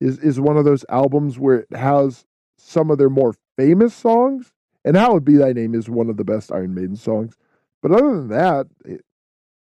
[0.00, 2.24] is is one of those albums where it has
[2.58, 4.52] some of their more famous songs.
[4.84, 7.36] And Hallowed Be Thy Name is one of the best Iron Maiden songs.
[7.82, 9.04] But other than that, it,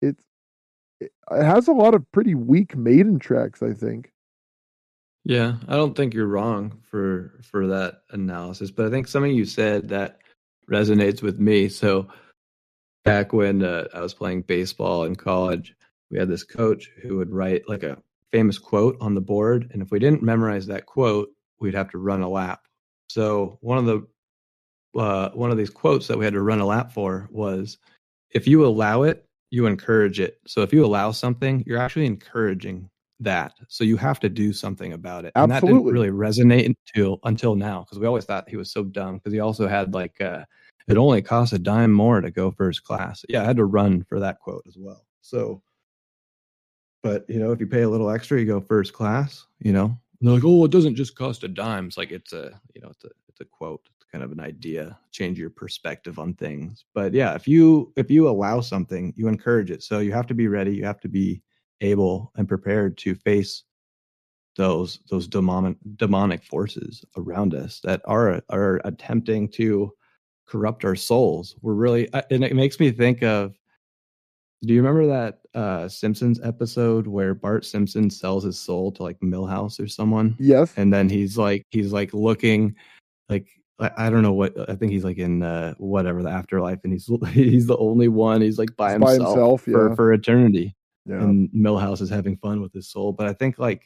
[0.00, 0.16] it,
[1.00, 4.12] it has a lot of pretty weak Maiden tracks, I think.
[5.24, 9.44] Yeah, I don't think you're wrong for for that analysis, but I think something you
[9.44, 10.20] said that
[10.70, 11.68] resonates with me.
[11.68, 12.08] So
[13.04, 15.74] back when uh, I was playing baseball in college,
[16.10, 17.98] we had this coach who would write like a
[18.32, 21.98] famous quote on the board, and if we didn't memorize that quote, we'd have to
[21.98, 22.66] run a lap.
[23.08, 24.06] So one of the
[24.98, 27.78] uh, one of these quotes that we had to run a lap for was,
[28.30, 32.90] "If you allow it, you encourage it." So if you allow something, you're actually encouraging
[33.20, 33.52] that.
[33.68, 35.32] So you have to do something about it.
[35.36, 35.42] Absolutely.
[35.42, 38.82] And that didn't really resonate until until now because we always thought he was so
[38.82, 40.44] dumb because he also had like uh,
[40.88, 43.24] it only costs a dime more to go first class.
[43.28, 45.06] Yeah, I had to run for that quote as well.
[45.20, 45.62] So,
[47.02, 49.46] but you know, if you pay a little extra, you go first class.
[49.60, 51.86] You know, and they're like, oh, it doesn't just cost a dime.
[51.86, 53.88] It's like it's a, you know, it's a, it's a quote.
[53.96, 54.98] It's kind of an idea.
[55.10, 56.84] Change your perspective on things.
[56.94, 59.82] But yeah, if you if you allow something, you encourage it.
[59.82, 60.74] So you have to be ready.
[60.74, 61.42] You have to be
[61.80, 63.64] able and prepared to face
[64.56, 69.92] those those demonic demonic forces around us that are are attempting to
[70.50, 71.56] corrupt our souls.
[71.62, 73.54] We're really, and it makes me think of
[74.62, 79.18] do you remember that uh, Simpsons episode where Bart Simpson sells his soul to like
[79.20, 80.36] Milhouse or someone?
[80.38, 80.74] Yes.
[80.76, 82.76] And then he's like he's like looking
[83.28, 83.48] like
[83.78, 87.08] I, don't know what I think he's like in uh, whatever the afterlife, and he's
[87.32, 88.42] he's the only one.
[88.42, 89.94] He's like by, himself, by himself, for yeah.
[89.94, 90.76] for eternity.
[91.06, 91.22] Yeah.
[91.22, 93.84] And Milhouse is having fun with his soul, but I think like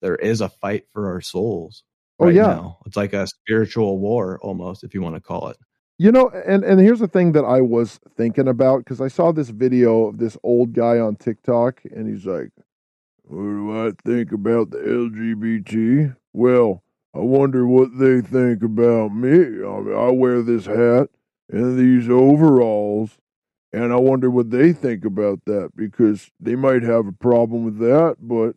[0.00, 1.84] there is a fight for our souls.
[2.18, 2.78] Oh right yeah, now.
[2.86, 5.58] it's like a spiritual war almost, if you want to call it.
[6.00, 9.32] You know, and and here's the thing that I was thinking about because I saw
[9.32, 12.52] this video of this old guy on TikTok, and he's like,
[13.24, 16.16] "What do I think about the LGBT?
[16.32, 16.82] Well,
[17.14, 19.28] I wonder what they think about me.
[19.30, 21.10] I, mean, I wear this hat
[21.50, 23.18] and these overalls,
[23.70, 27.78] And I wonder what they think about that because they might have a problem with
[27.80, 28.56] that, but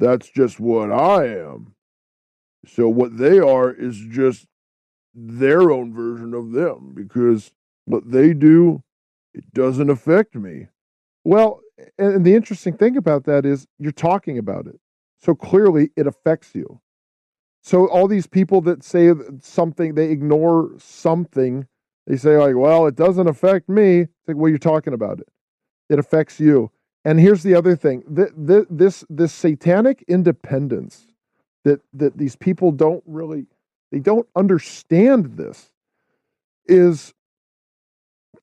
[0.00, 1.74] that's just what I am.
[2.66, 4.46] So what they are is just
[5.14, 7.52] their own version of them because
[7.84, 8.82] what they do,
[9.34, 10.68] it doesn't affect me.
[11.24, 11.60] Well,
[11.98, 14.78] and the interesting thing about that is you're talking about it.
[15.20, 16.80] So clearly it affects you.
[17.62, 21.66] So all these people that say something, they ignore something,
[22.06, 25.28] they say like, "Well, it doesn't affect me." It's like, "Well, you're talking about it.
[25.88, 26.72] It affects you."
[27.04, 31.06] And here's the other thing: this this satanic independence
[31.64, 33.46] that that these people don't really
[33.92, 35.70] they don't understand this
[36.66, 37.14] is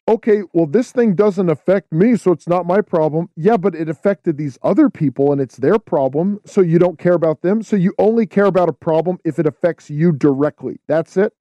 [0.08, 3.30] okay, well, this thing doesn't affect me, so it's not my problem.
[3.36, 7.14] Yeah, but it affected these other people and it's their problem, so you don't care
[7.14, 7.62] about them.
[7.62, 10.80] So you only care about a problem if it affects you directly.
[10.88, 11.34] That's it.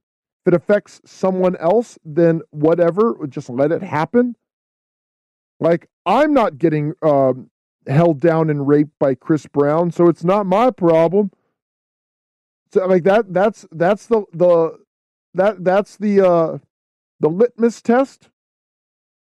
[0.44, 4.36] If it affects someone else, then whatever, just let it happen.
[5.60, 7.50] Like, I'm not getting um,
[7.86, 11.30] held down and raped by Chris Brown, so it's not my problem.
[12.72, 14.78] So like that that's that's the the
[15.34, 16.58] that that's the uh
[17.20, 18.30] the litmus test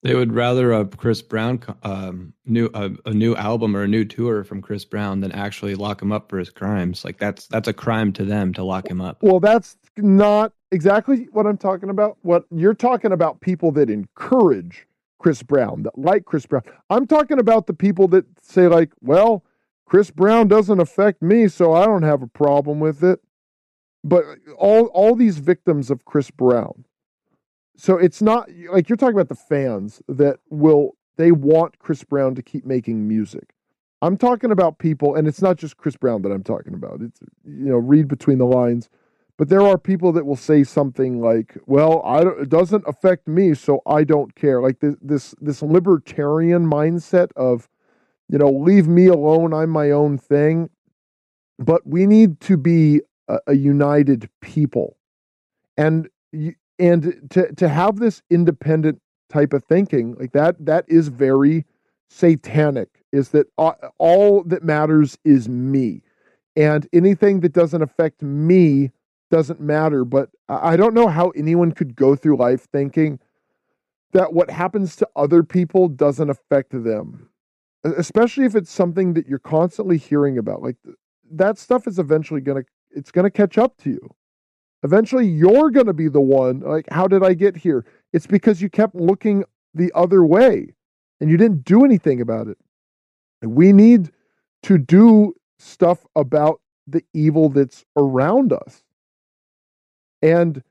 [0.03, 4.05] they would rather a Chris Brown um, new a, a, new album or a new
[4.05, 7.03] tour from Chris Brown than actually lock him up for his crimes.
[7.03, 9.17] Like that's that's a crime to them to lock him up.
[9.21, 12.17] Well, that's not exactly what I'm talking about.
[12.21, 14.87] What you're talking about people that encourage
[15.19, 16.63] Chris Brown, that like Chris Brown.
[16.89, 19.43] I'm talking about the people that say like, well,
[19.87, 23.19] Chris Brown doesn't affect me, so I don't have a problem with it.
[24.07, 24.23] But
[24.57, 26.85] all all these victims of Chris Brown
[27.77, 32.35] so it's not like you're talking about the fans that will they want Chris Brown
[32.35, 33.53] to keep making music.
[34.01, 37.01] I'm talking about people, and it's not just Chris Brown that I'm talking about.
[37.01, 38.89] It's you know read between the lines,
[39.37, 43.27] but there are people that will say something like, "Well, I don't, it doesn't affect
[43.27, 47.69] me, so I don't care." Like this this this libertarian mindset of,
[48.27, 50.71] you know, leave me alone, I'm my own thing.
[51.59, 54.97] But we need to be a, a united people,
[55.77, 56.09] and
[56.79, 61.65] and to to have this independent type of thinking like that that is very
[62.09, 63.47] satanic is that
[63.97, 66.01] all that matters is me.
[66.55, 68.91] And anything that doesn't affect me
[69.29, 70.05] doesn't matter.
[70.05, 73.19] But i don't know how anyone could go through life thinking
[74.13, 77.29] that what happens to other people doesn't affect them
[77.95, 80.61] especially if it's something that you're constantly hearing about.
[80.61, 80.77] Like
[81.31, 84.09] that stuff is eventually going to it's going to catch up to you
[84.83, 86.59] Eventually, you're going to be the one.
[86.59, 87.85] Like, how did I get here?
[88.13, 89.43] It's because you kept looking
[89.73, 90.73] the other way
[91.19, 92.57] and you didn't do anything about it.
[93.41, 94.11] We need
[94.63, 98.83] to do stuff about the evil that's around us.
[100.21, 100.63] And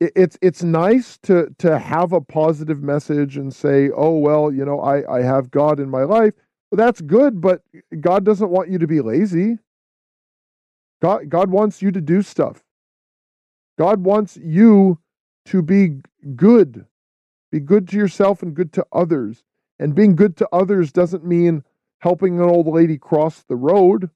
[0.00, 4.80] it's it's nice to to have a positive message and say, oh well, you know,
[4.80, 6.34] I I have God in my life.
[6.70, 7.62] Well, that's good, but
[8.00, 9.58] God doesn't want you to be lazy.
[11.06, 12.64] God God wants you to do stuff.
[13.78, 14.98] God wants you
[15.44, 16.00] to be
[16.34, 16.84] good.
[17.52, 19.44] Be good to yourself and good to others.
[19.78, 21.62] And being good to others doesn't mean
[21.98, 24.10] helping an old lady cross the road.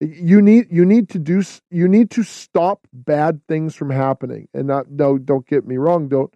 [0.00, 4.48] You need you need to do you need to stop bad things from happening.
[4.52, 6.34] And not no don't get me wrong, don't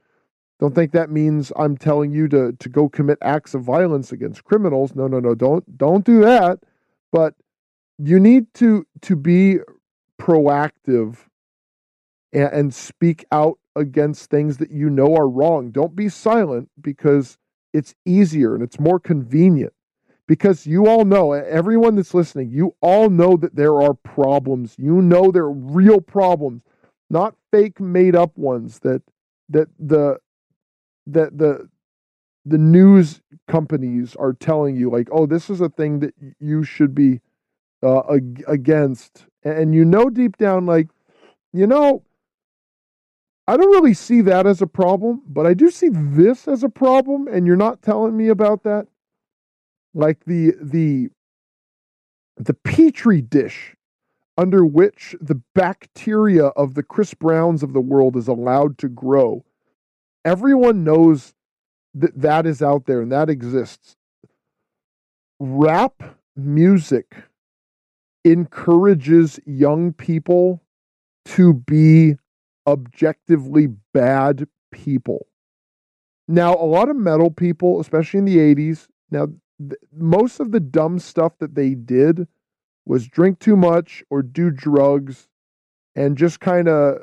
[0.60, 4.44] don't think that means I'm telling you to to go commit acts of violence against
[4.44, 4.94] criminals.
[4.94, 6.60] No, no, no, don't don't do that.
[7.10, 7.34] But
[7.98, 9.58] you need to to be
[10.20, 11.16] proactive
[12.32, 15.70] and, and speak out against things that you know are wrong.
[15.70, 17.38] Don't be silent because
[17.72, 19.72] it's easier and it's more convenient.
[20.26, 24.74] Because you all know, everyone that's listening, you all know that there are problems.
[24.78, 26.62] You know there are real problems,
[27.10, 29.02] not fake made up ones that
[29.50, 30.18] that the
[31.06, 31.68] that the
[32.46, 36.94] the news companies are telling you like oh this is a thing that you should
[36.94, 37.20] be
[37.84, 38.02] uh,
[38.48, 40.88] against and you know deep down like
[41.52, 42.02] you know
[43.46, 46.68] I don't really see that as a problem, but I do see this as a
[46.70, 48.86] problem, and you're not telling me about that.
[49.92, 51.10] Like the the
[52.36, 53.76] the petri dish
[54.36, 59.44] under which the bacteria of the Chris Browns of the world is allowed to grow.
[60.24, 61.34] Everyone knows
[61.94, 63.96] that that is out there and that exists.
[65.38, 66.02] Rap
[66.34, 67.14] music
[68.24, 70.62] encourages young people
[71.26, 72.16] to be
[72.66, 75.26] objectively bad people.
[76.26, 79.26] Now, a lot of metal people, especially in the 80s, now,
[79.58, 82.26] th- most of the dumb stuff that they did
[82.86, 85.28] was drink too much or do drugs
[85.94, 86.98] and just kind of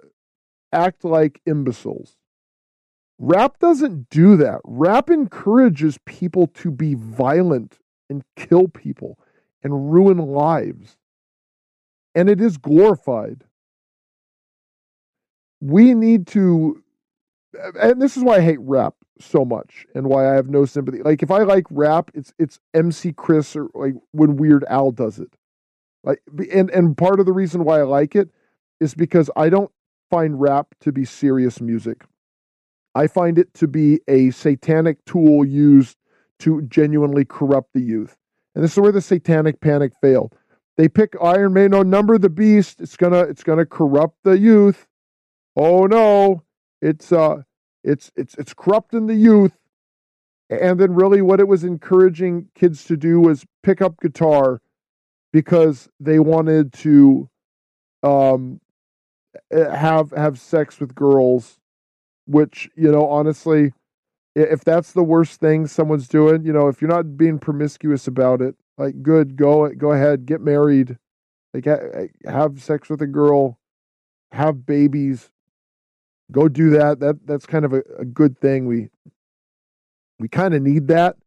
[0.73, 2.17] act like imbeciles.
[3.19, 4.61] Rap doesn't do that.
[4.63, 7.77] Rap encourages people to be violent
[8.09, 9.19] and kill people
[9.63, 10.97] and ruin lives.
[12.15, 13.43] And it is glorified.
[15.61, 16.83] We need to,
[17.79, 21.01] and this is why I hate rap so much and why I have no sympathy.
[21.03, 25.19] Like if I like rap, it's it's MC Chris or like when Weird Al does
[25.19, 25.33] it.
[26.03, 26.21] Like
[26.51, 28.29] and and part of the reason why I like it
[28.79, 29.71] is because I don't
[30.09, 32.03] find rap to be serious music.
[32.95, 35.97] I find it to be a satanic tool used
[36.39, 38.17] to genuinely corrupt the youth.
[38.53, 40.35] And this is where the satanic panic failed.
[40.77, 42.81] They pick Iron Maiden, no number the beast.
[42.81, 44.87] It's gonna it's gonna corrupt the youth.
[45.55, 46.43] Oh no,
[46.81, 47.43] it's uh
[47.83, 49.57] it's it's it's corrupting the youth.
[50.49, 54.61] And then really what it was encouraging kids to do was pick up guitar
[55.31, 57.29] because they wanted to
[58.03, 58.59] um
[59.51, 61.59] have have sex with girls
[62.25, 63.73] which you know honestly
[64.35, 68.41] if that's the worst thing someone's doing you know if you're not being promiscuous about
[68.41, 70.97] it like good go go ahead get married
[71.53, 73.59] like eh, have sex with a girl
[74.31, 75.29] have babies
[76.31, 78.89] go do that that that's kind of a, a good thing we
[80.19, 81.17] we kind of need that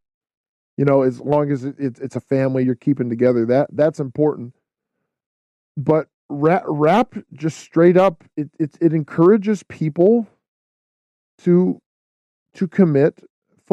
[0.77, 4.01] you know as long as it, it's it's a family you're keeping together that that's
[4.01, 4.55] important.
[5.77, 10.29] But rap, rap just straight up it, it it encourages people
[11.39, 11.81] to
[12.55, 13.23] to commit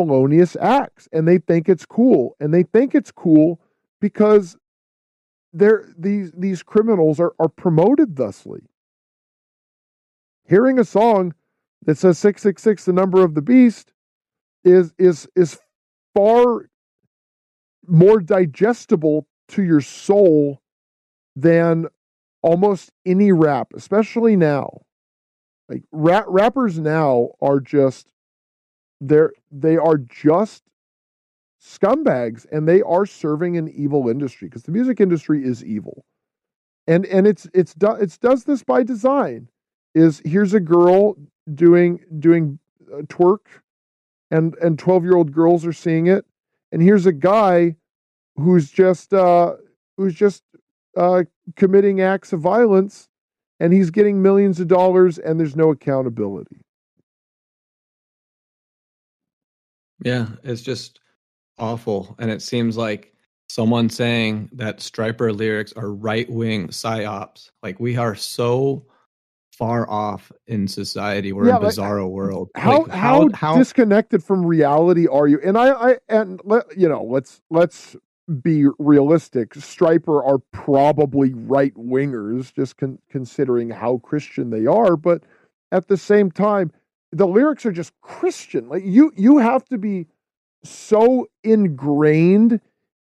[0.06, 3.60] felonious acts and they think it's cool and they think it's cool
[3.99, 4.57] because
[5.53, 8.61] they're these these criminals are, are promoted thusly.
[10.48, 11.34] Hearing a song
[11.86, 13.94] that says 666 the number of the beast
[14.64, 15.60] is is is
[16.15, 16.68] far
[17.88, 20.61] more digestible to your soul
[21.36, 21.88] than
[22.41, 24.82] almost any rap especially now.
[25.69, 28.11] Like rap, rappers now are just
[29.02, 30.64] they're they are just
[31.61, 36.06] scumbags and they are serving an evil industry because the music industry is evil.
[36.88, 39.49] And and it's it's do, it's does this by design.
[39.94, 41.18] Is here's a girl
[41.53, 42.60] doing doing
[42.94, 43.40] uh, twerk
[44.30, 46.26] and and 12-year-old girls are seeing it
[46.72, 47.76] and here's a guy
[48.38, 49.56] who's just uh
[49.98, 50.44] who's just
[50.95, 51.23] uh
[51.56, 53.10] committing acts of violence
[53.60, 56.61] and he's getting millions of dollars and there's no accountability.
[60.03, 60.99] Yeah, it's just
[61.57, 62.15] awful.
[62.19, 63.14] And it seems like
[63.49, 67.52] someone saying that Stryper lyrics are right wing psyops.
[67.61, 68.86] Like we are so
[69.52, 71.34] far off in society.
[71.34, 72.49] We're yeah, in a bizarro like, world.
[72.56, 75.40] How, like, how, how disconnected from reality are you?
[75.44, 77.95] And I I and let you know, let's let's
[78.41, 79.53] be realistic.
[79.53, 84.95] Stryper are probably right wingers, just con- considering how Christian they are.
[84.95, 85.23] But
[85.72, 86.72] at the same time,
[87.12, 88.70] the lyrics are just Christian.
[88.70, 90.08] Like you, you have to be
[90.64, 92.62] so ingrained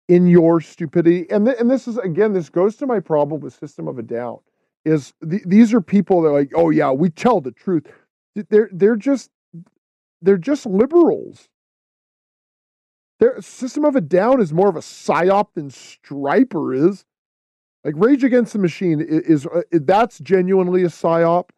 [0.08, 1.30] in your stupidity.
[1.30, 4.04] And th- and this is again, this goes to my problem with System of a
[4.04, 4.40] Down.
[4.86, 7.86] Is th- these are people that are like, oh yeah, we tell the truth.
[8.36, 9.30] They're they're just
[10.22, 11.48] they're just liberals.
[13.20, 17.06] Their System of a Down is more of a psyop than Stryper is.
[17.84, 21.50] Like Rage Against the Machine is, is uh, that's genuinely a psyop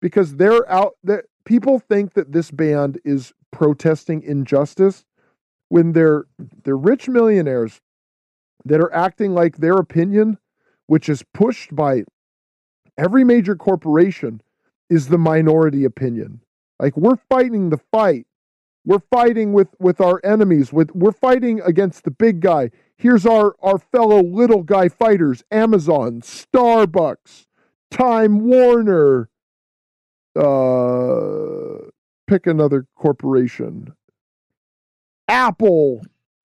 [0.00, 0.94] because they're out.
[1.04, 5.04] That people think that this band is protesting injustice
[5.68, 6.26] when they're
[6.64, 7.80] they're rich millionaires
[8.64, 10.38] that are acting like their opinion,
[10.86, 12.04] which is pushed by
[12.96, 14.40] every major corporation,
[14.88, 16.40] is the minority opinion.
[16.78, 18.26] Like we're fighting the fight
[18.84, 20.72] we're fighting with, with our enemies.
[20.72, 22.70] With we're fighting against the big guy.
[22.96, 27.46] Here's our, our fellow little guy fighters: Amazon, Starbucks,
[27.90, 29.28] Time Warner.
[30.34, 31.88] Uh,
[32.26, 33.92] pick another corporation.
[35.28, 36.02] Apple,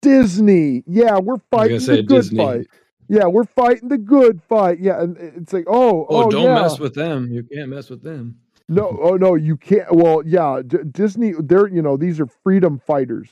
[0.03, 0.83] Disney.
[0.87, 2.39] Yeah, we're fighting the good Disney.
[2.39, 2.67] fight.
[3.09, 4.81] Yeah, we're fighting the good fight.
[4.81, 6.63] Yeah, and it's like, oh, oh, oh don't yeah.
[6.63, 7.31] mess with them.
[7.31, 8.39] You can't mess with them.
[8.69, 9.95] No, oh no, you can't.
[9.95, 11.33] Well, yeah, D- Disney.
[11.39, 13.31] They're you know these are freedom fighters,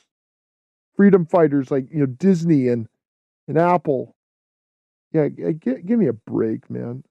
[0.97, 2.89] freedom fighters like you know Disney and
[3.47, 4.17] and Apple.
[5.13, 7.05] Yeah, g- give me a break, man.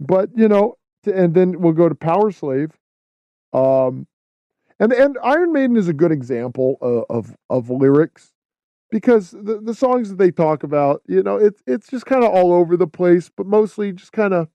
[0.00, 2.72] But you know, and then we'll go to Powerslave.
[3.52, 4.06] Um,
[4.80, 8.32] and and Iron Maiden is a good example of of, of lyrics
[8.90, 12.30] because the the songs that they talk about, you know, it's it's just kind of
[12.30, 14.48] all over the place, but mostly just kind of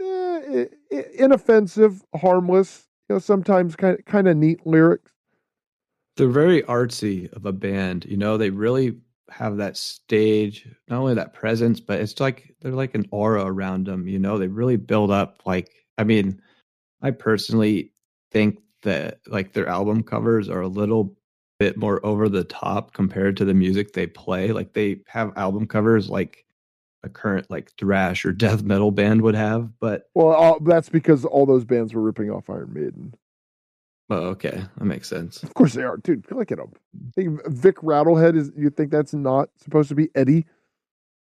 [0.00, 0.66] eh,
[1.18, 2.88] inoffensive, harmless.
[3.08, 5.12] You know, sometimes kind kind of neat lyrics.
[6.16, 8.06] They're very artsy of a band.
[8.06, 8.96] You know, they really
[9.30, 13.86] have that stage, not only that presence, but it's like they're like an aura around
[13.86, 14.06] them.
[14.06, 15.42] You know, they really build up.
[15.44, 16.40] Like, I mean,
[17.02, 17.92] I personally
[18.30, 21.16] think that like their album covers are a little
[21.58, 24.52] bit more over the top compared to the music they play.
[24.52, 26.44] Like they have album covers like
[27.02, 31.24] a current like thrash or death metal band would have, but Well, uh, that's because
[31.24, 33.14] all those bands were ripping off Iron Maiden.
[34.10, 35.42] Oh, okay, that makes sense.
[35.42, 36.24] Of course they are, dude.
[36.30, 36.72] Look at them.
[37.14, 38.52] Think Vic Rattlehead is.
[38.56, 40.46] You think that's not supposed to be Eddie?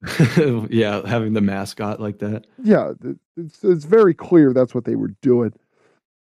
[0.71, 2.47] yeah, having the mascot like that.
[2.63, 2.93] Yeah,
[3.37, 5.53] it's it's very clear that's what they were doing.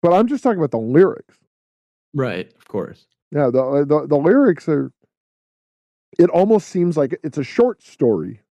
[0.01, 1.37] But I'm just talking about the lyrics.
[2.13, 3.05] Right, of course.
[3.31, 4.91] Yeah, the the, the lyrics are.
[6.19, 8.41] It almost seems like it's a short story.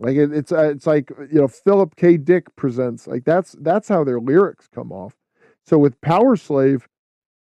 [0.00, 2.16] Like it, it's it's like you know Philip K.
[2.16, 5.14] Dick presents like that's that's how their lyrics come off.
[5.66, 6.88] So with Power Slave,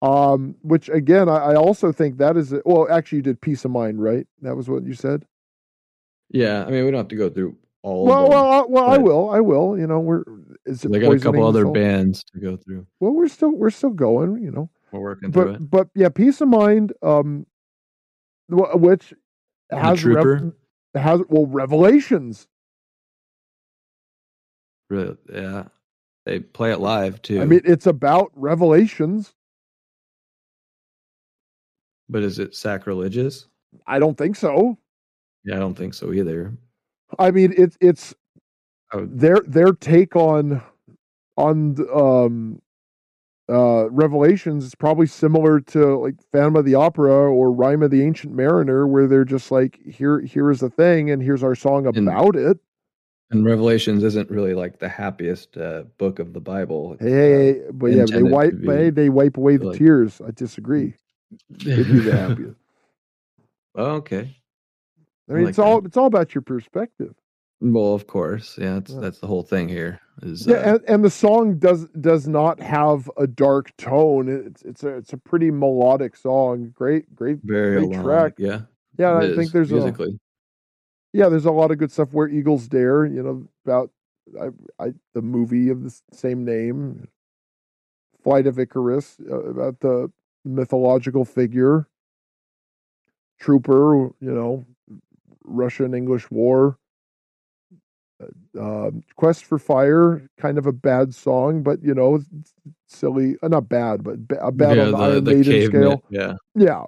[0.00, 3.70] um, which again I, I also think that is well actually you did Piece of
[3.70, 4.26] Mind right?
[4.42, 5.24] That was what you said.
[6.30, 8.32] Yeah, I mean we don't have to go through all Well, of them.
[8.32, 9.78] well, I, well, I will, I will.
[9.78, 10.24] You know, we're
[10.66, 11.72] is it I got a couple other Soul?
[11.72, 12.86] bands to go through.
[13.00, 14.42] Well, we're still we're still going.
[14.42, 15.70] You know, We're working through it.
[15.70, 17.46] but but yeah, Piece of Mind, um,
[18.48, 19.12] which
[19.70, 20.54] has Trooper?
[20.94, 22.46] has well Revelations.
[24.90, 25.64] Really, yeah.
[26.24, 27.40] They play it live too.
[27.40, 29.34] I mean, it's about Revelations.
[32.08, 33.46] but is it sacrilegious?
[33.86, 34.76] I don't think so.
[35.44, 36.52] Yeah, I don't think so either.
[37.18, 38.14] I mean, it's it's
[38.92, 40.62] would- their their take on
[41.36, 42.60] on um
[43.48, 48.02] uh revelations is probably similar to like phantom of the opera or rhyme of the
[48.02, 51.86] ancient mariner where they're just like here here is the thing and here's our song
[51.86, 52.58] And- about it
[53.32, 56.96] And Revelations isn't really like the happiest uh, book of the Bible.
[57.00, 59.78] hey, hey, hey, but yeah they wipe be, but hey, they wipe away the like-
[59.78, 60.94] tears i disagree
[61.66, 62.56] it'd be the happiest
[63.76, 64.36] oh, okay.
[65.28, 65.88] i mean like it's all that.
[65.88, 67.14] it's all about your perspective
[67.60, 68.58] Well, of course.
[68.58, 69.00] Yeah, that's Yeah.
[69.00, 70.00] that's the whole thing here.
[70.22, 74.62] Is yeah uh, and, and the song does does not have a dark tone it's
[74.62, 78.04] it's a it's a pretty melodic song great great very great along.
[78.04, 78.32] track.
[78.36, 78.60] Yeah,
[78.98, 80.18] yeah i think is, there's a musically.
[81.12, 83.90] Yeah, there's a lot of good stuff where Eagles Dare, you know, about
[84.40, 84.48] I,
[84.82, 87.08] I the movie of the same name,
[88.22, 90.10] Flight of Icarus, uh, about the
[90.44, 91.86] mythological figure,
[93.40, 94.64] Trooper, you know,
[95.44, 96.78] Russian English War,
[98.22, 102.22] uh, um, Quest for Fire, kind of a bad song, but you know,
[102.88, 106.02] silly, uh, not bad, but ba- a bad yeah, on the, Iron the Maiden scale.
[106.10, 106.84] Yeah, Yeah,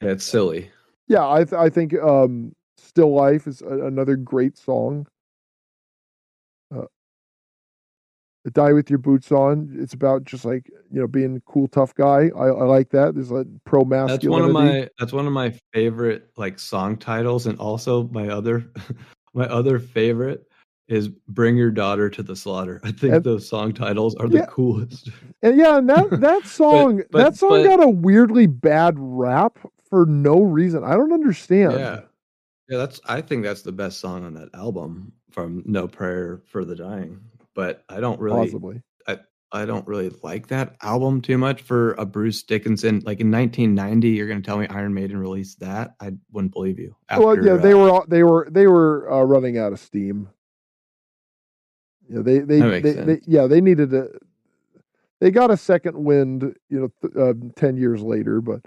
[0.00, 0.70] yeah, it's silly.
[1.08, 5.06] yeah, I th- I think um, "Still Life" is a- another great song.
[6.74, 6.84] Uh,
[8.52, 11.94] "Die with Your Boots On." It's about just like you know being a cool, tough
[11.94, 12.30] guy.
[12.36, 13.14] I, I like that.
[13.14, 14.26] There's like pro masculinity.
[14.26, 18.28] That's one of my that's one of my favorite like song titles, and also my
[18.28, 18.64] other
[19.34, 20.46] my other favorite
[20.88, 24.46] is "Bring Your Daughter to the Slaughter." I think And- those song titles are the
[24.46, 25.10] coolest.
[25.42, 29.58] and yeah, and that that song but- that song but- got a weirdly bad rap
[29.90, 30.82] for no reason.
[30.84, 31.72] I don't understand.
[31.74, 32.00] Yeah.
[32.68, 36.64] Yeah, that's I think that's the best song on that album from No Prayer for
[36.64, 37.20] the Dying.
[37.54, 38.82] But I don't really possibly.
[39.06, 39.18] I
[39.52, 42.96] I don't really like that album too much for a Bruce Dickinson.
[43.04, 45.94] Like in 1990, you're going to tell me Iron Maiden released that?
[46.00, 46.96] I wouldn't believe you.
[47.16, 49.78] well, After, yeah, they uh, were all- they were they were uh, running out of
[49.78, 50.28] steam.
[52.08, 54.08] Yeah, they they, they, they yeah they needed a
[55.20, 58.60] they got a second wind, you know, th- uh, ten years later, but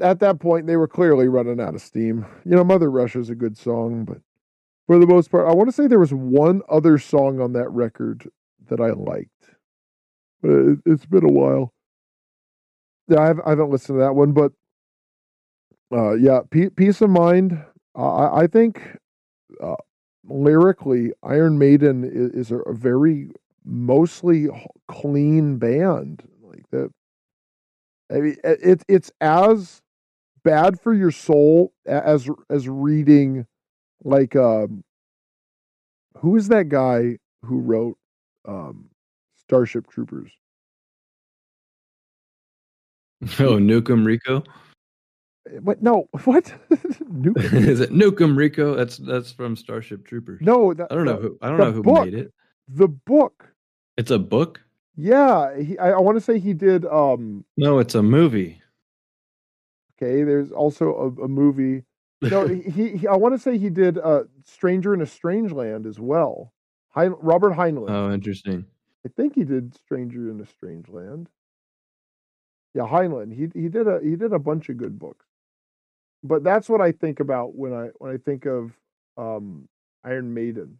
[0.00, 2.26] at that point they were clearly running out of steam.
[2.44, 4.18] You know, Mother Russia is a good song, but
[4.86, 7.70] for the most part, I want to say there was one other song on that
[7.70, 8.30] record
[8.68, 9.30] that I liked,
[10.42, 11.72] it, it's been a while.
[13.08, 14.52] Yeah, I, have, I haven't listened to that one, but
[15.92, 17.64] uh, yeah, Pe- piece of mind.
[17.96, 18.82] Uh, I, think
[19.62, 19.76] uh,
[20.24, 23.30] lyrically, Iron Maiden is, a, a very
[23.64, 24.48] mostly
[24.88, 26.24] clean band.
[26.42, 26.90] Like that,
[28.10, 29.82] I mean, it it's as
[30.46, 33.46] bad for your soul as as reading
[34.04, 34.84] like um,
[36.18, 37.98] who is that guy who wrote
[38.46, 38.88] um,
[39.36, 40.30] Starship Troopers?
[43.40, 44.44] Oh, Nukem Rico?
[45.62, 45.82] What?
[45.82, 46.52] No, what?
[47.02, 48.74] Nuke- Is it Nukem Rico?
[48.74, 50.40] That's that's from Starship Troopers.
[50.42, 52.04] no, that, I don't know the- who I don't know who book.
[52.04, 52.32] made it.
[52.68, 53.48] the book.
[53.96, 54.60] It's a book?
[54.96, 56.84] Yeah, he, I, I want to say he did.
[56.86, 58.60] Um, No, it's a movie.
[60.00, 61.84] Okay, there's also a, a movie.
[62.22, 65.52] No, he, he, he- I want to say he did uh, Stranger in a Strange
[65.52, 66.52] Land as well.
[66.90, 67.90] Hein, Robert Heinlein.
[67.90, 68.64] oh, interesting.
[69.04, 71.28] I think he did Stranger in a Strange Land.
[72.74, 73.32] Yeah, Heinlein.
[73.32, 75.24] He he did a he did a bunch of good books.
[76.22, 78.72] But that's what I think about when I when I think of
[79.16, 79.68] um,
[80.04, 80.78] Iron Maiden.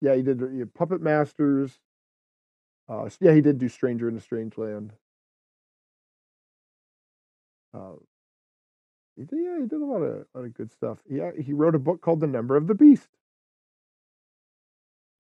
[0.00, 1.78] Yeah, he did uh, Puppet Masters.
[2.88, 4.92] Uh, yeah, he did do Stranger in a Strange Land.
[7.74, 7.94] Uh,
[9.16, 10.98] he did, yeah, he did a lot of, lot of good stuff.
[11.08, 13.08] Yeah, he wrote a book called The Number of the Beast.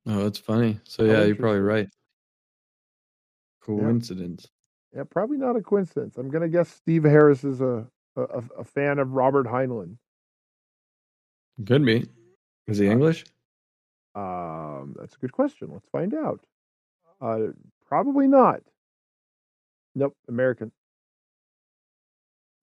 [0.05, 0.79] Oh, that's funny.
[0.83, 1.89] So yeah, you're probably right.
[3.63, 4.47] Coincidence.
[4.95, 6.17] Yeah, probably not a coincidence.
[6.17, 9.97] I'm gonna guess Steve Harris is a a, a fan of Robert Heinlein.
[11.65, 12.05] Could be.
[12.67, 13.25] Is he Uh, English?
[14.15, 15.69] Um, that's a good question.
[15.71, 16.45] Let's find out.
[17.21, 17.47] Uh,
[17.87, 18.61] probably not.
[19.95, 20.71] Nope, American.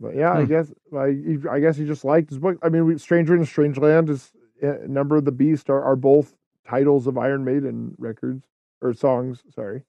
[0.01, 0.49] But yeah, I Hmm.
[0.49, 1.17] guess I,
[1.51, 2.59] I guess he just liked his book.
[2.63, 4.33] I mean, we, "Stranger in a Strange Land" is
[4.63, 6.35] uh, "Number of the Beast" are, are both
[6.67, 8.47] titles of Iron Maiden records
[8.81, 9.43] or songs.
[9.55, 9.83] Sorry,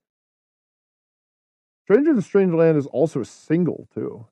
[1.86, 4.26] "Stranger in a Strange Land" is also a single too,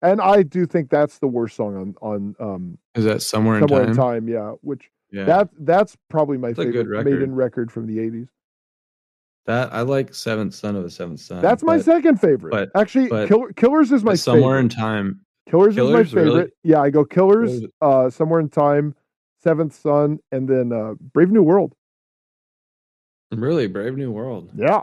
[0.00, 3.66] and I do think that's the worst song on on um, Is that somewhere in
[3.66, 3.88] time?
[3.90, 5.24] in Time." Yeah, which Yeah.
[5.26, 7.68] that that's probably my It's favorite Maiden record.
[7.68, 8.28] record from the '80s.
[9.48, 11.40] That I like Seventh Son of a Seventh Son.
[11.42, 12.50] That's my but- second favorite.
[12.50, 14.60] but- Actually, but- Kill, Killers is my somewhere favorite.
[14.60, 15.20] in time.
[15.50, 16.34] Killers, Killers, is my really?
[16.40, 16.52] favorite.
[16.62, 18.94] Yeah, I go Killers, uh, Somewhere in Time,
[19.42, 21.74] Seventh Son, and then uh, Brave New World.
[23.32, 24.50] Really, Brave New World.
[24.54, 24.82] Yeah,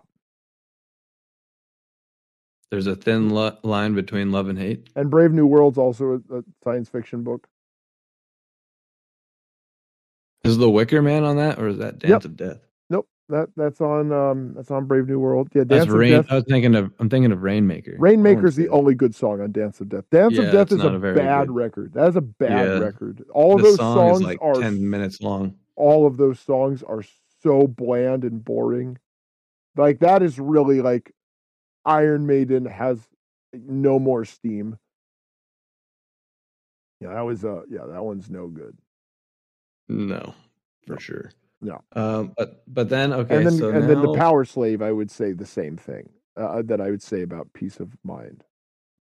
[2.72, 4.90] There's a thin lo- line between love and hate.
[4.96, 7.48] and Brave New World's also a, a science fiction book.
[10.44, 12.26] Is the Wicker Man on that, or is that Dance Yep.
[12.26, 12.68] of Death?
[13.30, 15.50] That that's on um, that's on Brave New World.
[15.56, 16.12] Yeah, That's Dance of Rain.
[16.12, 16.28] Death.
[16.30, 16.92] I was thinking of.
[17.00, 17.96] I'm thinking of Rainmaker.
[17.98, 20.04] Rainmaker's the only good song on Dance of Death.
[20.12, 21.94] Dance Yeah, of Death is a bad good- record.
[21.94, 22.78] That is a bad Yeah.
[22.80, 23.24] record.
[23.34, 25.56] All the those song songs like are ten minutes long.
[25.76, 27.02] all of those songs are
[27.42, 28.98] so bland and boring.
[29.76, 31.12] Like that is really like
[31.84, 33.00] Iron Maiden has
[33.54, 34.78] no more steam.
[37.02, 38.78] Yeah, that was uh yeah, that one's no good.
[39.90, 40.34] No,
[40.86, 41.00] for No.
[41.00, 41.32] sure.
[41.66, 41.82] No.
[41.94, 45.10] Um, but but then okay, and then so and then the Power Slave, I would
[45.10, 48.44] say the same thing uh, that I would say about Piece of Mind.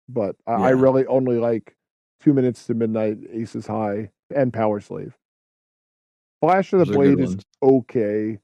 [0.09, 1.77] But I, I really only like
[2.21, 5.17] Two Minutes to Midnight, Aces High, and Power Slave.
[6.41, 8.39] Flash of the Those Blade is okay.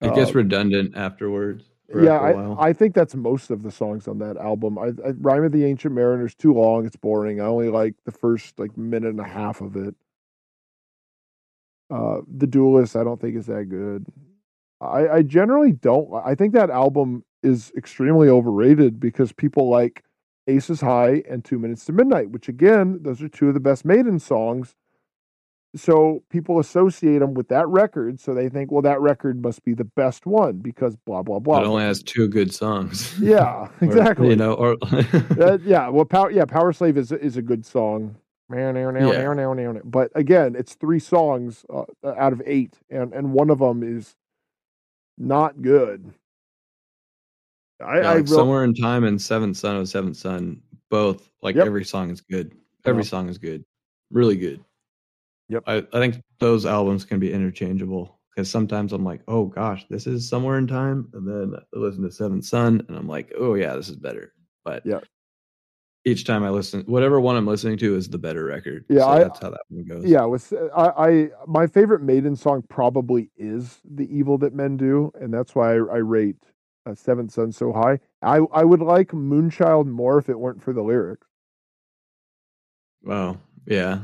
[0.00, 1.64] It gets uh, redundant afterwards.
[1.88, 2.58] yeah, after a while.
[2.60, 4.78] I, I think that's most of the songs on that album.
[4.78, 6.86] I, I Rhyme of the Ancient Mariner is too long.
[6.86, 7.40] It's boring.
[7.40, 9.96] I only like the first like minute and a half of it.
[11.92, 14.06] Uh, the Duelist, I don't think is that good.
[14.80, 16.12] I, I generally don't.
[16.24, 20.02] I think that album is extremely overrated because people like
[20.48, 23.84] Aces High and Two Minutes to Midnight, which again, those are two of the best
[23.84, 24.74] Maiden songs.
[25.74, 28.20] So people associate them with that record.
[28.20, 31.60] So they think, well, that record must be the best one because blah blah blah.
[31.60, 33.18] it only has two good songs.
[33.20, 34.28] Yeah, Or, exactly.
[34.28, 36.30] you know, or Uh, yeah, well, power.
[36.30, 38.16] Yeah, Power Slave is is a good song.
[39.12, 39.22] Yeah.
[39.84, 44.16] But again, it's three songs uh, out of eight, and and one of them is
[45.18, 46.12] not good.
[47.80, 51.56] I, Yeah, I like somewhere in time and Seventh Son of Seventh Son, both like
[51.56, 51.66] Yep.
[51.66, 52.52] every song is good.
[52.84, 53.10] Every Yep.
[53.10, 53.64] song is good,
[54.10, 54.64] really good.
[55.48, 55.64] Yep.
[55.66, 60.06] I, I think those albums can be interchangeable because sometimes I'm like, oh gosh, this
[60.06, 63.54] is somewhere in time, and then I listen to Seventh Son, and I'm like, oh
[63.54, 64.32] yeah, this is better.
[64.64, 65.00] But Yeah.
[66.04, 68.84] Each time I listen, whatever one I'm listening to is the better record.
[68.88, 70.04] Yeah, so I- that's how that one goes.
[70.04, 75.12] yeah, with I, I my favorite Maiden song probably is "The Evil That Men Do,"
[75.20, 76.36] and that's why I, I rate
[76.86, 78.00] uh, Seventh Son so high.
[78.22, 81.26] I I would like Moonchild more if it weren't for the lyrics.
[83.04, 83.38] Wow.
[83.66, 84.00] Yeah.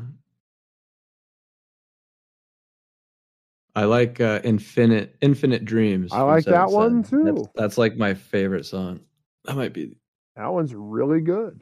[3.74, 6.12] I like uh, Infinite Infinite Dreams.
[6.12, 7.24] I like that one, Son.
[7.24, 7.50] That's, too.
[7.54, 9.00] that's like my favorite song.
[9.44, 9.96] That might be.
[10.36, 11.60] That one's really good.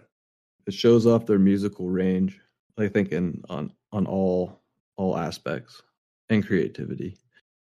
[0.66, 2.40] It shows off their musical range.
[2.78, 4.60] I think in on on all
[4.96, 5.82] all aspects
[6.28, 7.16] and creativity.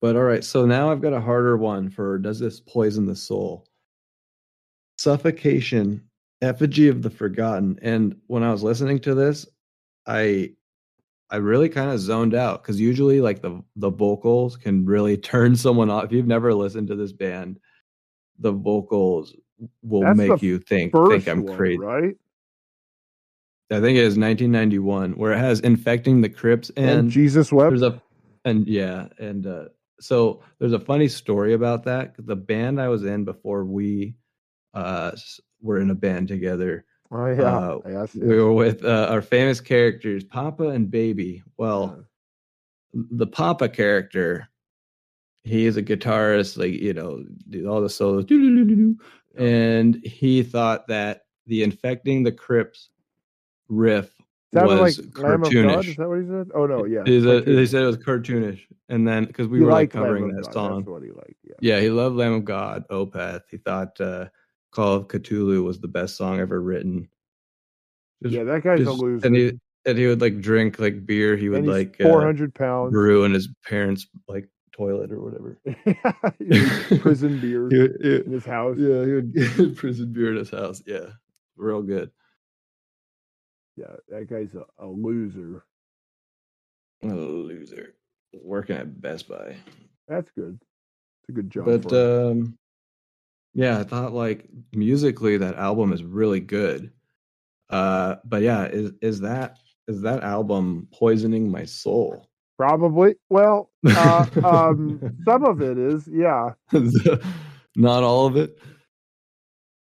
[0.01, 3.17] But all right, so now I've got a harder one for does this poison the
[3.17, 3.67] soul?
[4.99, 6.03] Suffocation,
[6.43, 7.79] effigy of the forgotten.
[7.83, 9.47] And when I was listening to this,
[10.07, 10.53] I
[11.31, 15.57] I really kind of zoned out because usually like the the vocals can really turn
[15.57, 16.05] someone off.
[16.05, 17.59] If you've never listened to this band,
[18.39, 19.35] the vocals
[19.83, 21.79] will That's make you think think I'm one, crazy.
[21.79, 22.17] right?
[23.73, 27.71] I think it is 1991 where it has infecting the crypts And, and Jesus wept.
[27.71, 28.01] there's a
[28.45, 29.65] and yeah and uh
[30.01, 34.15] so there's a funny story about that the band i was in before we
[34.75, 35.13] uh
[35.61, 39.61] were in a band together Oh yeah, uh, yes, we were with uh, our famous
[39.61, 42.05] characters papa and baby well
[42.95, 44.49] the papa character
[45.45, 48.27] he is a guitarist like you know do all the solos.
[48.29, 48.95] Yeah.
[49.37, 52.91] and he thought that the infecting the crypts
[53.71, 54.11] riff
[54.53, 55.87] Sounded like was of God.
[55.87, 56.49] Is that what he said?
[56.55, 57.05] Oh no, yeah.
[57.05, 60.05] That- they said it was cartoonish, and then because we He were like liked Lamb
[60.05, 61.37] covering that song, That's what he liked.
[61.45, 61.55] Yeah.
[61.61, 63.43] Yeah, he loved Lamb of God, Opeth.
[63.49, 64.27] He thought uh,
[64.73, 67.09] Call of Cthulhu was the best song ever written.
[68.25, 69.25] Just- Yeah, that guy's a loser.
[69.27, 69.53] And he
[69.87, 71.37] and he would like drink like beer.
[71.37, 72.91] He would like four hundred uh, pounds.
[72.93, 75.59] brew in his parents' like toilet or whatever.
[77.01, 78.77] Prison beer He would- he- in his house.
[78.79, 80.83] yeah, he would prison beer in his house.
[80.87, 81.07] Yeah,
[81.57, 82.11] real good.
[83.81, 85.65] Yeah, that guy's a, a loser.
[87.03, 87.95] A loser
[88.43, 89.57] working at Best Buy.
[90.07, 90.59] That's good.
[91.23, 91.65] It's a good job.
[91.65, 92.59] but um
[93.53, 96.93] yeah i thought like musically that album is really good
[97.69, 99.59] uh but yeah is is that
[99.89, 102.31] is that album poisoning my soul
[102.61, 103.15] probably.
[103.31, 106.51] Well, uh, um, some of it is, yeah.
[107.77, 108.59] not all of it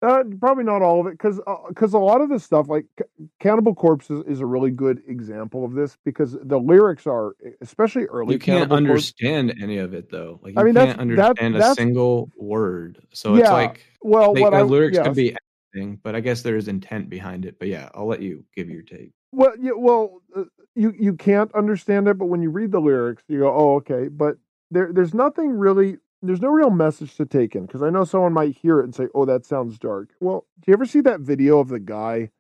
[0.04, 3.26] Uh, probably not all of it, because because a lot of this stuff, like C-
[3.40, 8.06] Cannibal Corpse, is, is a really good example of this because the lyrics are, especially
[8.06, 8.34] early.
[8.34, 11.10] you can't Cannibal Corpse- understand any of it though like you I mean, that's- can't
[11.16, 15.08] that- understand a that's- single word so it's like Well, they, the I lyrics yes.
[15.08, 15.36] could be
[15.74, 18.84] anything but i guess there's intent behind it but yeah i'll let you give your
[18.84, 20.44] take Well, yeah, well, uh,
[20.76, 24.08] you you can't understand it, but when you read the lyrics, you go, "Oh, okay."
[24.10, 24.38] But
[24.70, 25.98] there there's nothing really.
[26.22, 28.96] There's no real message to take in because I know someone might hear it and
[28.96, 32.32] say, "Oh, that sounds dark." Well, do you ever see that video of the guy?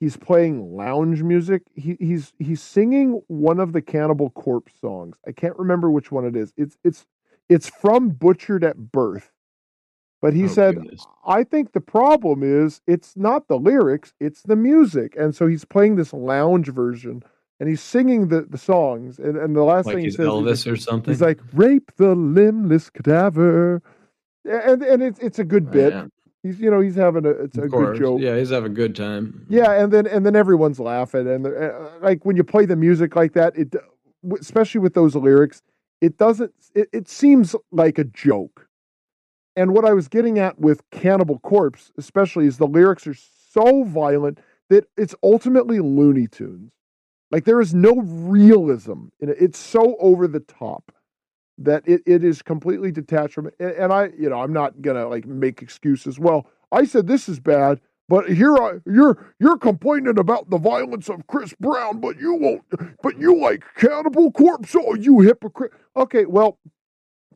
[0.00, 1.62] He's playing lounge music.
[1.74, 5.16] He he's he's singing one of the Cannibal Corpse songs.
[5.26, 6.52] I can't remember which one it is.
[6.56, 7.06] It's it's
[7.48, 9.30] it's from Butchered at Birth.
[10.20, 11.06] But he Oh, said, goodness.
[11.26, 15.14] I think the problem is it's not the lyrics, it's the music.
[15.18, 17.22] And so he's playing this lounge version
[17.64, 19.18] and he's singing the, the songs.
[19.18, 22.14] And, and the last like thing he says, elvis or something he's like, rape the
[22.14, 23.80] limbless cadaver.
[24.44, 25.94] And and it's it's a good bit.
[25.94, 26.06] Yeah,
[26.42, 28.20] He's you know he's having a it's a of good joke.
[28.20, 31.88] yeah he's having a good time Yeah, and then and then everyone's laughing, and uh,
[32.02, 33.74] like when you play the music like that, it
[34.38, 35.62] especially with those lyrics,
[36.02, 36.52] it doesn't.
[36.74, 38.68] It, it seems like a joke.
[39.56, 43.84] And what I was getting at with Cannibal Corpse, especially, is the lyrics are so
[43.84, 44.38] violent
[44.68, 46.72] that it's ultimately Looney Tunes.
[47.30, 49.36] Like there is no realism in it.
[49.40, 50.92] It's so over the top
[51.58, 53.54] that it, it is completely detached from it.
[53.58, 56.18] And, and I, you know, I'm not gonna like make excuses.
[56.18, 61.08] Well, I said this is bad, but here I you're you're complaining about the violence
[61.08, 62.62] of Chris Brown, but you won't
[63.02, 64.74] but you like Cannibal Corpse.
[64.78, 65.72] Oh, you hypocrite.
[65.96, 66.58] Okay, well,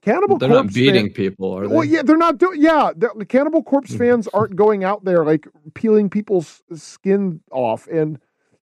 [0.03, 2.61] Cannibal corpse they're not beating fan- people are they well, yeah, they're not doing.
[2.61, 3.99] Yeah, the, the Cannibal Corpse hmm.
[3.99, 8.19] fans aren't going out there like peeling people's skin off and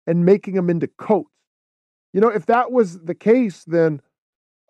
[0.07, 1.29] and making them into coats.
[2.13, 4.01] You know, if that was the case, then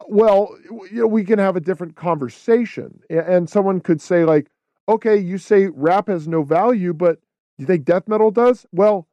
[0.08, 0.56] well,
[0.92, 4.48] you know, we can have a different conversation, and someone could say like,
[4.90, 7.20] okay, you say rap has no value, but
[7.58, 8.66] you think death metal does?
[8.72, 9.08] Well,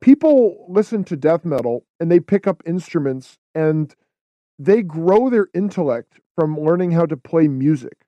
[0.00, 3.94] people listen to death metal and they pick up instruments and
[4.58, 8.04] they grow their intellect from learning how to play music.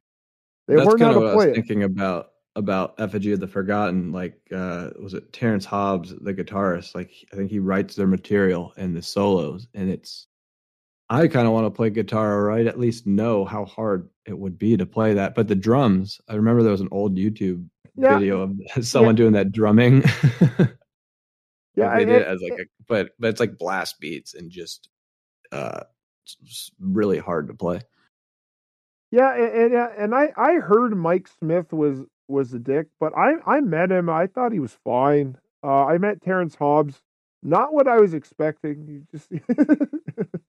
[0.68, 1.54] They That's learn how to what I play was it.
[1.54, 4.10] thinking about about effigy of the forgotten.
[4.10, 6.94] Like, uh, was it Terrance Hobbs, the guitarist?
[6.96, 10.26] Like, I think he writes their material and the solos, and it's.
[11.08, 14.58] I kind of want to play guitar, I'd at least know how hard it would
[14.58, 15.36] be to play that.
[15.36, 17.64] But the drums, I remember there was an old YouTube
[17.96, 18.18] Yeah.
[18.18, 20.02] video of someone doing that drumming.
[21.76, 24.88] Yeah, they did it as like a, but but it's like blast beats and just
[25.52, 25.82] uh,
[26.24, 27.82] it's- really hard to play.
[29.12, 33.16] Yeah, and, and yeah, and I I heard Mike Smith was was a dick, but
[33.16, 34.08] I I met him.
[34.10, 35.38] I thought he was fine.
[35.64, 37.02] Uh, I met Terrance Hobbs.
[37.42, 38.86] Not what I was expecting.
[38.88, 39.30] You just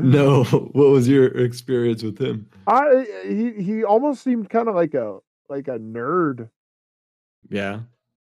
[0.00, 2.48] No, what was your experience with him?
[2.66, 5.18] I he he almost seemed kind of like a
[5.48, 6.50] like a nerd.
[7.50, 7.80] Yeah,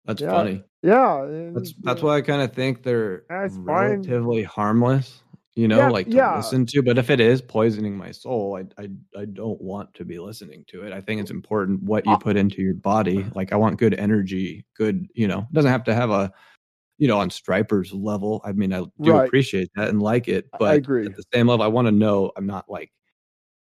[0.06, 0.64] that's Yeah, funny.
[0.82, 4.16] Yeah, That's that's uh, why I kind of think they're That's fine.
[4.16, 5.23] relatively harmless.
[5.56, 6.36] You know, Yeah, like to yeah.
[6.38, 6.82] listen to.
[6.82, 10.66] But if it is poisoning my soul, I I I don't want to be listening
[10.70, 10.92] to it.
[10.94, 13.24] I think it's important what you put into your body.
[13.36, 15.08] Like I want good energy, good.
[15.14, 16.32] You know, it doesn't have to have a,
[16.98, 18.42] you know, on Stryper's level.
[18.46, 19.28] I mean, I do Right.
[19.28, 21.06] appreciate that and like it, but I agree.
[21.06, 22.92] at the same level, I want to know I'm not like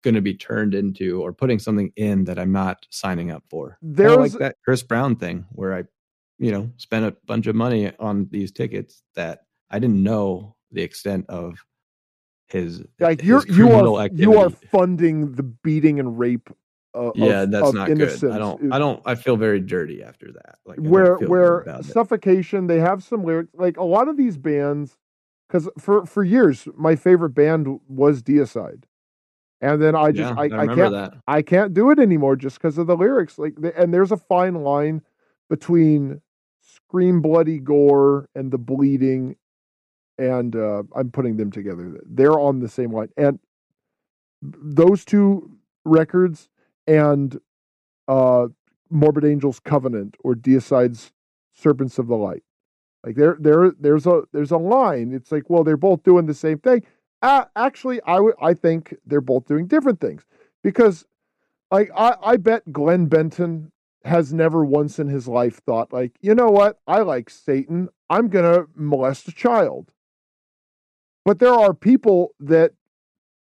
[0.02, 3.78] going to be turned into or putting something in that I'm not signing up for.
[3.82, 5.84] There's like that Chris Brown thing where I,
[6.38, 9.40] you know, spent a bunch of money on these tickets that
[9.70, 11.58] I didn't know the extent of
[12.52, 16.50] his like you're you criminal are you are funding the beating and rape.
[16.92, 18.24] Uh, yeah, of, that's of not good.
[18.24, 18.72] I don't.
[18.72, 19.00] I don't.
[19.06, 20.58] I feel very dirty after that.
[20.66, 21.84] Like I where where about it.
[21.86, 24.98] suffocation they have some lyrics like a lot of these bands
[25.50, 28.84] because for for years my favorite band was deicide
[29.60, 31.14] and then i just yeah, I, I, I, can't that.
[31.26, 34.54] i can't do it anymore just because of the lyrics like and there's a fine
[34.54, 35.02] line
[35.48, 36.20] between
[36.60, 39.36] scream bloody gore and the bleeding
[40.20, 41.98] and uh, I'm putting them together.
[42.04, 43.38] They're on the same line, and
[44.42, 45.50] those two
[45.84, 46.48] records
[46.86, 47.40] and
[48.08, 48.48] uh,
[48.90, 51.12] Morbid Angel's Covenant or Deicide's
[51.52, 52.42] Serpents of the Light.
[53.04, 55.12] Like there, there, there's a there's a line.
[55.14, 56.84] It's like, well, they're both doing the same thing.
[57.22, 60.26] Uh, actually, I would I think they're both doing different things
[60.62, 61.06] because,
[61.70, 63.72] like, I I bet Glenn Benton
[64.04, 67.88] has never once in his life thought like, you know what, I like Satan.
[68.08, 69.92] I'm gonna molest a child.
[71.30, 72.72] But there are people that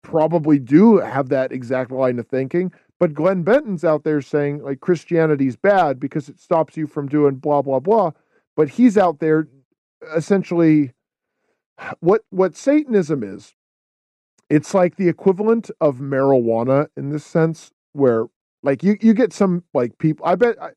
[0.03, 2.71] probably do have that exact line of thinking.
[2.97, 7.35] But Glenn Benton's out there saying like Christianity's bad because it stops you from doing
[7.35, 8.11] blah blah blah.
[8.55, 9.49] But he's out there
[10.15, 10.93] essentially
[11.99, 13.53] what what Satanism is.
[14.49, 18.27] It's like the equivalent of marijuana in this sense, where
[18.61, 20.25] like you you get some like people.
[20.25, 20.69] I bet I,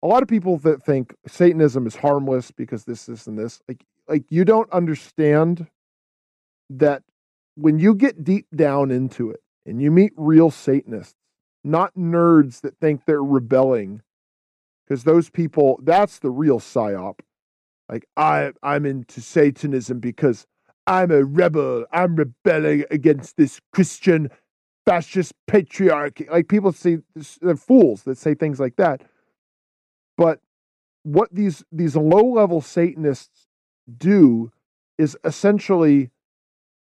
[0.00, 3.60] a lot of people that think Satanism is harmless because this this and this.
[3.66, 5.66] Like like you don't understand
[6.70, 7.02] that
[7.54, 11.14] when you get deep down into it and you meet real Satanists,
[11.64, 14.02] not nerds that think they're rebelling,
[14.86, 17.20] because those people, that's the real psyop.
[17.88, 20.46] Like I, I'm into Satanism because
[20.86, 21.86] I'm a rebel.
[21.92, 24.30] I'm rebelling against this Christian
[24.84, 26.30] fascist patriarchy.
[26.30, 26.98] Like people say,
[27.40, 29.02] they're fools that say things like that.
[30.16, 30.40] But
[31.02, 33.46] what these these low level Satanists
[33.96, 34.50] do
[34.98, 36.10] is essentially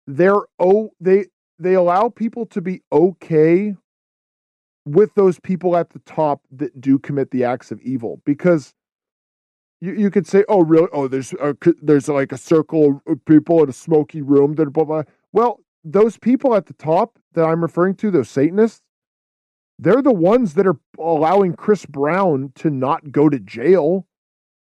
[0.07, 1.25] they're oh they
[1.59, 3.75] they allow people to be okay
[4.85, 8.73] with those people at the top that do commit the acts of evil because
[9.81, 10.87] you, you could say oh really?
[10.93, 14.83] Oh there's a, there's like a circle of people in a smoky room that blah
[14.83, 15.03] blah.
[15.33, 18.81] Well those people at the top that i'm referring to those satanists
[19.77, 24.07] they're the ones that are allowing chris brown to not go to jail.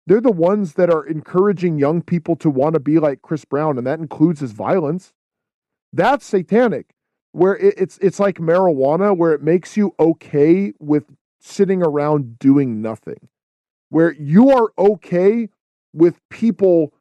[0.05, 3.77] They're the ones that are encouraging young people to want to be like chris brown
[3.77, 5.13] and that includes his violence
[5.93, 6.93] that's satanic.
[7.31, 11.05] Where it, it's it's like marijuana, where it makes you okay with
[11.39, 13.29] sitting around doing nothing.
[13.89, 15.49] Where you are okay
[15.93, 16.93] with people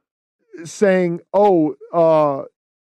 [0.64, 2.44] saying, "Oh, uh,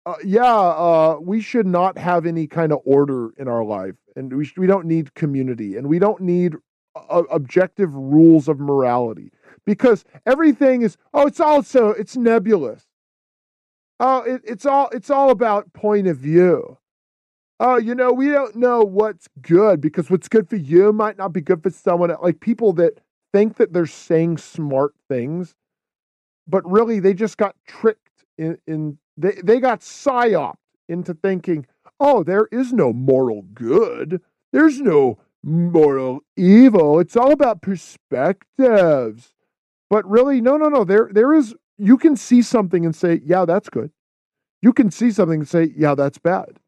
[0.06, 4.32] uh, yeah, uh, we should not have any kind of order in our life, and
[4.36, 6.56] we sh- we don't need community, and we don't need
[6.94, 9.30] uh, objective rules of morality
[9.64, 12.86] because everything is oh, it's also it's nebulous.
[14.00, 16.78] Oh, it, it's all it's all about point of view.
[17.60, 21.32] Oh, you know, we don't know what's good because what's good for you might not
[21.32, 22.22] be good for someone else.
[22.22, 23.00] Like people that
[23.32, 25.54] think that they're saying smart things,
[26.48, 30.54] but really they just got tricked in, in they, they got psyoped
[30.88, 31.66] into thinking,
[32.00, 34.20] oh, there is no moral good.
[34.52, 36.98] There's no moral evil.
[36.98, 39.34] It's all about perspectives.
[39.90, 40.84] But really, no, no, no.
[40.84, 43.90] There there is you can see something and say, yeah, that's good.
[44.62, 46.58] You can see something and say, yeah, that's bad.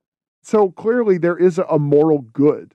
[0.42, 2.74] So clearly there is a moral good.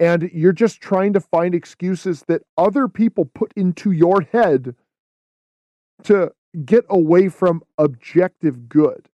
[0.00, 4.74] And you're just trying to find excuses that other people put into your head
[6.04, 6.32] to
[6.64, 9.08] get away from objective good.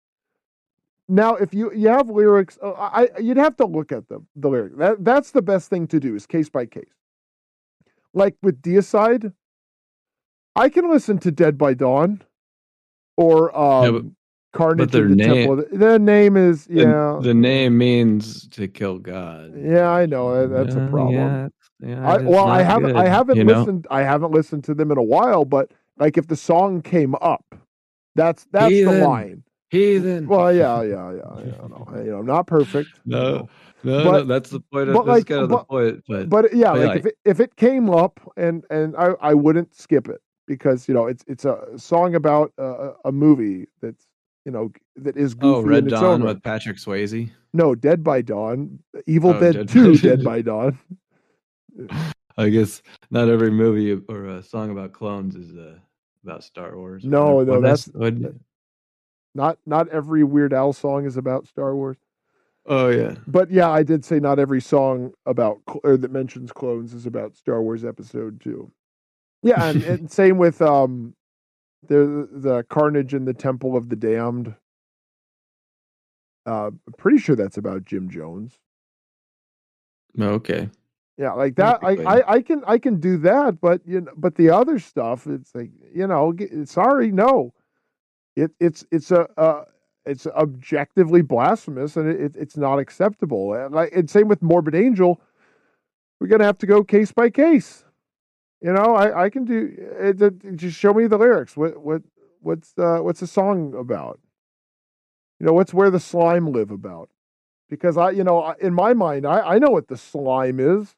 [1.09, 4.49] Now, if you, you have lyrics, uh, I, you'd have to look at them, the
[4.49, 4.77] lyric.
[4.77, 6.85] That, that's the best thing to do is case by case.
[8.13, 9.33] Like with Deicide,
[10.55, 12.23] I can listen to Dead by Dawn
[13.19, 14.05] or um, yeah, but,
[14.53, 15.65] Carnage but the name, Temple.
[15.73, 16.85] The name is yeah.
[17.21, 19.53] The, the, name means to kill God.
[19.57, 21.15] Yeah, I know that's a problem.
[21.15, 21.49] Yeah,
[21.81, 22.93] yeah, I, well, I haven't.
[22.93, 23.87] Good, I haven't listened.
[23.91, 23.97] Know?
[23.97, 25.45] I haven't listened to them in a while.
[25.45, 27.57] But like, if the song came up,
[28.15, 29.01] that's that's Heathen.
[29.01, 29.43] the line.
[29.71, 30.29] Heathen.
[30.29, 31.45] Well, yeah, yeah, yeah.
[31.45, 32.89] yeah no, you know, not perfect.
[33.05, 33.19] No.
[33.19, 33.49] Know.
[33.85, 34.89] No, but, no, that's the point.
[34.89, 36.05] Of, but like, kind of but, the point.
[36.09, 39.11] But, but yeah, but like, like, if it, if it came up and and I
[39.21, 43.69] I wouldn't skip it because you know it's it's a song about a, a movie
[43.81, 44.07] that's
[44.45, 47.31] you know that is oh Red Dawn with Patrick Swayze.
[47.53, 50.79] No, Dead by Dawn, Evil oh, Dead, Dead Two, Dead by Dawn.
[52.39, 55.79] I guess not every movie or a song about clones is uh,
[56.25, 57.05] about Star Wars.
[57.05, 57.91] No, no, that's,
[59.35, 61.99] not not every Weird Al song is about Star Wars.
[62.65, 66.95] Oh yeah, but yeah, I did say not every song about or that mentions clones
[66.95, 68.71] is about Star Wars Episode Two.
[69.43, 71.15] Yeah, and, and same with um,
[71.87, 74.55] the the Carnage in the Temple of the Damned.
[76.47, 78.59] Uh, pretty sure that's about Jim Jones.
[80.19, 80.71] Okay.
[81.19, 81.81] Yeah, like that.
[81.83, 85.27] I, I, I can I can do that, but you know, but the other stuff,
[85.27, 86.33] it's like you know,
[86.65, 87.53] sorry, no,
[88.37, 89.65] it it's it's a uh,
[90.07, 93.53] it's objectively blasphemous and it, it's not acceptable.
[93.53, 95.21] And like and same with Morbid Angel,
[96.21, 97.85] we're gonna have to go case by case.
[98.61, 101.57] You know, I, I can do it, it, Just show me the lyrics.
[101.57, 102.03] What what
[102.41, 104.19] what's uh, what's the song about?
[105.39, 107.11] You know, what's where the slime live about?
[107.71, 110.97] Because I, you know, in my mind, I, I know what the slime is.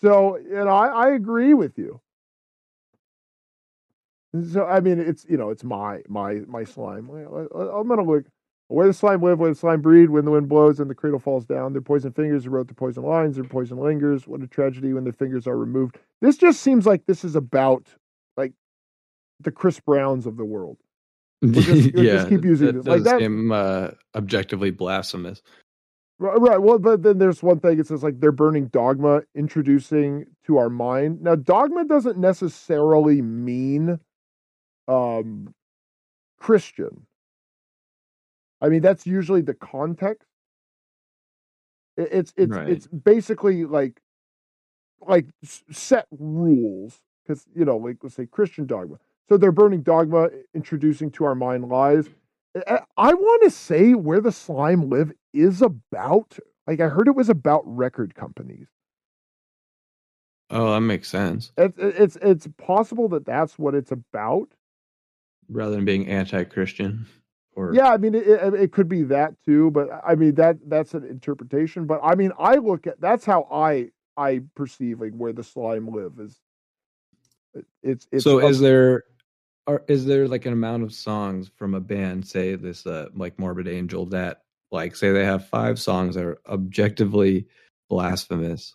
[0.00, 2.00] So, you know, I, I agree with you.
[4.52, 7.08] So, I mean, it's you know, it's my my my slime.
[7.10, 8.26] I'm gonna look
[8.68, 11.20] where the slime live, where the slime breed, when the wind blows and the cradle
[11.20, 11.72] falls down.
[11.72, 13.36] Their poison fingers wrote the poison lines.
[13.36, 14.26] Their poison lingers.
[14.26, 15.98] What a tragedy when their fingers are removed.
[16.20, 17.86] This just seems like this is about
[18.36, 18.52] like
[19.40, 20.78] the Chris Browns of the world.
[21.44, 22.86] Just, yeah, just keep using that this.
[22.86, 25.42] Like that seem uh, objectively blasphemous.
[26.18, 26.62] Right, right.
[26.62, 27.78] Well, but then there's one thing.
[27.78, 31.22] It says like they're burning dogma, introducing to our mind.
[31.22, 34.00] Now, dogma doesn't necessarily mean
[34.88, 35.54] um
[36.38, 37.05] Christian.
[38.66, 40.26] I mean, that's usually the context.
[41.96, 42.68] It's it's right.
[42.68, 44.00] it's basically like
[45.00, 45.26] like
[45.70, 48.98] set rules because you know, like let's say Christian dogma.
[49.28, 52.08] So they're burning dogma, introducing to our mind lies.
[52.66, 56.38] I want to say where the slime live is about.
[56.66, 58.66] Like I heard it was about record companies.
[60.50, 61.52] Oh, that makes sense.
[61.56, 64.48] It's it's it's possible that that's what it's about,
[65.48, 67.06] rather than being anti-Christian.
[67.56, 70.92] Or yeah, I mean it, it, could be that too, but I mean that that's
[70.92, 71.86] an interpretation.
[71.86, 75.88] But I mean, I look at that's how I I perceive like where the slime
[75.88, 76.38] live is.
[77.82, 78.46] It's it's so.
[78.46, 79.04] is there
[79.66, 83.38] are is there like an amount of songs from a band, say this uh like
[83.38, 87.46] Morbid Angel, that like say they have five songs that are objectively
[87.88, 88.74] blasphemous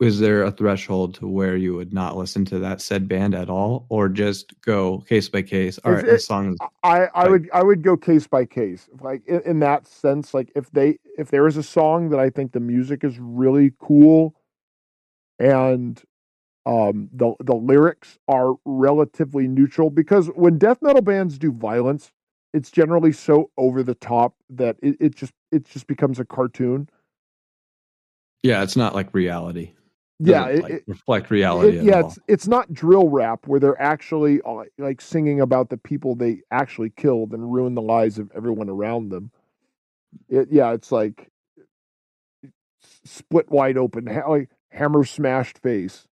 [0.00, 3.48] is there a threshold to where you would not listen to that said band at
[3.48, 3.86] all?
[3.88, 5.78] Or just go case by case?
[5.78, 8.88] All right, this song i i like, would i would go case by case.
[9.00, 12.28] Like in, in, that sense like if they if there is a song that i
[12.28, 14.34] think the music is really cool
[15.38, 16.02] and
[16.66, 22.12] um the the lyrics are relatively neutral because when death metal bands do violence
[22.52, 26.88] it's generally so over the top that it, it just it just becomes a cartoon
[28.44, 29.72] yeah, it's not like reality.
[30.18, 31.78] yeah, it, like, reflect reality.
[31.78, 35.78] It, yeah, it's it's not drill rap where they're actually uh, like singing about the
[35.78, 39.30] people they actually killed and ruined the lives of everyone around them.
[40.28, 41.30] It, yeah, it's like
[43.04, 46.06] split wide open, like hammer smashed face.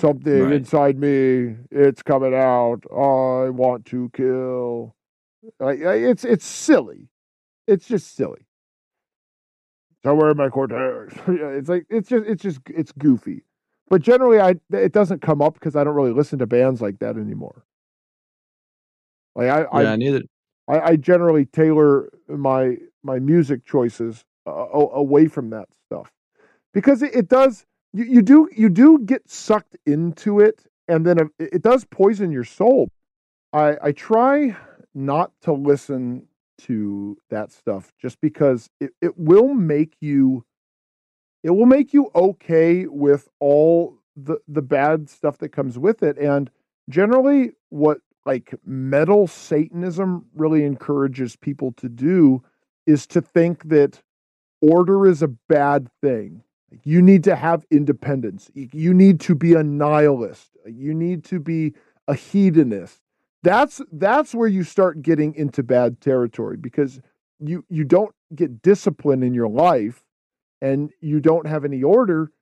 [0.00, 0.52] Something right.
[0.52, 2.80] inside me, it's coming out.
[2.90, 4.96] I want to kill.
[5.60, 7.08] Like it's it's silly.
[7.68, 8.47] It's just silly
[10.04, 11.14] somewhere in my cortex.
[11.26, 13.42] it's like it's just it's just it's goofy.
[13.88, 16.98] But generally, I it doesn't come up because I don't really listen to bands like
[16.98, 17.64] that anymore.
[19.34, 20.22] Like I, yeah, I, neither.
[20.68, 26.10] I, I generally tailor my my music choices uh, away from that stuff
[26.74, 27.64] because it, it does.
[27.94, 32.30] You, you do you do get sucked into it, and then it, it does poison
[32.30, 32.90] your soul.
[33.52, 34.54] I I try
[34.94, 36.26] not to listen
[36.58, 40.44] to that stuff just because it, it will make you
[41.44, 46.18] it will make you okay with all the the bad stuff that comes with it.
[46.18, 46.50] And
[46.88, 52.42] generally what like metal satanism really encourages people to do
[52.86, 54.02] is to think that
[54.60, 56.42] order is a bad thing.
[56.82, 58.50] You need to have independence.
[58.54, 60.56] You need to be a nihilist.
[60.66, 61.74] You need to be
[62.06, 63.00] a hedonist
[63.42, 67.00] that's that's where you start getting into bad territory because
[67.38, 70.02] you you don't get discipline in your life
[70.60, 72.32] and you don't have any order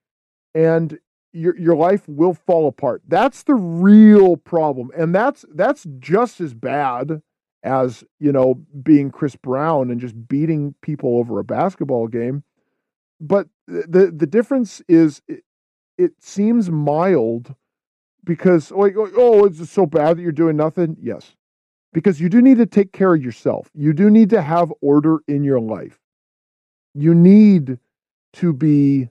[0.54, 0.98] and
[1.36, 3.02] your your life will fall apart.
[3.06, 4.90] That's the real problem.
[4.96, 7.20] And that's that's just as bad
[7.62, 12.42] as, you know, being Chris Brown and just beating people over a basketball game.
[13.20, 15.42] But the the difference is it,
[15.98, 17.54] it seems mild
[18.26, 20.96] because like oh it's so bad that you're doing nothing?
[21.00, 21.34] Yes.
[21.94, 23.70] Because you do need to take care of yourself.
[23.72, 25.98] You do need to have order in your life.
[26.94, 27.78] You need
[28.34, 29.08] to be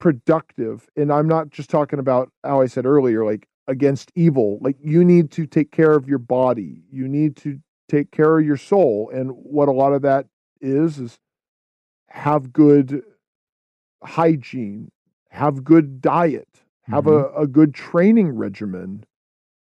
[0.00, 4.58] productive and i'm not just talking about how i said earlier like against evil.
[4.60, 6.82] Like you need to take care of your body.
[6.90, 7.58] You need to
[7.88, 10.26] take care of your soul and what a lot of that
[10.60, 11.18] is is
[12.08, 13.02] have good
[14.02, 14.90] hygiene
[15.30, 16.48] have good diet
[16.88, 17.36] have mm-hmm.
[17.36, 19.04] a, a good training regimen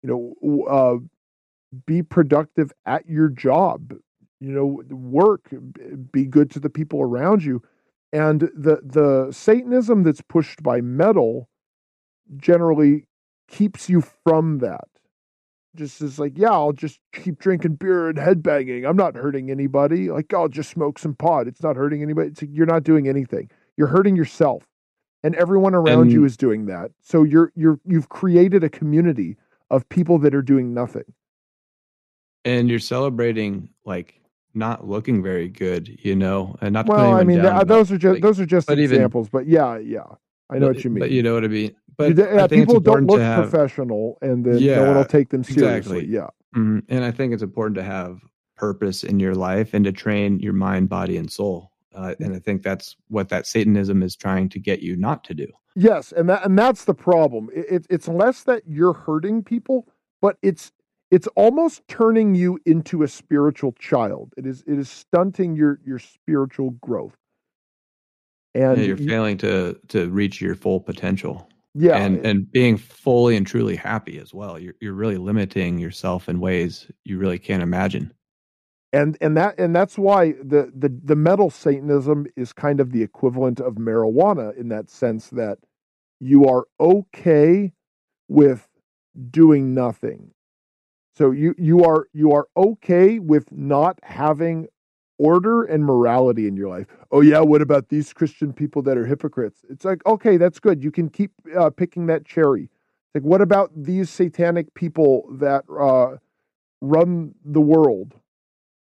[0.03, 0.97] you know uh,
[1.87, 3.95] be productive at your job
[4.41, 5.49] you know work
[6.13, 7.63] be good to the people around you.
[8.13, 11.49] And the the satanism that's pushed by metal
[12.37, 13.07] generally
[13.49, 14.89] keeps you from that.
[15.75, 18.89] Just is like yeah i'll just keep drinking beer and headbanging.
[18.89, 20.11] I'm not hurting anybody.
[20.11, 21.49] Like i'll just smoke some pot.
[21.49, 22.29] It's not hurting anybody.
[22.29, 23.51] It's, you're not doing anything.
[23.77, 24.65] You're hurting yourself
[25.27, 26.93] and everyone around and, you is doing that.
[27.03, 29.37] So you're you're you've created a community
[29.71, 31.03] of people that are doing nothing.
[32.45, 34.21] And you're celebrating like
[34.55, 36.87] not looking very good, you know, and not.
[36.87, 39.79] Well, I mean, down, those are just like, those are just examples, even, but yeah,
[39.79, 40.05] yeah,
[40.49, 41.01] I know but, what you mean.
[41.01, 41.75] But you know what I mean.
[41.97, 45.43] But yeah, people don't look have, professional, and then yeah, no one will take them
[45.43, 45.99] seriously.
[45.99, 46.07] Exactly.
[46.07, 46.79] Yeah, mm-hmm.
[46.89, 48.21] and I think it's important to have
[48.57, 51.73] purpose in your life and to train your mind, body, and soul.
[51.97, 55.35] Uh, and I think that's what that Satanism is trying to get you not to
[55.35, 55.47] do.
[55.75, 57.49] Yes, and that and that's the problem.
[57.55, 59.89] It, it, it's less that you're hurting people,
[60.21, 60.73] but it's
[61.11, 64.33] it's almost turning you into a spiritual child.
[64.37, 67.17] It is it is stunting your your spiritual growth.
[68.55, 71.49] And yeah, you're you, failing to to reach your full potential.
[71.75, 71.97] Yeah.
[71.97, 74.59] And and being fully and truly happy as well.
[74.59, 78.13] You're you're really limiting yourself in ways you really can't imagine.
[78.93, 83.03] And and that and that's why the the the metal satanism is kind of the
[83.03, 85.59] equivalent of marijuana in that sense that
[86.21, 87.73] you are okay
[88.29, 88.69] with
[89.31, 90.31] doing nothing
[91.17, 94.69] so you you are you are okay with not having
[95.19, 96.87] order and morality in your life.
[97.11, 99.65] Oh yeah, what about these Christian people that are hypocrites?
[99.71, 100.85] It's like okay, that's good.
[100.85, 102.69] You can keep uh, picking that cherry.
[103.15, 106.19] Like what about these satanic people that uh,
[106.83, 108.15] run the world?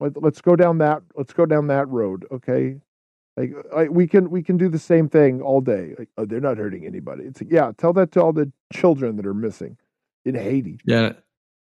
[0.03, 1.03] Let, us go down that.
[1.15, 2.27] Let's go down that road.
[2.33, 2.77] Okay,
[3.37, 5.95] like, like we can we can do the same thing all day.
[5.99, 7.25] Like oh, they're not hurting anybody.
[7.25, 9.77] It's like, yeah, tell that to all the children that are missing
[10.25, 10.79] in Haiti.
[10.85, 11.13] Yeah,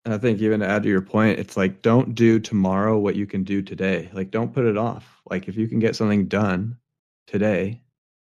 [0.05, 3.17] and I think even to add to your point, it's like don't do tomorrow what
[3.17, 4.09] you can do today.
[4.13, 5.21] Like don't put it off.
[5.31, 6.79] Like if you can get something done
[7.27, 7.83] today,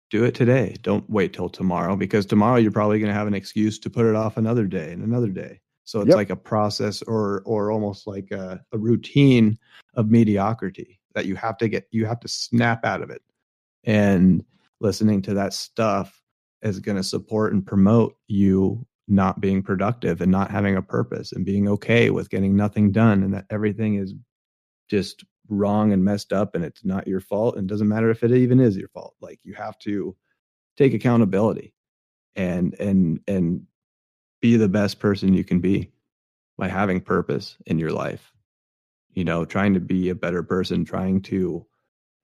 [0.09, 0.75] do it today.
[0.81, 4.05] Don't wait till tomorrow because tomorrow you're probably going to have an excuse to put
[4.05, 5.59] it off another day and another day.
[5.87, 6.17] So it's yep.
[6.17, 9.57] like a process or or almost like a, a routine
[9.93, 13.21] of mediocrity that you have to get you have to snap out of it.
[13.85, 14.43] And
[14.81, 16.21] listening to that stuff
[16.61, 21.31] is going to support and promote you not being productive and not having a purpose
[21.31, 24.13] and being okay with getting nothing done and that everything is
[24.89, 28.33] just wrong and messed up and it's not your fault and doesn't matter if it
[28.33, 30.13] even is your fault like you have to
[30.75, 31.73] take accountability
[32.35, 33.65] and and and
[34.41, 35.91] be the best person you can be
[36.57, 38.31] by having purpose in your life
[39.11, 41.65] you know trying to be a better person trying to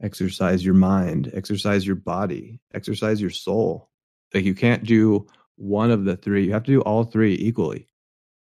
[0.02, 3.90] exercise your mind exercise your body exercise your soul
[4.34, 6.46] like you can't do one of the three.
[6.46, 7.88] You have to do all three equally.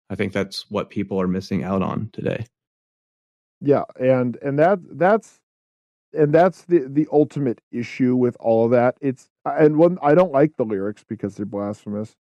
[0.10, 2.46] I think that's what people are missing out on today.
[3.62, 5.40] Yeah, and and that that's
[6.14, 8.96] and that's the the ultimate issue with all of that.
[9.02, 12.16] It's and one I don't like the lyrics because they're blasphemous,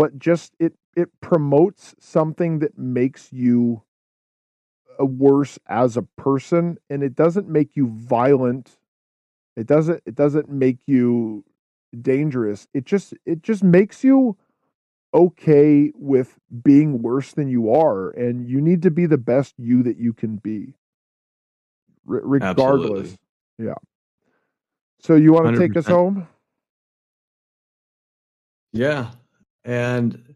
[0.00, 3.82] but just it it promotes something that makes you
[5.00, 8.78] uh, worse as a person and it doesn't make you violent.
[9.56, 11.44] It doesn't it doesn't make you
[12.00, 12.68] dangerous.
[12.74, 14.36] It just it just makes you
[15.14, 19.82] okay with being worse than you are and you need to be the best you
[19.82, 20.74] that you can be
[22.08, 23.18] R- regardless Absolutely.
[23.58, 23.74] yeah
[25.00, 25.62] so you want to 100%.
[25.62, 26.28] take us home
[28.72, 29.10] yeah
[29.64, 30.34] and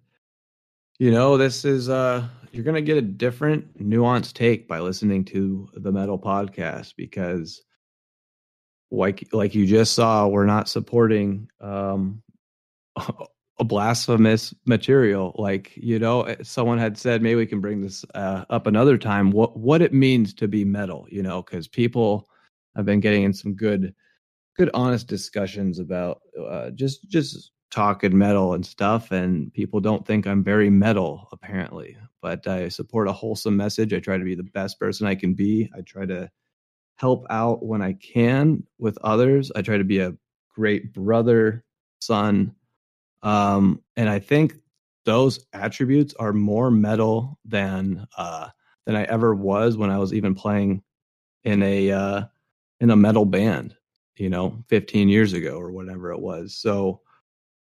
[0.98, 5.68] you know this is uh you're gonna get a different nuanced take by listening to
[5.74, 7.62] the metal podcast because
[8.94, 12.22] like like you just saw, we're not supporting um,
[12.96, 15.34] a blasphemous material.
[15.36, 18.96] Like you know, eh, someone had said maybe we can bring this uh, up another
[18.96, 19.30] time.
[19.30, 22.28] What what it means to be metal, you know, because people
[22.76, 23.94] have been getting in some good
[24.56, 30.26] good honest discussions about uh, just just talking metal and stuff and people don't think
[30.26, 34.44] i'm very metal apparently but i support a wholesome message i try to be the
[34.44, 36.30] best person i can be i try to
[36.96, 39.50] help out when I can with others.
[39.54, 40.14] I try to be a
[40.54, 41.64] great brother,
[42.00, 42.54] son.
[43.22, 44.54] Um, and I think
[45.04, 48.48] those attributes are more metal than uh,
[48.86, 50.82] than I ever was when I was even playing
[51.44, 52.22] in a uh,
[52.80, 53.74] in a metal band,
[54.16, 56.54] you know, 15 years ago or whatever it was.
[56.54, 57.00] So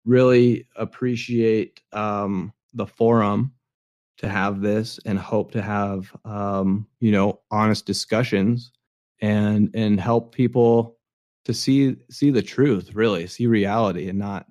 [0.05, 3.51] really appreciate um, the forum
[4.17, 8.71] to have this and hope to have um, you know honest discussions
[9.21, 10.97] and and help people
[11.45, 14.47] to see see the truth really see reality and not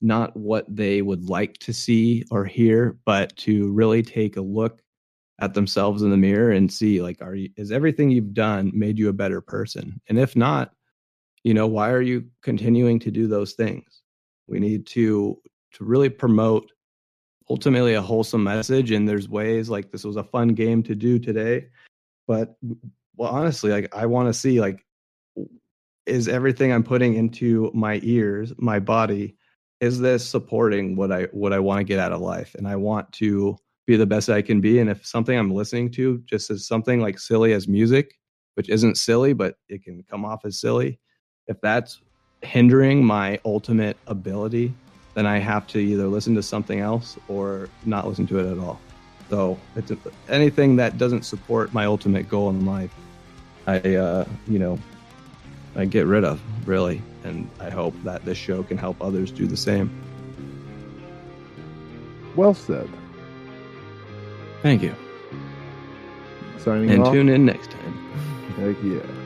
[0.00, 4.80] not what they would like to see or hear but to really take a look
[5.40, 8.98] at themselves in the mirror and see like are you is everything you've done made
[8.98, 10.00] you a better person?
[10.08, 10.72] And if not
[11.44, 13.99] you know why are you continuing to do those things
[14.50, 15.40] we need to
[15.72, 16.70] to really promote
[17.48, 21.18] ultimately a wholesome message and there's ways like this was a fun game to do
[21.18, 21.66] today
[22.26, 22.56] but
[23.16, 24.84] well honestly like i want to see like
[26.06, 29.36] is everything i'm putting into my ears my body
[29.80, 32.76] is this supporting what i what i want to get out of life and i
[32.76, 33.56] want to
[33.86, 37.00] be the best i can be and if something i'm listening to just is something
[37.00, 38.20] like silly as music
[38.54, 41.00] which isn't silly, but it can come off as silly.
[41.46, 42.00] If that's
[42.42, 44.72] hindering my ultimate ability,
[45.14, 48.58] then I have to either listen to something else or not listen to it at
[48.58, 48.80] all.
[49.28, 49.92] So it's
[50.28, 52.92] anything that doesn't support my ultimate goal in life,
[53.66, 54.78] I uh, you know,
[55.76, 59.46] I get rid of really, and I hope that this show can help others do
[59.46, 59.90] the same.
[62.34, 62.88] Well said.
[64.62, 64.94] Thank you.
[66.58, 67.12] Signing and off.
[67.12, 67.94] tune in next time.
[68.56, 69.19] Heck yeah.